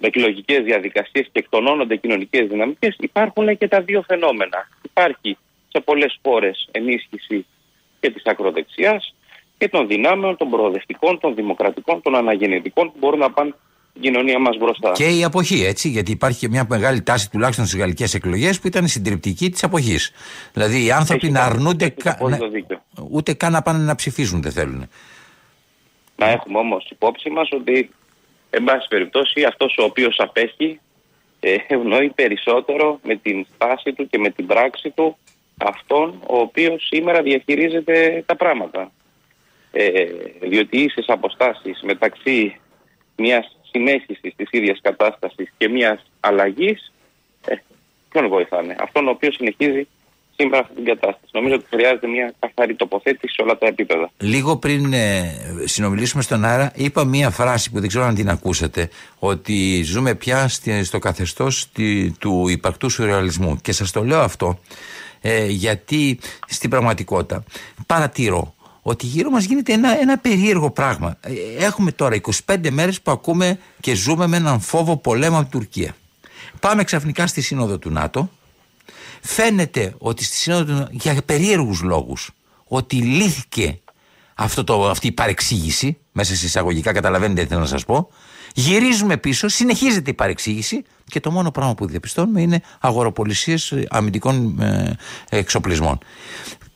εκλογικές 0.00 0.64
διαδικασίες 0.64 1.28
και 1.32 1.38
εκτονώνονται 1.38 1.96
κοινωνικές 1.96 2.48
δυναμικές, 2.48 2.96
υπάρχουν 3.00 3.56
και 3.58 3.68
τα 3.68 3.80
δύο 3.80 4.02
φαινόμενα. 4.06 4.68
Υπάρχει 4.82 5.36
σε 5.68 5.80
πολλές 5.80 6.18
χώρες 6.22 6.68
ενίσχυση 6.70 7.46
και 8.00 8.10
της 8.10 8.22
ακροδεξιάς 8.24 9.14
και 9.60 9.68
των 9.68 9.86
δυνάμεων, 9.86 10.36
των 10.36 10.50
προοδευτικών, 10.50 11.18
των 11.20 11.34
δημοκρατικών, 11.34 12.02
των 12.02 12.14
αναγεννητικών 12.14 12.86
που 12.86 12.96
μπορούν 12.98 13.18
να 13.18 13.30
πάνε 13.30 13.54
την 13.92 14.02
κοινωνία 14.02 14.38
μας 14.38 14.56
μπροστά. 14.56 14.92
Και 14.92 15.08
η 15.08 15.24
αποχή, 15.24 15.64
έτσι, 15.64 15.88
γιατί 15.88 16.10
υπάρχει 16.10 16.38
και 16.38 16.48
μια 16.48 16.66
μεγάλη 16.68 17.02
τάση 17.02 17.30
τουλάχιστον 17.30 17.66
στις 17.66 17.78
γαλλικές 17.78 18.14
εκλογές 18.14 18.60
που 18.60 18.66
ήταν 18.66 18.86
συντριπτική 18.86 19.50
της 19.50 19.64
αποχής. 19.64 20.12
Δηλαδή 20.52 20.84
οι 20.84 20.90
άνθρωποι 20.92 21.24
Έχει 21.26 21.32
να 21.34 21.40
πάρα- 21.40 21.52
αρνούνται 21.52 21.84
έχει 21.84 21.94
κα- 21.94 22.10
απόλυτο 22.10 22.44
να- 22.44 22.50
δίκιο. 22.50 22.82
ούτε 23.10 23.32
καν 23.32 23.52
να 23.52 23.62
πάνε 23.62 23.84
να 23.84 23.94
ψηφίζουν 23.94 24.42
δεν 24.42 24.52
θέλουν. 24.52 24.88
Να 26.16 26.28
έχουμε 26.28 26.58
όμως 26.58 26.88
υπόψη 26.90 27.30
μας 27.30 27.48
ότι, 27.52 27.90
εν 28.50 28.64
πάση 28.64 28.88
περιπτώσει, 28.88 29.44
αυτός 29.44 29.76
ο 29.78 29.82
οποίος 29.84 30.16
απέχει 30.20 30.80
ε, 31.40 31.54
ευνοεί 31.68 32.10
περισσότερο 32.10 33.00
με 33.02 33.16
την 33.16 33.46
στάση 33.54 33.92
του 33.92 34.08
και 34.08 34.18
με 34.18 34.30
την 34.30 34.46
πράξη 34.46 34.90
του 34.90 35.16
αυτόν 35.56 36.14
ο 36.26 36.38
οποίος 36.38 36.86
σήμερα 36.86 37.22
διαχειρίζεται 37.22 38.22
τα 38.26 38.36
πράγματα. 38.36 38.90
Ε, 39.72 40.04
διότι 40.40 40.78
ίσες 40.78 41.04
αποστάσεις 41.08 41.80
μεταξύ 41.82 42.56
μιας 43.16 43.56
συνέχισης 43.70 44.34
της 44.36 44.48
ίδιας 44.50 44.78
κατάστασης 44.82 45.52
και 45.56 45.68
μιας 45.68 46.02
αλλαγής 46.20 46.92
ε, 47.46 47.54
ποιον 48.10 48.28
βοηθάνε; 48.28 48.76
Αυτόν 48.80 49.06
ο 49.06 49.10
οποίος 49.10 49.34
συνεχίζει 49.34 49.86
σήμερα 50.36 50.58
αυτή 50.62 50.74
την 50.74 50.84
κατάσταση. 50.84 51.30
Νομίζω 51.32 51.54
ότι 51.54 51.64
χρειάζεται 51.70 52.06
μια 52.06 52.34
καθαρή 52.38 52.74
τοποθέτηση 52.74 53.34
σε 53.34 53.42
όλα 53.42 53.58
τα 53.58 53.66
επίπεδα. 53.66 54.10
Λίγο 54.18 54.56
πριν 54.56 54.92
ε, 54.92 55.34
συνομιλήσουμε 55.64 56.22
στον 56.22 56.44
αέρα, 56.44 56.72
είπα 56.74 57.04
μία 57.04 57.30
φράση 57.30 57.70
που 57.70 57.80
δεν 57.80 57.88
ξέρω 57.88 58.04
αν 58.04 58.14
την 58.14 58.28
ακούσατε, 58.28 58.88
ότι 59.18 59.82
ζούμε 59.82 60.14
πια 60.14 60.48
στη- 60.48 60.84
στο 60.84 60.98
καθεστώς 60.98 61.70
τη- 61.72 62.10
του 62.18 62.48
υπαρκτού 62.48 62.88
σουρεαλισμού. 62.90 63.56
Και 63.62 63.72
σας 63.72 63.90
το 63.90 64.04
λέω 64.04 64.20
αυτό, 64.20 64.58
ε, 65.20 65.46
γιατί 65.46 66.18
στην 66.46 66.70
πραγματικότητα 66.70 67.44
παρατηρώ 67.86 68.54
ότι 68.82 69.06
γύρω 69.06 69.30
μας 69.30 69.44
γίνεται 69.44 69.72
ένα, 69.72 70.00
ένα 70.00 70.18
περίεργο 70.18 70.70
πράγμα. 70.70 71.16
Ε, 71.20 71.64
Έχουμε 71.64 71.92
τώρα 71.92 72.20
25 72.46 72.70
μέρες 72.70 73.00
που 73.00 73.10
ακούμε 73.10 73.58
και 73.80 73.94
ζούμε 73.94 74.26
με 74.26 74.36
έναν 74.36 74.60
φόβο 74.60 74.96
πολέμου 74.96 75.36
από 75.36 75.50
την 75.50 75.60
Τουρκία. 75.60 75.96
Πάμε 76.60 76.84
ξαφνικά 76.84 77.26
στη 77.26 77.40
Σύνοδο 77.40 77.78
του 77.78 77.90
ΝΑΤΟ, 77.90 78.30
φαίνεται 79.20 79.94
ότι 79.98 80.24
στη 80.24 80.36
Σύνοδο 80.36 80.64
του 80.64 80.72
ΝΑΤΟ, 80.72 80.90
για 80.92 81.22
περίεργους 81.24 81.82
λόγους 81.82 82.30
ότι 82.64 82.96
λύθηκε 82.96 83.80
αυτό 84.34 84.64
το, 84.64 84.88
αυτή 84.88 85.06
η 85.06 85.12
παρεξήγηση 85.12 85.96
μέσα 86.12 86.34
σε 86.34 86.46
εισαγωγικά 86.46 86.92
καταλαβαίνετε 86.92 87.42
τι 87.42 87.48
θέλω 87.48 87.60
να 87.60 87.66
σας 87.66 87.84
πω 87.84 88.08
γυρίζουμε 88.54 89.16
πίσω, 89.16 89.48
συνεχίζεται 89.48 90.10
η 90.10 90.14
παρεξήγηση 90.14 90.82
και 91.04 91.20
το 91.20 91.30
μόνο 91.30 91.50
πράγμα 91.50 91.74
που 91.74 91.86
διαπιστώνουμε 91.86 92.40
είναι 92.40 92.62
αγοροπολισίες 92.80 93.72
ε, 93.72 93.86
αμυντικών 93.90 94.60
ε, 94.60 94.96
εξοπλισμών 95.28 95.98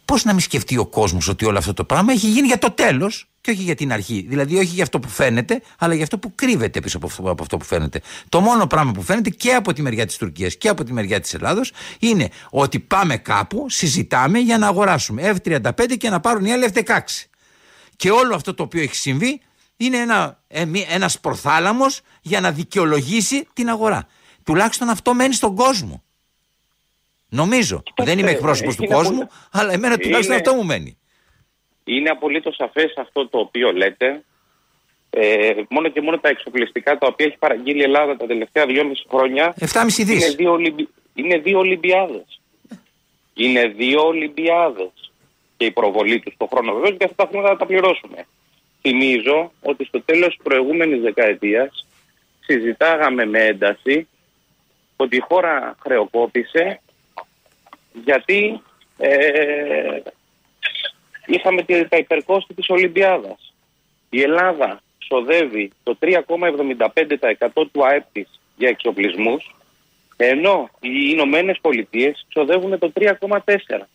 Πώς 0.05 0.25
να 0.25 0.33
μην 0.33 0.41
σκεφτεί 0.41 0.79
ο 0.79 0.87
κόσμος 0.87 1.29
ότι 1.29 1.45
όλο 1.45 1.59
αυτό 1.59 1.75
το 1.75 1.85
πράγμα 1.85 2.13
έχει 2.13 2.27
γίνει 2.29 2.47
για 2.47 2.59
το 2.59 2.71
τέλος 2.71 3.29
και 3.41 3.51
όχι 3.51 3.63
για 3.63 3.75
την 3.75 3.93
αρχή. 3.93 4.27
Δηλαδή, 4.29 4.57
όχι 4.57 4.65
για 4.75 4.83
αυτό 4.83 5.01
που 5.01 5.09
φαίνεται, 5.09 5.63
αλλά 5.79 5.95
για 5.95 6.03
αυτό 6.03 6.19
που 6.19 6.35
κρύβεται 6.35 6.81
πίσω 6.81 6.97
από 6.97 7.07
αυτό, 7.07 7.31
από 7.31 7.43
αυτό 7.43 7.57
που 7.57 7.65
φαίνεται. 7.65 8.01
Το 8.29 8.41
μόνο 8.41 8.67
πράγμα 8.67 8.93
που 8.93 9.03
φαίνεται 9.03 9.31
και 9.31 9.55
από 9.55 9.73
τη 9.73 9.83
μεριά 9.83 10.07
της 10.07 10.17
Τουρκίας 10.17 10.57
και 10.57 10.69
από 10.69 10.85
τη 10.85 10.93
μεριά 10.93 11.21
της 11.21 11.35
Ελλάδος 11.35 11.73
είναι 11.99 12.29
ότι 12.51 12.81
πάμε 12.81 13.17
κάπου, 13.17 13.67
συζητάμε 13.69 14.39
για 14.39 14.59
να 14.59 14.67
αγοράσουμε 14.67 15.35
F-35 15.45 15.97
και 15.99 16.11
να 16.11 16.21
πάρουν 16.21 16.45
οι 16.45 16.53
άλλοι 16.53 16.69
F-16. 16.75 16.99
Και 17.97 18.11
όλο 18.11 18.35
αυτό 18.35 18.55
το 18.55 18.63
οποίο 18.63 18.83
έχει 18.83 18.95
συμβεί 18.97 19.41
είναι 19.77 19.97
ένα, 19.97 20.43
ε, 20.49 20.65
μη- 20.65 20.87
ένας 20.89 21.21
προθάλαμος 21.21 22.01
για 22.23 22.41
να 22.41 22.51
δικαιολογήσει 22.53 23.47
την 23.53 23.69
αγορά. 23.69 24.07
Τουλάχιστον 24.43 24.89
αυτό 24.89 25.15
μένει 25.15 25.35
στον 25.35 25.55
κόσμο. 25.55 26.03
Νομίζω. 27.35 27.83
Δεν 28.03 28.19
είμαι 28.19 28.31
εκπρόσωπος 28.31 28.77
του 28.77 28.85
είναι 28.85 28.95
κόσμου, 28.95 29.17
πολύ- 29.17 29.29
αλλά 29.53 29.73
εμένα 29.73 29.97
τουλάχιστον 29.99 30.37
Είναι- 30.37 30.49
αυτό 30.49 30.55
μου 30.63 30.65
μένει. 30.65 30.99
Είναι 31.85 32.11
απολύτως 32.11 32.55
σαφές 32.55 32.93
αυτό 32.97 33.29
το 33.29 33.39
οποίο 33.39 33.73
λέτε. 33.73 34.25
Ε, 35.11 35.53
μόνο 35.69 35.89
και 35.89 36.01
μόνο 36.01 36.19
τα 36.19 36.29
εξοπλιστικά 36.29 36.99
τα 36.99 37.07
οποία 37.07 37.27
έχει 37.27 37.37
παραγγείλει 37.39 37.79
η 37.81 37.83
Ελλάδα 37.83 38.17
τα 38.17 38.27
τελευταία 38.27 38.67
δυόμιση 38.67 39.05
χρόνια 39.11 39.55
7,5 39.59 39.99
είναι 40.03 40.13
δις. 40.15 40.35
δύο, 40.35 40.53
Ολυμπι... 40.53 40.89
είναι 41.15 41.39
δύο 41.39 41.59
Ολυμπιάδες. 41.59 42.41
Είναι 43.35 43.67
δύο 43.67 44.07
Ολυμπιάδες. 44.07 45.13
Και 45.57 45.65
η 45.65 45.71
προβολή 45.71 46.21
τους 46.21 46.33
στον 46.35 46.49
χρόνο 46.53 46.73
βεβαίως 46.75 46.97
και 46.99 47.05
αυτά 47.05 47.23
τα 47.23 47.29
χρήματα 47.29 47.49
θα 47.49 47.57
τα 47.57 47.67
πληρώσουμε. 47.67 48.27
Θυμίζω 48.81 49.53
ότι 49.63 49.85
στο 49.85 50.01
τέλος 50.03 50.29
της 50.29 50.43
προηγούμενης 50.43 51.01
δεκαετίας 51.01 51.87
συζητάγαμε 52.41 53.25
με 53.27 53.39
ένταση 53.45 54.09
ότι 54.97 55.17
η 55.17 55.21
χώρα 55.29 55.77
χρεοκόπησε 55.83 56.81
γιατί 58.05 58.63
ε, 58.99 59.99
είχαμε 61.27 61.63
τη- 61.63 61.89
τα 61.89 61.97
υπερκόστη 61.97 62.55
της 62.55 62.69
Ολυμπιάδας. 62.69 63.55
Η 64.11 64.23
Ελλάδα 64.23 64.81
ξοδεύει 64.99 65.71
το 65.83 65.97
3,75% 66.01 67.67
του 67.73 67.87
ΑΕΠ 67.87 68.05
της 68.13 68.41
για 68.57 68.69
εξοπλισμούς, 68.69 69.55
ενώ 70.17 70.71
οι 70.81 70.89
Ηνωμένες 71.11 71.59
Πολιτείες 71.61 72.27
ξοδεύουν 72.29 72.79
το 72.79 72.91
3,4%. 72.95 73.89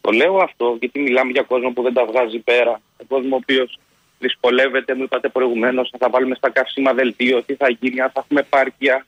Το 0.00 0.10
λέω 0.10 0.36
αυτό 0.36 0.76
γιατί 0.80 0.98
μιλάμε 1.00 1.30
για 1.30 1.42
κόσμο 1.42 1.70
που 1.70 1.82
δεν 1.82 1.92
τα 1.92 2.04
βγάζει 2.04 2.38
πέρα. 2.38 2.80
Ο 2.96 3.04
κόσμος 3.08 3.32
ο 3.32 3.36
οποίος 3.36 3.78
δυσκολεύεται, 4.18 4.94
μου 4.94 5.02
είπατε 5.02 5.28
προηγουμένως, 5.28 5.92
θα 5.98 6.10
βάλουμε 6.10 6.34
στα 6.34 6.50
καύσιμα 6.50 6.92
δελτίο, 6.94 7.42
τι 7.42 7.54
θα 7.54 7.70
γίνει, 7.70 8.00
αν 8.00 8.10
θα 8.10 8.20
έχουμε 8.20 8.42
πάρκια, 8.42 9.06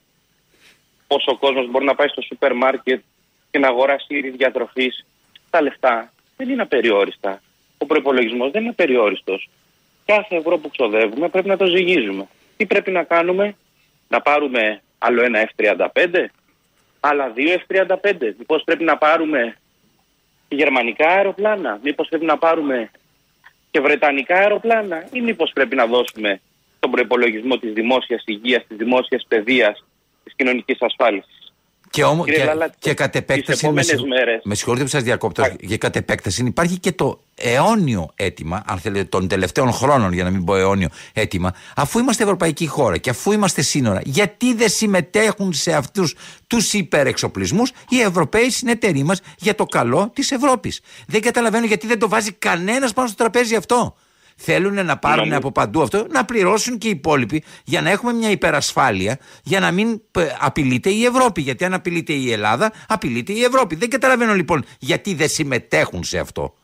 πόσο 1.06 1.36
κόσμος 1.36 1.70
μπορεί 1.70 1.84
να 1.84 1.94
πάει 1.94 2.08
στο 2.08 2.22
σούπερ 2.22 2.54
μάρκετ 2.54 3.02
και 3.50 3.58
να 3.58 3.68
αγοράσει 3.68 4.14
είδη 4.14 4.30
διατροφής. 4.30 5.06
Τα 5.50 5.62
λεφτά 5.62 6.12
δεν 6.36 6.48
είναι 6.48 6.62
απεριόριστα. 6.62 7.40
Ο 7.78 7.86
προπολογισμό 7.86 8.50
δεν 8.50 8.60
είναι 8.60 8.70
απεριόριστος. 8.70 9.48
Κάθε 10.04 10.36
ευρώ 10.36 10.58
που 10.58 10.70
ξοδεύουμε 10.70 11.28
πρέπει 11.28 11.48
να 11.48 11.56
το 11.56 11.66
ζυγίζουμε. 11.66 12.26
Τι 12.56 12.66
πρέπει 12.66 12.90
να 12.90 13.02
κάνουμε, 13.02 13.56
να 14.08 14.20
πάρουμε 14.20 14.82
άλλο 14.98 15.22
ένα 15.22 15.48
F35, 15.56 16.24
άλλα 17.00 17.30
δύο 17.30 17.60
F35. 17.68 18.34
Μήπως 18.38 18.62
πρέπει 18.64 18.84
να 18.84 18.96
πάρουμε 18.96 19.56
και 20.48 20.56
γερμανικά 20.56 21.08
αεροπλάνα, 21.08 21.78
μήπως 21.82 22.08
πρέπει 22.08 22.24
να 22.24 22.38
πάρουμε 22.38 22.90
και 23.70 23.80
βρετανικά 23.80 24.34
αεροπλάνα, 24.34 25.08
ή 25.12 25.20
μήπως 25.20 25.50
πρέπει 25.52 25.76
να 25.76 25.86
δώσουμε 25.86 26.40
τον 26.80 26.90
προπολογισμό 26.90 27.58
της 27.58 27.72
δημόσιας 27.72 28.22
υγείας, 28.26 28.66
της 28.66 28.76
δημόσιας 28.76 29.24
παιδείας, 29.28 29.84
της 30.24 30.34
κοινωνικής 30.36 30.82
ασφάλισης; 30.82 31.37
Και, 31.90 32.04
όμως, 32.04 32.24
Κύριε 32.24 32.40
και, 32.40 32.46
Λαλάτη, 32.46 32.76
και 32.78 32.94
κατ' 32.94 33.10
τις 33.10 33.20
επέκταση, 33.20 33.50
με, 33.50 33.56
επόμενες 33.62 33.86
συγχω- 33.86 34.06
μέρες- 34.08 34.40
με 34.44 34.54
συγχωρείτε 34.54 34.84
που 34.84 34.90
σας 34.90 35.02
διακόπτω, 35.02 35.42
Α. 35.42 35.48
και 35.48 35.76
κατ' 35.76 35.96
επέκταση 35.96 36.44
υπάρχει 36.44 36.78
και 36.78 36.92
το 36.92 37.20
αιώνιο 37.34 38.08
αίτημα, 38.14 38.62
αν 38.66 38.78
θέλετε 38.78 39.04
των 39.04 39.28
τελευταίων 39.28 39.72
χρόνων 39.72 40.12
για 40.12 40.24
να 40.24 40.30
μην 40.30 40.44
πω 40.44 40.56
αιώνιο 40.56 40.88
αίτημα, 41.12 41.54
αφού 41.76 41.98
είμαστε 41.98 42.22
ευρωπαϊκή 42.22 42.66
χώρα 42.66 42.96
και 42.96 43.10
αφού 43.10 43.32
είμαστε 43.32 43.62
σύνορα, 43.62 44.00
γιατί 44.04 44.54
δεν 44.54 44.68
συμμετέχουν 44.68 45.52
σε 45.52 45.72
αυτούς 45.74 46.14
τους 46.46 46.72
υπερεξοπλισμούς 46.72 47.70
οι 47.88 48.00
Ευρωπαίοι 48.00 48.50
συνεταιροί 48.50 49.02
μας 49.02 49.20
για 49.38 49.54
το 49.54 49.64
καλό 49.64 50.10
της 50.14 50.30
Ευρώπης. 50.30 50.80
Δεν 51.06 51.20
καταλαβαίνω 51.20 51.66
γιατί 51.66 51.86
δεν 51.86 51.98
το 51.98 52.08
βάζει 52.08 52.32
κανένας 52.32 52.92
πάνω 52.92 53.08
στο 53.08 53.16
τραπέζι 53.16 53.54
αυτό. 53.54 53.94
Θέλουν 54.40 54.84
να 54.84 54.98
πάρουν 54.98 55.18
Νομίζω- 55.18 55.38
από 55.38 55.52
παντού 55.52 55.82
αυτό, 55.82 56.06
να 56.10 56.24
πληρώσουν 56.24 56.78
και 56.78 56.86
οι 56.88 56.90
υπόλοιποι 56.90 57.42
για 57.64 57.80
να 57.80 57.90
έχουμε 57.90 58.12
μια 58.12 58.30
υπερασφάλεια, 58.30 59.18
για 59.44 59.60
να 59.60 59.70
μην 59.70 60.00
π, 60.10 60.18
απειλείται 60.40 60.90
η 60.90 61.04
Ευρώπη. 61.04 61.40
Γιατί 61.40 61.64
αν 61.64 61.74
απειλείται 61.74 62.12
η 62.12 62.32
Ελλάδα, 62.32 62.72
απειλείται 62.88 63.32
η 63.32 63.42
Ευρώπη. 63.42 63.74
Δεν 63.74 63.90
καταλαβαίνω 63.90 64.34
λοιπόν 64.34 64.64
γιατί 64.78 65.14
δεν 65.14 65.28
συμμετέχουν 65.28 66.04
σε 66.04 66.18
αυτό. 66.18 66.54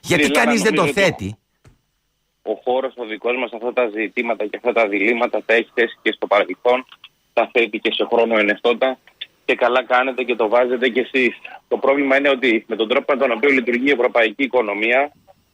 Γιατί 0.00 0.22
Ελλάδα, 0.22 0.44
κανείς 0.44 0.62
δεν 0.62 0.74
το 0.74 0.80
νομίζω 0.80 1.00
ότι 1.00 1.02
θέτει. 1.10 1.36
Ο 2.42 2.54
χώρος 2.64 2.92
ο 2.96 3.04
δικός 3.04 3.36
μας 3.36 3.52
αυτά 3.52 3.72
τα 3.72 3.90
ζητήματα 3.94 4.46
και 4.46 4.56
αυτά 4.56 4.72
τα 4.72 4.88
διλήμματα 4.88 5.42
τα 5.46 5.54
έχει 5.54 5.70
θέσει 5.74 5.98
και 6.02 6.12
στο 6.12 6.26
παρελθόν, 6.26 6.86
τα 7.32 7.48
θέτει 7.52 7.78
και 7.78 7.90
σε 7.92 8.04
χρόνο 8.12 8.38
ενεστώτα 8.38 8.98
και 9.44 9.54
καλά 9.54 9.84
κάνετε 9.84 10.22
και 10.22 10.34
το 10.34 10.48
βάζετε 10.48 10.88
κι 10.88 10.98
εσείς. 10.98 11.34
Το 11.68 11.76
πρόβλημα 11.76 12.16
είναι 12.16 12.28
ότι 12.28 12.64
με 12.68 12.76
τον 12.76 12.88
τρόπο 12.88 13.12
με 13.12 13.18
τον 13.18 13.30
οποίο 13.30 13.50
λειτουργεί 13.50 13.88
η 13.88 13.90
ευρωπαϊκή 13.90 14.42
οικονομία, 14.42 15.12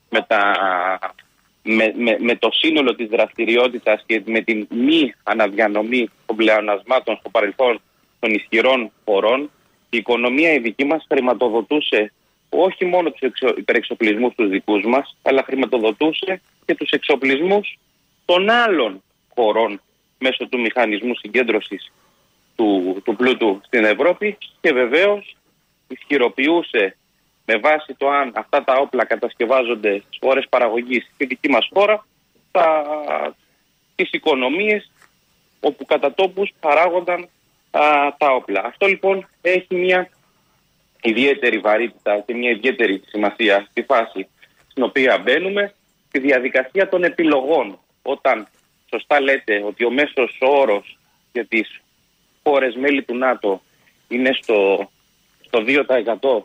με, 0.08 0.24
τα, 0.26 0.40
με, 1.62 1.92
με, 1.96 2.16
με 2.18 2.36
το 2.36 2.48
σύνολο 2.52 2.94
της 2.94 3.08
δραστηριότητας 3.08 4.02
και 4.06 4.22
με 4.26 4.40
την 4.40 4.66
μη 4.70 5.14
αναδιανομή 5.22 6.10
των 6.26 6.36
πλεονασμάτων 6.36 7.16
στο 7.16 7.28
παρελθόν 7.30 7.80
των 8.20 8.30
ισχυρών 8.30 8.90
χωρών, 9.04 9.50
η 9.90 9.96
οικονομία 9.96 10.52
η 10.52 10.58
δική 10.58 10.84
μας 10.84 11.04
χρηματοδοτούσε 11.08 12.12
όχι 12.48 12.84
μόνο 12.84 13.10
τους 13.10 13.20
εξο, 13.20 13.54
υπερεξοπλισμούς 13.56 14.34
τους 14.34 14.48
δικούς 14.48 14.84
μας, 14.84 15.16
αλλά 15.22 15.42
χρηματοδοτούσε 15.42 16.40
και 16.66 16.74
τους 16.74 16.90
εξοπλισμούς 16.90 17.78
των 18.24 18.50
άλλων 18.50 19.02
χωρών 19.34 19.80
μέσω 20.18 20.48
του 20.48 20.60
μηχανισμού 20.60 21.14
συγκέντρωσης 21.16 21.92
του, 22.56 23.00
του 23.04 23.16
πλούτου 23.16 23.60
στην 23.64 23.84
Ευρώπη 23.84 24.38
και 24.60 24.72
βεβαίως 24.72 25.36
ισχυροποιούσε 25.88 26.96
με 27.50 27.56
βάση 27.56 27.94
το 27.96 28.08
αν 28.08 28.32
αυτά 28.34 28.64
τα 28.64 28.74
όπλα 28.74 29.04
κατασκευάζονται 29.04 30.02
στις 30.06 30.18
χώρες 30.20 30.46
παραγωγής 30.48 31.10
στη 31.14 31.26
δική 31.26 31.48
μας 31.48 31.68
χώρα 31.72 32.06
τα, 32.50 32.84
τις 33.94 34.10
οικονομίες 34.10 34.90
όπου 35.60 35.84
κατά 35.84 36.14
τόπους 36.14 36.52
παράγονταν 36.60 37.28
α, 37.70 37.82
τα 38.18 38.30
όπλα. 38.34 38.62
Αυτό 38.64 38.86
λοιπόν 38.86 39.28
έχει 39.40 39.74
μια 39.74 40.10
ιδιαίτερη 41.02 41.58
βαρύτητα 41.58 42.20
και 42.26 42.34
μια 42.34 42.50
ιδιαίτερη 42.50 43.02
σημασία 43.06 43.66
στη 43.70 43.82
φάση 43.82 44.28
στην 44.70 44.82
οποία 44.82 45.18
μπαίνουμε, 45.18 45.74
στη 46.08 46.18
διαδικασία 46.18 46.88
των 46.88 47.04
επιλογών. 47.04 47.78
Όταν 48.02 48.48
σωστά 48.90 49.20
λέτε 49.20 49.62
ότι 49.64 49.84
ο 49.84 49.90
μέσος 49.90 50.38
όρος 50.40 50.98
για 51.32 51.46
τις 51.46 51.80
χώρες 52.42 52.74
μέλη 52.74 53.02
του 53.02 53.16
ΝΑΤΟ 53.16 53.62
είναι 54.08 54.30
στο, 54.32 54.90
στο 55.46 55.64
2% 55.66 56.42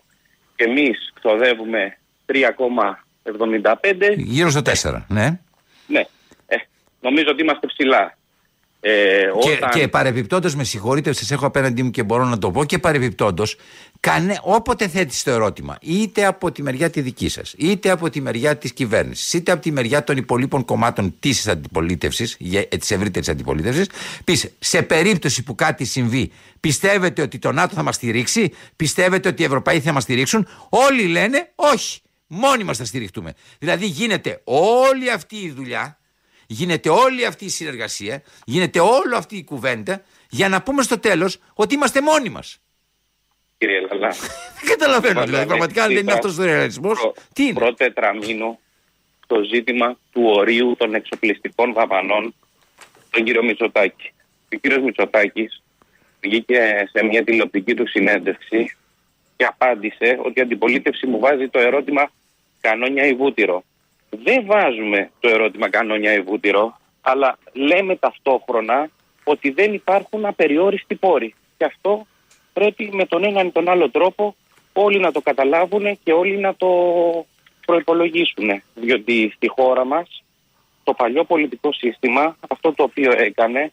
και 0.56 0.64
εμείς 0.64 1.12
ξοδεύουμε 1.14 1.98
3,75. 2.26 4.14
Γύρω 4.18 4.50
στο 4.50 4.62
4, 4.66 5.02
ναι. 5.08 5.40
Ναι, 5.88 6.02
ε, 6.46 6.56
νομίζω 7.02 7.28
ότι 7.30 7.42
είμαστε 7.42 7.68
ψηλά. 7.68 8.18
Ε, 8.86 9.30
Και, 9.42 9.52
όταν... 9.52 9.70
και 9.70 9.88
παρεμπιπτόντω, 9.88 10.50
με 10.56 10.64
συγχωρείτε, 10.64 11.14
σας 11.14 11.32
έχω 11.32 11.46
απέναντί 11.46 11.84
μου 11.84 11.92
και 11.92 12.04
μπορώ 12.04 12.26
να 12.26 12.38
το 12.38 12.52
πω 12.52 12.66
και 12.66 12.80
παρεμπιπτόντω, 12.80 13.44
κάνε, 14.00 14.40
όποτε 14.42 14.88
θέτεις 14.88 15.24
το 15.24 15.32
ερώτημα, 15.32 15.78
είτε 15.82 16.26
από 16.26 16.52
τη 16.52 16.62
μεριά 16.62 16.90
τη 16.90 17.02
δική 17.02 17.30
σας, 17.30 17.54
είτε 17.58 17.90
από 17.90 18.10
τη 18.10 18.22
μεριά 18.22 18.58
της 18.58 18.74
κυβέρνησης, 18.74 19.34
είτε 19.34 19.52
από 19.52 19.62
τη 19.62 19.72
μεριά 19.72 20.04
των 20.04 20.18
υπολείπων 20.18 20.66
κομμάτων 20.66 21.16
της 21.20 21.48
αντιπολίτευσης, 21.48 22.38
της 22.80 22.92
ευρύτερης 22.92 23.30
αντιπολίτευσης, 23.30 23.88
πεις 24.24 24.50
σε 24.60 24.82
περίπτωση 24.82 25.44
που 25.44 25.56
κάτι 25.56 25.86
συμβεί, 25.86 26.32
πιστεύετε 26.60 27.22
ότι 27.22 27.40
το 27.40 27.52
ΝΑΤΟ 27.52 27.76
θα 27.76 27.84
μας 27.84 27.96
στηρίξει, 27.96 28.52
πιστεύετε 28.76 29.30
ότι 29.30 29.42
οι 29.42 29.46
Ευρωπαίοι 29.46 29.80
θα 29.80 29.92
μας 29.92 30.04
στηρίξουν, 30.04 30.48
όλοι 30.70 31.08
λένε 31.08 31.52
όχι. 31.56 32.00
Μόνοι 32.28 32.64
μας 32.64 32.78
θα 32.78 32.86
στηριχτούμε. 32.86 33.34
Δηλαδή 33.60 33.86
γίνεται 33.86 34.42
όλη 34.44 35.12
αυτή 35.12 35.36
η 35.36 35.52
δουλειά 35.52 35.98
γίνεται 36.54 36.90
όλη 36.90 37.26
αυτή 37.26 37.46
η 37.46 37.50
συνεργασία, 37.50 38.24
γίνεται 38.46 38.80
όλη 38.80 39.16
αυτή 39.16 39.38
η 39.38 39.44
κουβέντα 39.44 40.04
για 40.30 40.50
να 40.50 40.62
πούμε 40.62 40.82
στο 40.84 41.00
τέλος 41.00 41.38
ότι 41.54 41.76
είμαστε 41.76 42.02
μόνοι 42.02 42.30
μας. 42.30 42.60
Κύριε 43.58 43.80
Λαλά. 43.80 44.10
Δεν 44.60 44.70
καταλαβαίνω 44.70 45.14
δηλαδή, 45.14 45.32
Βάλαμε 45.32 45.48
πραγματικά 45.48 45.84
αν 45.84 45.88
δεν 45.88 45.98
είναι 45.98 46.12
είπα, 46.12 46.14
αυτός 46.14 46.38
ο 46.38 46.44
ρεαλισμός, 46.44 47.00
προ- 47.00 47.18
τι 47.34 47.44
είναι; 47.44 47.54
Πρώτο 47.54 47.74
τετραμήνο 47.74 48.60
το 49.28 49.44
ζήτημα 49.44 49.98
του 50.12 50.22
ορίου 50.26 50.76
των 50.78 50.94
εξοπλιστικών 50.94 51.74
δαπανών 51.74 52.34
τον 53.10 53.24
κύριο 53.24 53.44
Μητσοτάκη. 53.44 54.12
Ο 54.54 54.58
κύριος 54.62 54.82
Μητσοτάκης 54.84 55.62
βγήκε 56.22 56.90
σε 56.92 57.04
μια 57.04 57.24
τηλεοπτική 57.24 57.74
του 57.74 57.88
συνέντευξη 57.88 58.76
και 59.36 59.46
απάντησε 59.46 60.20
ότι 60.24 60.40
η 60.40 60.42
αντιπολίτευση 60.42 61.08
μου 61.08 61.20
βάζει 61.20 61.48
το 61.48 61.60
ερώτημα 61.60 62.12
κανόνια 62.62 63.06
ή 63.06 63.14
βούτυρο. 63.14 63.64
Δεν 64.24 64.46
βάζουμε 64.46 65.12
το 65.20 65.30
ερώτημα 65.30 65.70
κανόνια 65.70 66.14
ή 66.14 66.22
βούτυρο, 66.22 66.78
αλλά 67.02 67.38
λέμε 67.54 67.96
ταυτόχρονα 67.96 68.90
ότι 69.24 69.50
δεν 69.50 69.74
υπάρχουν 69.74 70.26
απεριόριστοι 70.26 70.96
πόροι. 70.96 71.36
Και 71.58 71.66
αυτό 71.66 72.08
πρέπει 72.54 72.90
με 72.94 73.06
τον 73.06 73.24
έναν 73.24 73.48
ή 73.48 73.52
τον 73.52 73.70
άλλο 73.70 73.90
τρόπο 73.90 74.36
όλοι 74.74 75.00
να 75.00 75.12
το 75.12 75.22
καταλάβουν 75.22 76.00
και 76.04 76.14
όλοι 76.14 76.38
να 76.38 76.56
το 76.56 76.70
προϋπολογίσουν. 77.66 78.62
Διότι 78.76 79.32
στη 79.36 79.48
χώρα 79.48 79.86
μας 79.86 80.24
το 80.84 80.94
παλιό 80.94 81.24
πολιτικό 81.24 81.74
σύστημα, 81.74 82.38
αυτό 82.50 82.74
το 82.74 82.84
οποίο 82.84 83.12
έκανε 83.12 83.72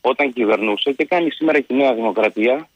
όταν 0.00 0.32
κυβερνούσε 0.32 0.92
και 0.92 1.04
κάνει 1.04 1.30
σήμερα 1.30 1.60
και 1.60 1.74
η 1.74 1.76
Νέα 1.76 1.94
Δημοκρατία, 1.94 2.68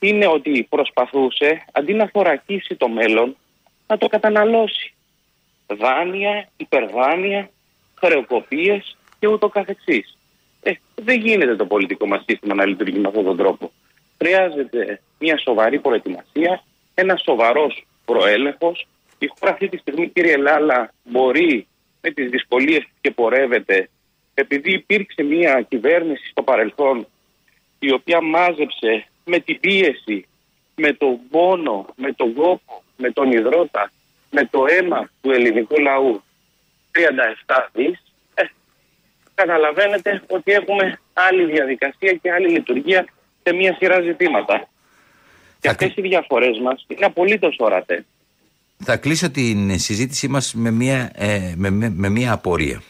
είναι 0.00 0.26
ότι 0.26 0.66
προσπαθούσε 0.70 1.64
αντί 1.72 1.94
να 1.94 2.10
θωρακίσει 2.12 2.76
το 2.76 2.88
μέλλον, 2.88 3.36
να 3.86 3.98
το 3.98 4.06
καταναλώσει. 4.06 4.92
Δάνεια, 5.76 6.48
υπερδάνεια, 6.56 7.50
χρεοκοπίες 7.94 8.96
και 9.18 9.26
ούτω 9.26 9.48
καθεξής. 9.48 10.16
Ε, 10.62 10.72
δεν 10.94 11.20
γίνεται 11.20 11.56
το 11.56 11.66
πολιτικό 11.66 12.06
μας 12.06 12.24
σύστημα 12.26 12.54
να 12.54 12.66
λειτουργεί 12.66 12.98
με 12.98 13.08
αυτόν 13.08 13.24
τον 13.24 13.36
τρόπο. 13.36 13.70
Χρειάζεται 14.18 15.00
μια 15.18 15.38
σοβαρή 15.38 15.78
προετοιμασία, 15.78 16.62
ένα 16.94 17.16
σοβαρός 17.16 17.86
προέλεγχος. 18.04 18.86
Η 19.18 19.26
χώρα 19.26 19.52
αυτή 19.52 19.68
τη 19.68 19.76
στιγμή, 19.76 20.08
κύριε 20.08 20.36
Λάλα, 20.36 20.92
μπορεί 21.04 21.66
με 22.00 22.10
τις 22.10 22.30
δυσκολίες 22.30 22.82
που 22.82 22.94
και 23.00 23.10
πορεύεται, 23.10 23.88
επειδή 24.34 24.72
υπήρξε 24.72 25.22
μια 25.22 25.66
κυβέρνηση 25.68 26.28
στο 26.30 26.42
παρελθόν 26.42 27.06
η 27.78 27.92
οποία 27.92 28.20
μάζεψε 28.20 29.06
με 29.24 29.38
την 29.38 29.60
πίεση, 29.60 30.26
με 30.74 30.92
τον 30.92 31.18
πόνο, 31.30 31.86
με 31.96 32.12
τον 32.12 32.34
κόπο, 32.34 32.82
με 32.96 33.10
τον 33.10 33.32
υδρότα, 33.32 33.92
με 34.30 34.44
το 34.50 34.64
αίμα 34.68 35.10
του 35.20 35.30
ελληνικού 35.30 35.80
λαού 35.80 36.22
37 37.46 37.68
δις, 37.72 38.02
ε, 38.34 38.42
καταλαβαίνετε 39.34 40.22
ότι 40.26 40.52
έχουμε 40.52 41.00
άλλη 41.12 41.44
διαδικασία 41.44 42.12
και 42.12 42.32
άλλη 42.32 42.48
λειτουργία 42.48 43.06
σε 43.42 43.54
μια 43.54 43.74
σειρά 43.78 44.00
ζητήματα. 44.00 44.68
Και 45.60 45.68
Θα 45.68 45.70
αυτές 45.70 45.96
οι 45.96 46.00
διαφορές 46.00 46.58
μας 46.58 46.84
είναι 46.88 47.04
απολύτως 47.04 47.56
ορατές. 47.58 48.04
Θα 48.84 48.96
κλείσω 48.96 49.30
την 49.30 49.78
συζήτησή 49.78 50.28
μας 50.28 50.54
με 50.54 50.70
μια, 50.70 51.10
ε, 51.14 51.52
με, 51.56 51.70
με, 51.70 51.88
με 51.88 52.08
μια 52.08 52.32
απορία. 52.32 52.82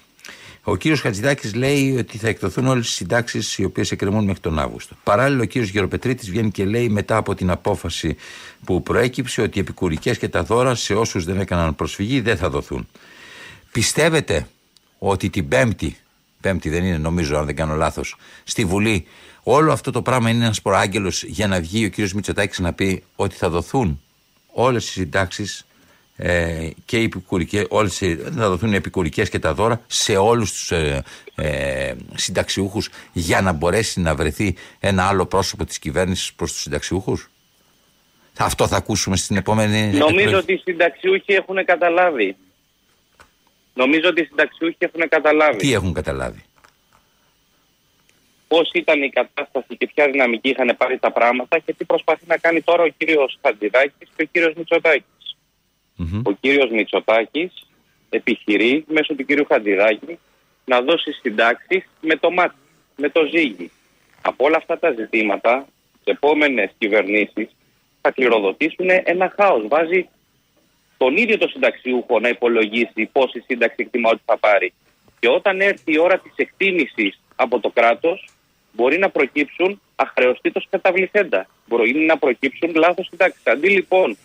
Ο 0.69 0.77
κύριος 0.77 1.01
Χατζηδάκης 1.01 1.55
λέει 1.55 1.97
ότι 1.97 2.19
θα 2.19 2.29
εκδοθούν 2.29 2.67
όλες 2.67 2.89
οι 2.89 2.93
συντάξεις 2.93 3.59
οι 3.59 3.65
οποίες 3.65 3.91
εκκρεμούν 3.91 4.25
μέχρι 4.25 4.41
τον 4.41 4.59
Αύγουστο. 4.59 4.97
Παράλληλα 5.05 5.43
ο 5.43 5.45
κύριος 5.45 5.71
Γεροπετρίτης 5.71 6.31
βγαίνει 6.31 6.51
και 6.51 6.65
λέει 6.65 6.89
μετά 6.89 7.17
από 7.17 7.35
την 7.35 7.51
απόφαση 7.51 8.17
που 8.65 8.83
προέκυψε 8.83 9.43
ότι 9.43 9.59
οι 9.59 9.61
επικουρικές 9.61 10.19
και 10.19 10.29
τα 10.29 10.43
δώρα 10.43 10.75
σε 10.75 10.95
όσους 10.95 11.25
δεν 11.25 11.41
έκαναν 11.41 11.75
προσφυγή 11.75 12.21
δεν 12.21 12.37
θα 12.37 12.51
δοθούν. 12.51 12.89
Πιστεύετε 13.73 14.49
ότι 14.99 15.31
την 15.31 15.49
Πέμπτη, 15.49 15.97
Πέμπτη 16.41 16.69
δεν 16.69 16.85
είναι 16.85 16.99
νομίζω 16.99 17.39
αν 17.39 17.47
δεν 17.47 17.57
κάνω 17.57 17.75
λάθος, 17.75 18.17
στη 18.45 18.65
Βουλή 18.65 19.07
όλο 19.43 19.73
αυτό 19.73 19.91
το 19.91 20.03
πράγμα 20.03 20.31
είναι 20.31 20.45
ένας 20.45 20.63
προάγγελος 20.63 21.23
για 21.23 21.47
να 21.47 21.61
βγει 21.61 21.85
ο 21.85 21.89
κύριος 21.89 22.13
Μητσοτάκης 22.13 22.59
να 22.59 22.73
πει 22.73 23.03
ότι 23.17 23.35
θα 23.35 23.49
δοθούν 23.49 24.01
όλες 24.53 24.89
οι 24.89 24.91
συντάξεις 24.91 25.67
ε, 26.21 26.71
και 26.85 26.99
οι 27.01 27.05
επικουρικές, 27.05 27.65
όλες, 27.69 28.01
οι- 28.01 28.17
θα 28.17 28.49
δοθούν 28.49 28.73
οι 28.73 28.77
επικουρικές 28.77 29.29
και 29.29 29.39
τα 29.39 29.55
δώρα 29.55 29.81
σε 29.87 30.17
όλους 30.17 30.51
τους 30.53 30.71
ε, 30.71 31.03
ε, 31.35 31.95
συνταξιούχους 32.15 32.89
για 33.13 33.41
να 33.41 33.53
μπορέσει 33.53 34.01
να 34.01 34.15
βρεθεί 34.15 34.57
ένα 34.81 35.09
άλλο 35.09 35.27
πρόσωπο 35.27 35.65
της 35.65 35.79
κυβέρνησης 35.79 36.33
προς 36.35 36.53
τους 36.53 36.61
συνταξιούχους; 36.63 37.31
Αυτό 38.39 38.67
θα 38.67 38.77
ακούσουμε 38.77 39.17
στην 39.17 39.37
επόμενη 39.37 39.87
Νομίζω 39.87 40.09
εκλογή. 40.19 40.35
ότι 40.35 40.53
οι 40.53 40.57
συνταξιούχοι 40.65 41.33
έχουν 41.33 41.65
καταλάβει. 41.65 42.37
Νομίζω 43.75 44.09
ότι 44.09 44.21
οι 44.21 44.25
συνταξιούχοι 44.25 44.77
έχουν 44.79 45.09
καταλάβει. 45.09 45.57
Τι 45.59 45.73
έχουν 45.73 45.93
καταλάβει; 45.93 46.43
πώς 48.49 48.71
ήταν 48.75 49.03
η 49.03 49.11
κατάσταση 49.11 49.77
και 49.77 49.87
ποια 49.95 50.11
δυναμική 50.11 50.49
είχαν 50.49 50.75
πάρει 50.77 50.99
τα 50.99 51.13
πράγματα 51.13 51.59
και 51.59 51.73
τι 51.73 51.85
προσπαθεί 51.85 52.25
να 52.27 52.37
κάνει 52.37 52.61
τώρα 52.63 52.83
ο 52.83 52.89
κύριος 52.89 53.39
Χατζηδάκης 53.43 54.09
και 54.17 54.23
ο 54.23 54.25
κύριος 54.33 54.55
Μητσοτάκης. 54.57 55.05
Μμμ. 55.99 56.21
Ο 56.25 56.33
κύριος 56.41 56.71
Μητσοτάκης 56.71 57.53
επιχειρεί 58.11 58.85
μέσω 58.89 59.15
του 59.15 59.25
κύριου 59.25 59.47
Χατζηδάκη 59.49 60.19
να 60.65 60.81
δώσει 60.81 61.13
συντάξεις 61.13 61.85
με 62.01 62.17
το 62.17 62.31
μάτι, 62.31 62.55
με 62.97 63.09
το 63.09 63.21
ζύγι. 63.25 63.71
Από 64.23 64.45
όλα 64.45 64.57
αυτά 64.57 64.79
τα 64.79 64.93
ζητήματα, 64.93 65.67
τις 65.93 66.15
επόμενες 66.15 66.71
κυβερνήσεις 66.79 67.49
θα 68.01 68.11
κληροδοτήσουν 68.11 68.87
ένα 69.05 69.33
χάος. 69.37 69.69
Βάζει 69.69 70.09
τον 70.97 71.17
ίδιο 71.17 71.39
το 71.39 71.49
συνταξιούχο 71.49 72.21
να 72.21 72.29
υπολογίσει 72.29 73.09
πόση 73.13 73.41
σύνταξη 73.47 73.77
εκτιμά 73.79 74.11
ότι 74.11 74.23
θα 74.25 74.39
πάρει. 74.39 74.73
Και 75.19 75.29
όταν 75.29 75.61
έρθει 75.61 75.93
η 75.93 75.99
ώρα 75.99 76.19
της 76.19 76.33
εκτίμησης 76.37 77.21
από 77.37 77.61
το 77.61 77.71
κράτος, 77.71 78.29
μπορεί 78.73 78.99
να 78.99 79.11
προκύψουν 79.11 79.81
αχρεωστήτως 79.97 80.67
καταβληθέντα. 80.71 81.47
Μπορεί 81.67 81.95
να 81.95 82.19
προκύψουν 82.19 82.73
λάθος 82.75 83.07
συντάξεις. 83.07 83.47
Αντί 83.47 83.69
λοιπόν 83.69 84.17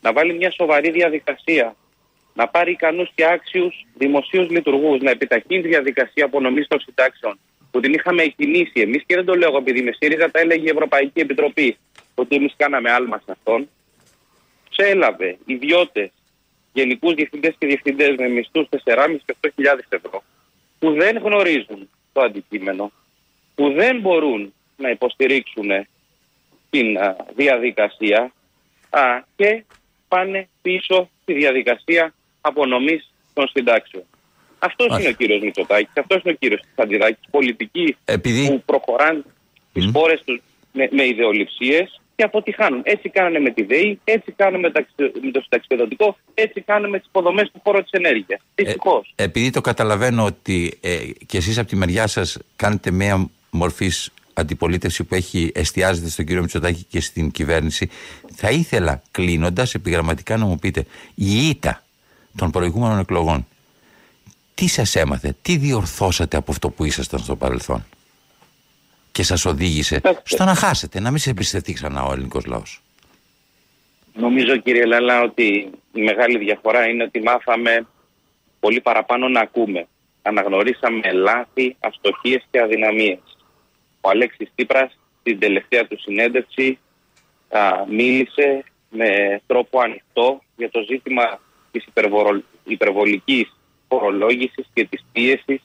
να 0.00 0.12
βάλει 0.12 0.34
μια 0.34 0.50
σοβαρή 0.50 0.90
διαδικασία, 0.90 1.76
να 2.34 2.48
πάρει 2.48 2.70
ικανούς 2.70 3.10
και 3.14 3.26
άξιους 3.26 3.86
δημοσίους 3.94 4.48
λειτουργούς, 4.48 5.00
να 5.00 5.10
επιταχύνει 5.10 5.62
τη 5.62 5.68
διαδικασία 5.68 6.24
απονομής 6.24 6.66
των 6.68 6.80
συντάξεων, 6.80 7.38
που 7.70 7.80
την 7.80 7.92
είχαμε 7.92 8.22
εκκινήσει 8.22 8.80
εμείς 8.80 9.02
και 9.06 9.14
δεν 9.14 9.24
το 9.24 9.34
λέω 9.34 9.48
εγώ 9.48 9.58
επειδή 9.58 9.82
με 9.82 9.92
ΣΥΡΙΖΑ 9.98 10.30
τα 10.30 10.40
έλεγε 10.40 10.66
η 10.66 10.70
Ευρωπαϊκή 10.70 11.20
Επιτροπή, 11.20 11.76
ότι 12.14 12.36
εμείς 12.36 12.54
κάναμε 12.56 12.90
άλμα 12.90 13.22
σε 13.24 13.32
αυτόν. 13.32 13.68
Του 14.70 14.82
έλαβε 14.82 15.38
ιδιώτες, 15.44 16.10
γενικούς 16.72 17.14
διευθυντές 17.14 17.54
και 17.58 17.66
διευθυντές 17.66 18.14
με 18.16 18.28
μισθούς 18.28 18.68
4.500 18.84 19.20
και 19.26 19.36
8.000 19.56 19.78
ευρώ, 19.88 20.22
που 20.78 20.92
δεν 20.92 21.18
γνωρίζουν 21.18 21.88
το 22.12 22.20
αντικείμενο, 22.20 22.92
που 23.54 23.72
δεν 23.72 24.00
μπορούν 24.00 24.54
να 24.76 24.90
υποστηρίξουν 24.90 25.70
την 26.70 26.98
α, 26.98 27.16
διαδικασία 27.36 28.32
α, 28.90 29.00
και 29.36 29.64
πάνε 30.14 30.48
πίσω 30.62 31.10
στη 31.22 31.32
διαδικασία 31.32 32.14
απονομής 32.40 33.10
των 33.34 33.48
συντάξεων. 33.48 34.02
Αυτός 34.58 34.86
Μάλιστα. 34.88 35.08
είναι 35.08 35.16
ο 35.20 35.24
κύριος 35.24 35.42
Μητσοτάκης, 35.42 35.92
αυτός 35.94 36.22
είναι 36.22 36.32
ο 36.32 36.36
κύριος 36.36 36.60
Χατζηδάκη. 36.76 37.18
Πολιτικοί 37.30 37.96
Επειδή- 38.04 38.46
που 38.48 38.62
προχωράνε 38.66 39.22
τις 39.72 39.86
Μμ. 39.86 39.90
χώρες 39.92 40.22
τους 40.24 40.40
με, 40.72 40.88
με 40.92 41.06
ιδεολειψίες 41.06 42.00
και 42.16 42.22
αποτυχάνουν. 42.22 42.80
Έτσι 42.84 43.08
κάνανε 43.08 43.38
με 43.38 43.50
τη 43.50 43.62
ΔΕΗ, 43.62 44.00
έτσι 44.04 44.32
κάνουν 44.32 44.60
με, 44.60 44.70
τα- 44.70 44.86
με 45.22 45.30
το 45.30 45.40
συνταξιδοτικό, 45.40 46.16
έτσι 46.34 46.60
κάνουν 46.60 46.90
με 46.90 46.98
τις 46.98 47.06
υποδομές 47.08 47.50
του 47.52 47.60
χώρου 47.64 47.82
της 47.82 47.90
ενέργειας. 47.90 48.40
Δυστυχώς. 48.54 49.12
Ε, 49.16 49.22
επειδή 49.24 49.50
το 49.50 49.60
καταλαβαίνω 49.60 50.24
ότι 50.24 50.78
ε, 50.80 50.96
και 51.26 51.36
εσείς 51.36 51.58
από 51.58 51.68
τη 51.68 51.76
μεριά 51.76 52.06
σας 52.06 52.38
κάνετε 52.56 52.90
μια 52.90 53.30
μορφής 53.50 54.10
αντιπολίτευση 54.40 55.04
που 55.04 55.14
έχει 55.14 55.52
εστιάζεται 55.54 56.08
στον 56.08 56.24
κύριο 56.24 56.40
Μητσοτάκη 56.40 56.84
και 56.84 57.00
στην 57.00 57.30
κυβέρνηση, 57.30 57.88
θα 58.34 58.50
ήθελα 58.50 59.02
κλείνοντας 59.10 59.74
επιγραμματικά 59.74 60.36
να 60.36 60.44
μου 60.44 60.56
πείτε 60.56 60.86
η 61.14 61.48
ήττα 61.48 61.82
των 62.36 62.50
προηγούμενων 62.50 62.98
εκλογών 62.98 63.46
τι 64.54 64.68
σας 64.68 64.96
έμαθε, 64.96 65.36
τι 65.42 65.56
διορθώσατε 65.56 66.36
από 66.36 66.52
αυτό 66.52 66.70
που 66.70 66.84
ήσασταν 66.84 67.20
στο 67.20 67.36
παρελθόν 67.36 67.84
και 69.12 69.22
σας 69.22 69.44
οδήγησε 69.44 70.00
στο 70.22 70.44
να 70.44 70.54
χάσετε, 70.54 71.00
να 71.00 71.10
μην 71.10 71.18
σε 71.18 71.30
εμπιστευτεί 71.30 71.72
ξανά 71.72 72.02
ο 72.02 72.12
ελληνικός 72.12 72.46
λαός; 72.46 72.82
Νομίζω 74.14 74.56
κύριε 74.56 74.84
Λάλα 74.84 75.22
ότι 75.22 75.70
η 75.92 76.02
μεγάλη 76.02 76.38
διαφορά 76.38 76.88
είναι 76.88 77.02
ότι 77.02 77.22
μάθαμε 77.22 77.86
πολύ 78.60 78.80
παραπάνω 78.80 79.28
να 79.28 79.40
ακούμε. 79.40 79.86
Αναγνωρίσαμε 80.22 81.12
λάθη, 81.12 81.76
αστοχίες 81.80 82.46
και 82.50 82.60
αδυναμίες. 82.60 83.18
Ο 84.00 84.08
Αλέξης 84.08 84.50
Τύπρας 84.54 84.98
στην 85.20 85.38
τελευταία 85.38 85.86
του 85.86 86.00
συνέντευξη 86.00 86.78
α, 87.48 87.84
μίλησε 87.88 88.64
με 88.90 89.40
τρόπο 89.46 89.80
ανοιχτό 89.80 90.42
για 90.56 90.70
το 90.70 90.80
ζήτημα 90.80 91.40
της 91.70 91.84
υπερβολικής 92.64 93.52
φορολόγησης 93.88 94.66
και 94.72 94.84
της 94.84 95.04
πίεσης 95.12 95.60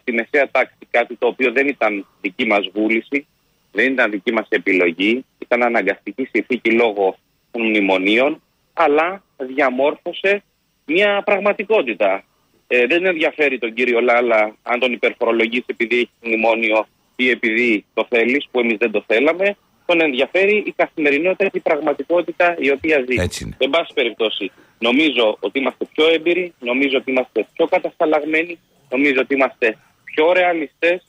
στη 0.00 0.12
μεσαία 0.12 0.50
τάξη. 0.50 0.76
Κάτι 0.90 1.16
το 1.16 1.26
οποίο 1.26 1.52
δεν 1.52 1.68
ήταν 1.68 2.06
δική 2.20 2.46
μας 2.46 2.70
βούληση, 2.72 3.26
δεν 3.72 3.92
ήταν 3.92 4.10
δική 4.10 4.32
μας 4.32 4.46
επιλογή, 4.48 5.24
ήταν 5.38 5.62
αναγκαστική 5.62 6.28
συνθήκη 6.32 6.70
λόγω 6.70 7.16
των 7.50 7.66
μνημονίων, 7.66 8.42
αλλά 8.72 9.22
διαμόρφωσε 9.36 10.42
μια 10.86 11.22
πραγματικότητα. 11.24 12.24
Ε, 12.66 12.86
δεν 12.86 13.06
ενδιαφέρει 13.06 13.58
τον 13.58 13.74
κύριο 13.74 14.00
Λάλα 14.00 14.56
αν 14.62 14.80
τον 14.80 14.92
υπερφορολογήσει 14.92 15.64
επειδή 15.66 15.96
έχει 15.96 16.10
μνημόνιο 16.20 16.86
ή 17.20 17.30
επειδή 17.30 17.84
το 17.94 18.06
θέλεις, 18.08 18.48
που 18.50 18.60
εμείς 18.60 18.76
δεν 18.78 18.90
το 18.90 19.04
θέλαμε. 19.06 19.56
Τον 19.86 20.00
ενδιαφέρει 20.00 20.56
η 20.66 20.72
καθημερινότητα 20.76 21.44
και 21.44 21.58
η 21.58 21.60
πραγματικότητα 21.60 22.56
η 22.58 22.70
οποία 22.70 23.04
ζει. 23.08 23.20
Έτσι 23.20 23.54
Εν 23.58 23.70
πάση 23.70 23.92
περιπτώσει, 23.94 24.50
νομίζω 24.78 25.36
ότι 25.40 25.58
είμαστε 25.58 25.84
πιο 25.92 26.08
έμπειροι, 26.12 26.52
νομίζω 26.58 26.96
ότι 26.96 27.10
είμαστε 27.10 27.46
πιο 27.52 27.66
κατασταλαγμένοι, 27.66 28.58
νομίζω 28.90 29.20
ότι 29.20 29.34
είμαστε 29.34 29.76
πιο 30.04 30.32
ρεαλιστές. 30.32 31.02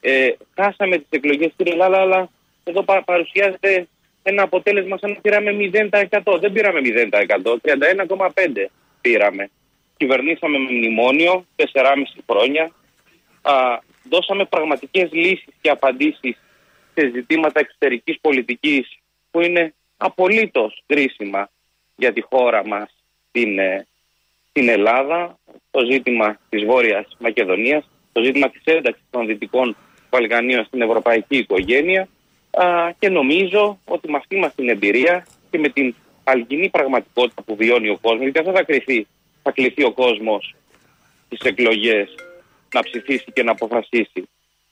Ε, 0.00 0.28
χάσαμε 0.54 0.96
τις 0.96 1.06
εκλογές, 1.10 1.52
κύριε 1.56 1.74
Λάλα, 1.74 1.98
αλλά 1.98 2.28
εδώ 2.64 2.84
παρουσιάζεται 3.04 3.86
ένα 4.22 4.42
αποτέλεσμα 4.42 4.98
σαν 4.98 5.10
να 5.10 5.20
πήραμε 5.20 5.50
0%. 5.52 6.38
Δεν 6.40 6.52
πήραμε 6.52 6.80
0%, 6.80 7.58
31,5% 7.62 8.70
πήραμε. 9.00 9.50
Κυβερνήσαμε 9.96 10.58
με 10.58 10.70
μνημόνιο 10.70 11.46
4,5 11.56 11.64
χρόνια. 12.30 12.70
Α, 13.42 13.78
δώσαμε 14.10 14.44
πραγματικές 14.44 15.12
λύσεις 15.12 15.54
και 15.60 15.70
απαντήσεις 15.70 16.36
σε 16.94 17.10
ζητήματα 17.14 17.60
εξωτερικής 17.60 18.18
πολιτικής 18.20 18.98
που 19.30 19.40
είναι 19.40 19.74
απολύτως 19.96 20.82
κρίσιμα 20.86 21.50
για 21.96 22.12
τη 22.12 22.20
χώρα 22.20 22.66
μας 22.66 22.94
την, 23.32 23.58
ε, 23.58 23.86
την 24.52 24.68
Ελλάδα, 24.68 25.38
το 25.70 25.84
ζήτημα 25.90 26.38
της 26.48 26.64
Βόρειας 26.64 27.16
Μακεδονίας, 27.18 27.88
το 28.12 28.22
ζήτημα 28.22 28.50
της 28.50 28.62
ένταξης 28.64 29.04
των 29.10 29.26
Δυτικών 29.26 29.76
Βαλκανίων 30.10 30.64
στην 30.64 30.80
ευρωπαϊκή 30.82 31.36
οικογένεια 31.36 32.08
α, 32.50 32.90
και 32.98 33.08
νομίζω 33.08 33.78
ότι 33.84 34.10
με 34.10 34.16
αυτή 34.16 34.36
μας 34.36 34.54
την 34.54 34.68
εμπειρία 34.68 35.26
και 35.50 35.58
με 35.58 35.68
την 35.68 35.94
αλγινή 36.24 36.68
πραγματικότητα 36.68 37.42
που 37.42 37.56
βιώνει 37.56 37.88
ο 37.88 37.98
κόσμος, 38.00 38.22
γιατί 38.22 38.38
αυτό 38.38 38.52
θα, 38.52 38.62
κρυθεί, 38.62 39.06
θα 39.42 39.50
κληθεί 39.50 39.84
ο 39.84 39.92
κόσμος 39.92 40.54
στις 41.26 41.40
εκλογές 41.40 42.14
να 42.74 42.82
ψηφίσει 42.82 43.24
και 43.32 43.42
να 43.42 43.50
αποφασίσει. 43.50 44.28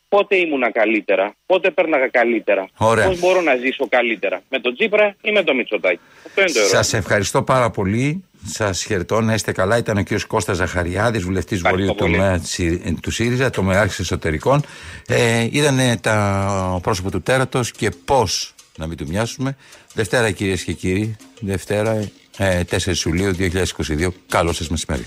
Πότε 0.09 0.37
ήμουνα 0.37 0.71
καλύτερα, 0.73 1.35
πότε 1.47 1.71
πέρναγα 1.71 2.09
καλύτερα, 2.09 2.69
Ωραία. 2.77 3.07
πώς 3.07 3.19
μπορώ 3.19 3.41
να 3.41 3.57
ζήσω 3.57 3.87
καλύτερα, 3.89 4.43
με 4.49 4.59
τον 4.61 4.75
Τσίπρα 4.75 5.17
ή 5.23 5.33
με 5.33 5.43
τον 5.43 5.57
Μητσοτάκη. 5.57 6.01
Αυτό 6.27 6.41
είναι 6.41 6.51
το 6.53 6.59
ερώτημα. 6.59 6.83
Σας 6.83 6.93
ευχαριστώ 6.93 7.43
πάρα 7.43 7.71
πολύ. 7.71 8.25
Σας 8.47 8.85
χαιρετώ 8.85 9.21
να 9.21 9.35
είστε 9.35 9.53
καλά. 9.53 9.77
Ήταν 9.77 9.97
ο 9.97 10.03
κ. 10.03 10.09
Κώστας 10.27 10.57
Ζαχαριάδης, 10.57 11.23
βουλευτής 11.23 11.61
Βορείου 11.61 11.95
πολύ. 11.97 12.13
τομέα 12.17 12.39
της- 12.39 12.61
του 13.03 13.11
ΣΥΡΙΖΑ, 13.11 13.51
τομεάρχη 13.51 14.03
εσωτερικών. 14.03 14.65
Ε, 15.07 15.49
είδανε 15.51 15.97
τα 16.01 16.79
πρόσωπο 16.83 17.11
του 17.11 17.23
τέρατος 17.23 17.71
και 17.71 17.91
πώς 18.05 18.55
να 18.77 18.87
μην 18.87 18.97
του 18.97 19.07
μοιάσουμε. 19.09 19.57
Δευτέρα, 19.95 20.31
κυρίες 20.31 20.65
και 20.65 20.73
κύριοι. 20.73 21.17
Δευτέρα, 21.41 22.11
ε, 22.39 22.65
4 22.65 23.07
Ιουλίου 23.07 23.33
2022. 23.33 24.15
Καλό 24.29 24.53
σας 24.53 24.69
μεσημέρι. 24.69 25.07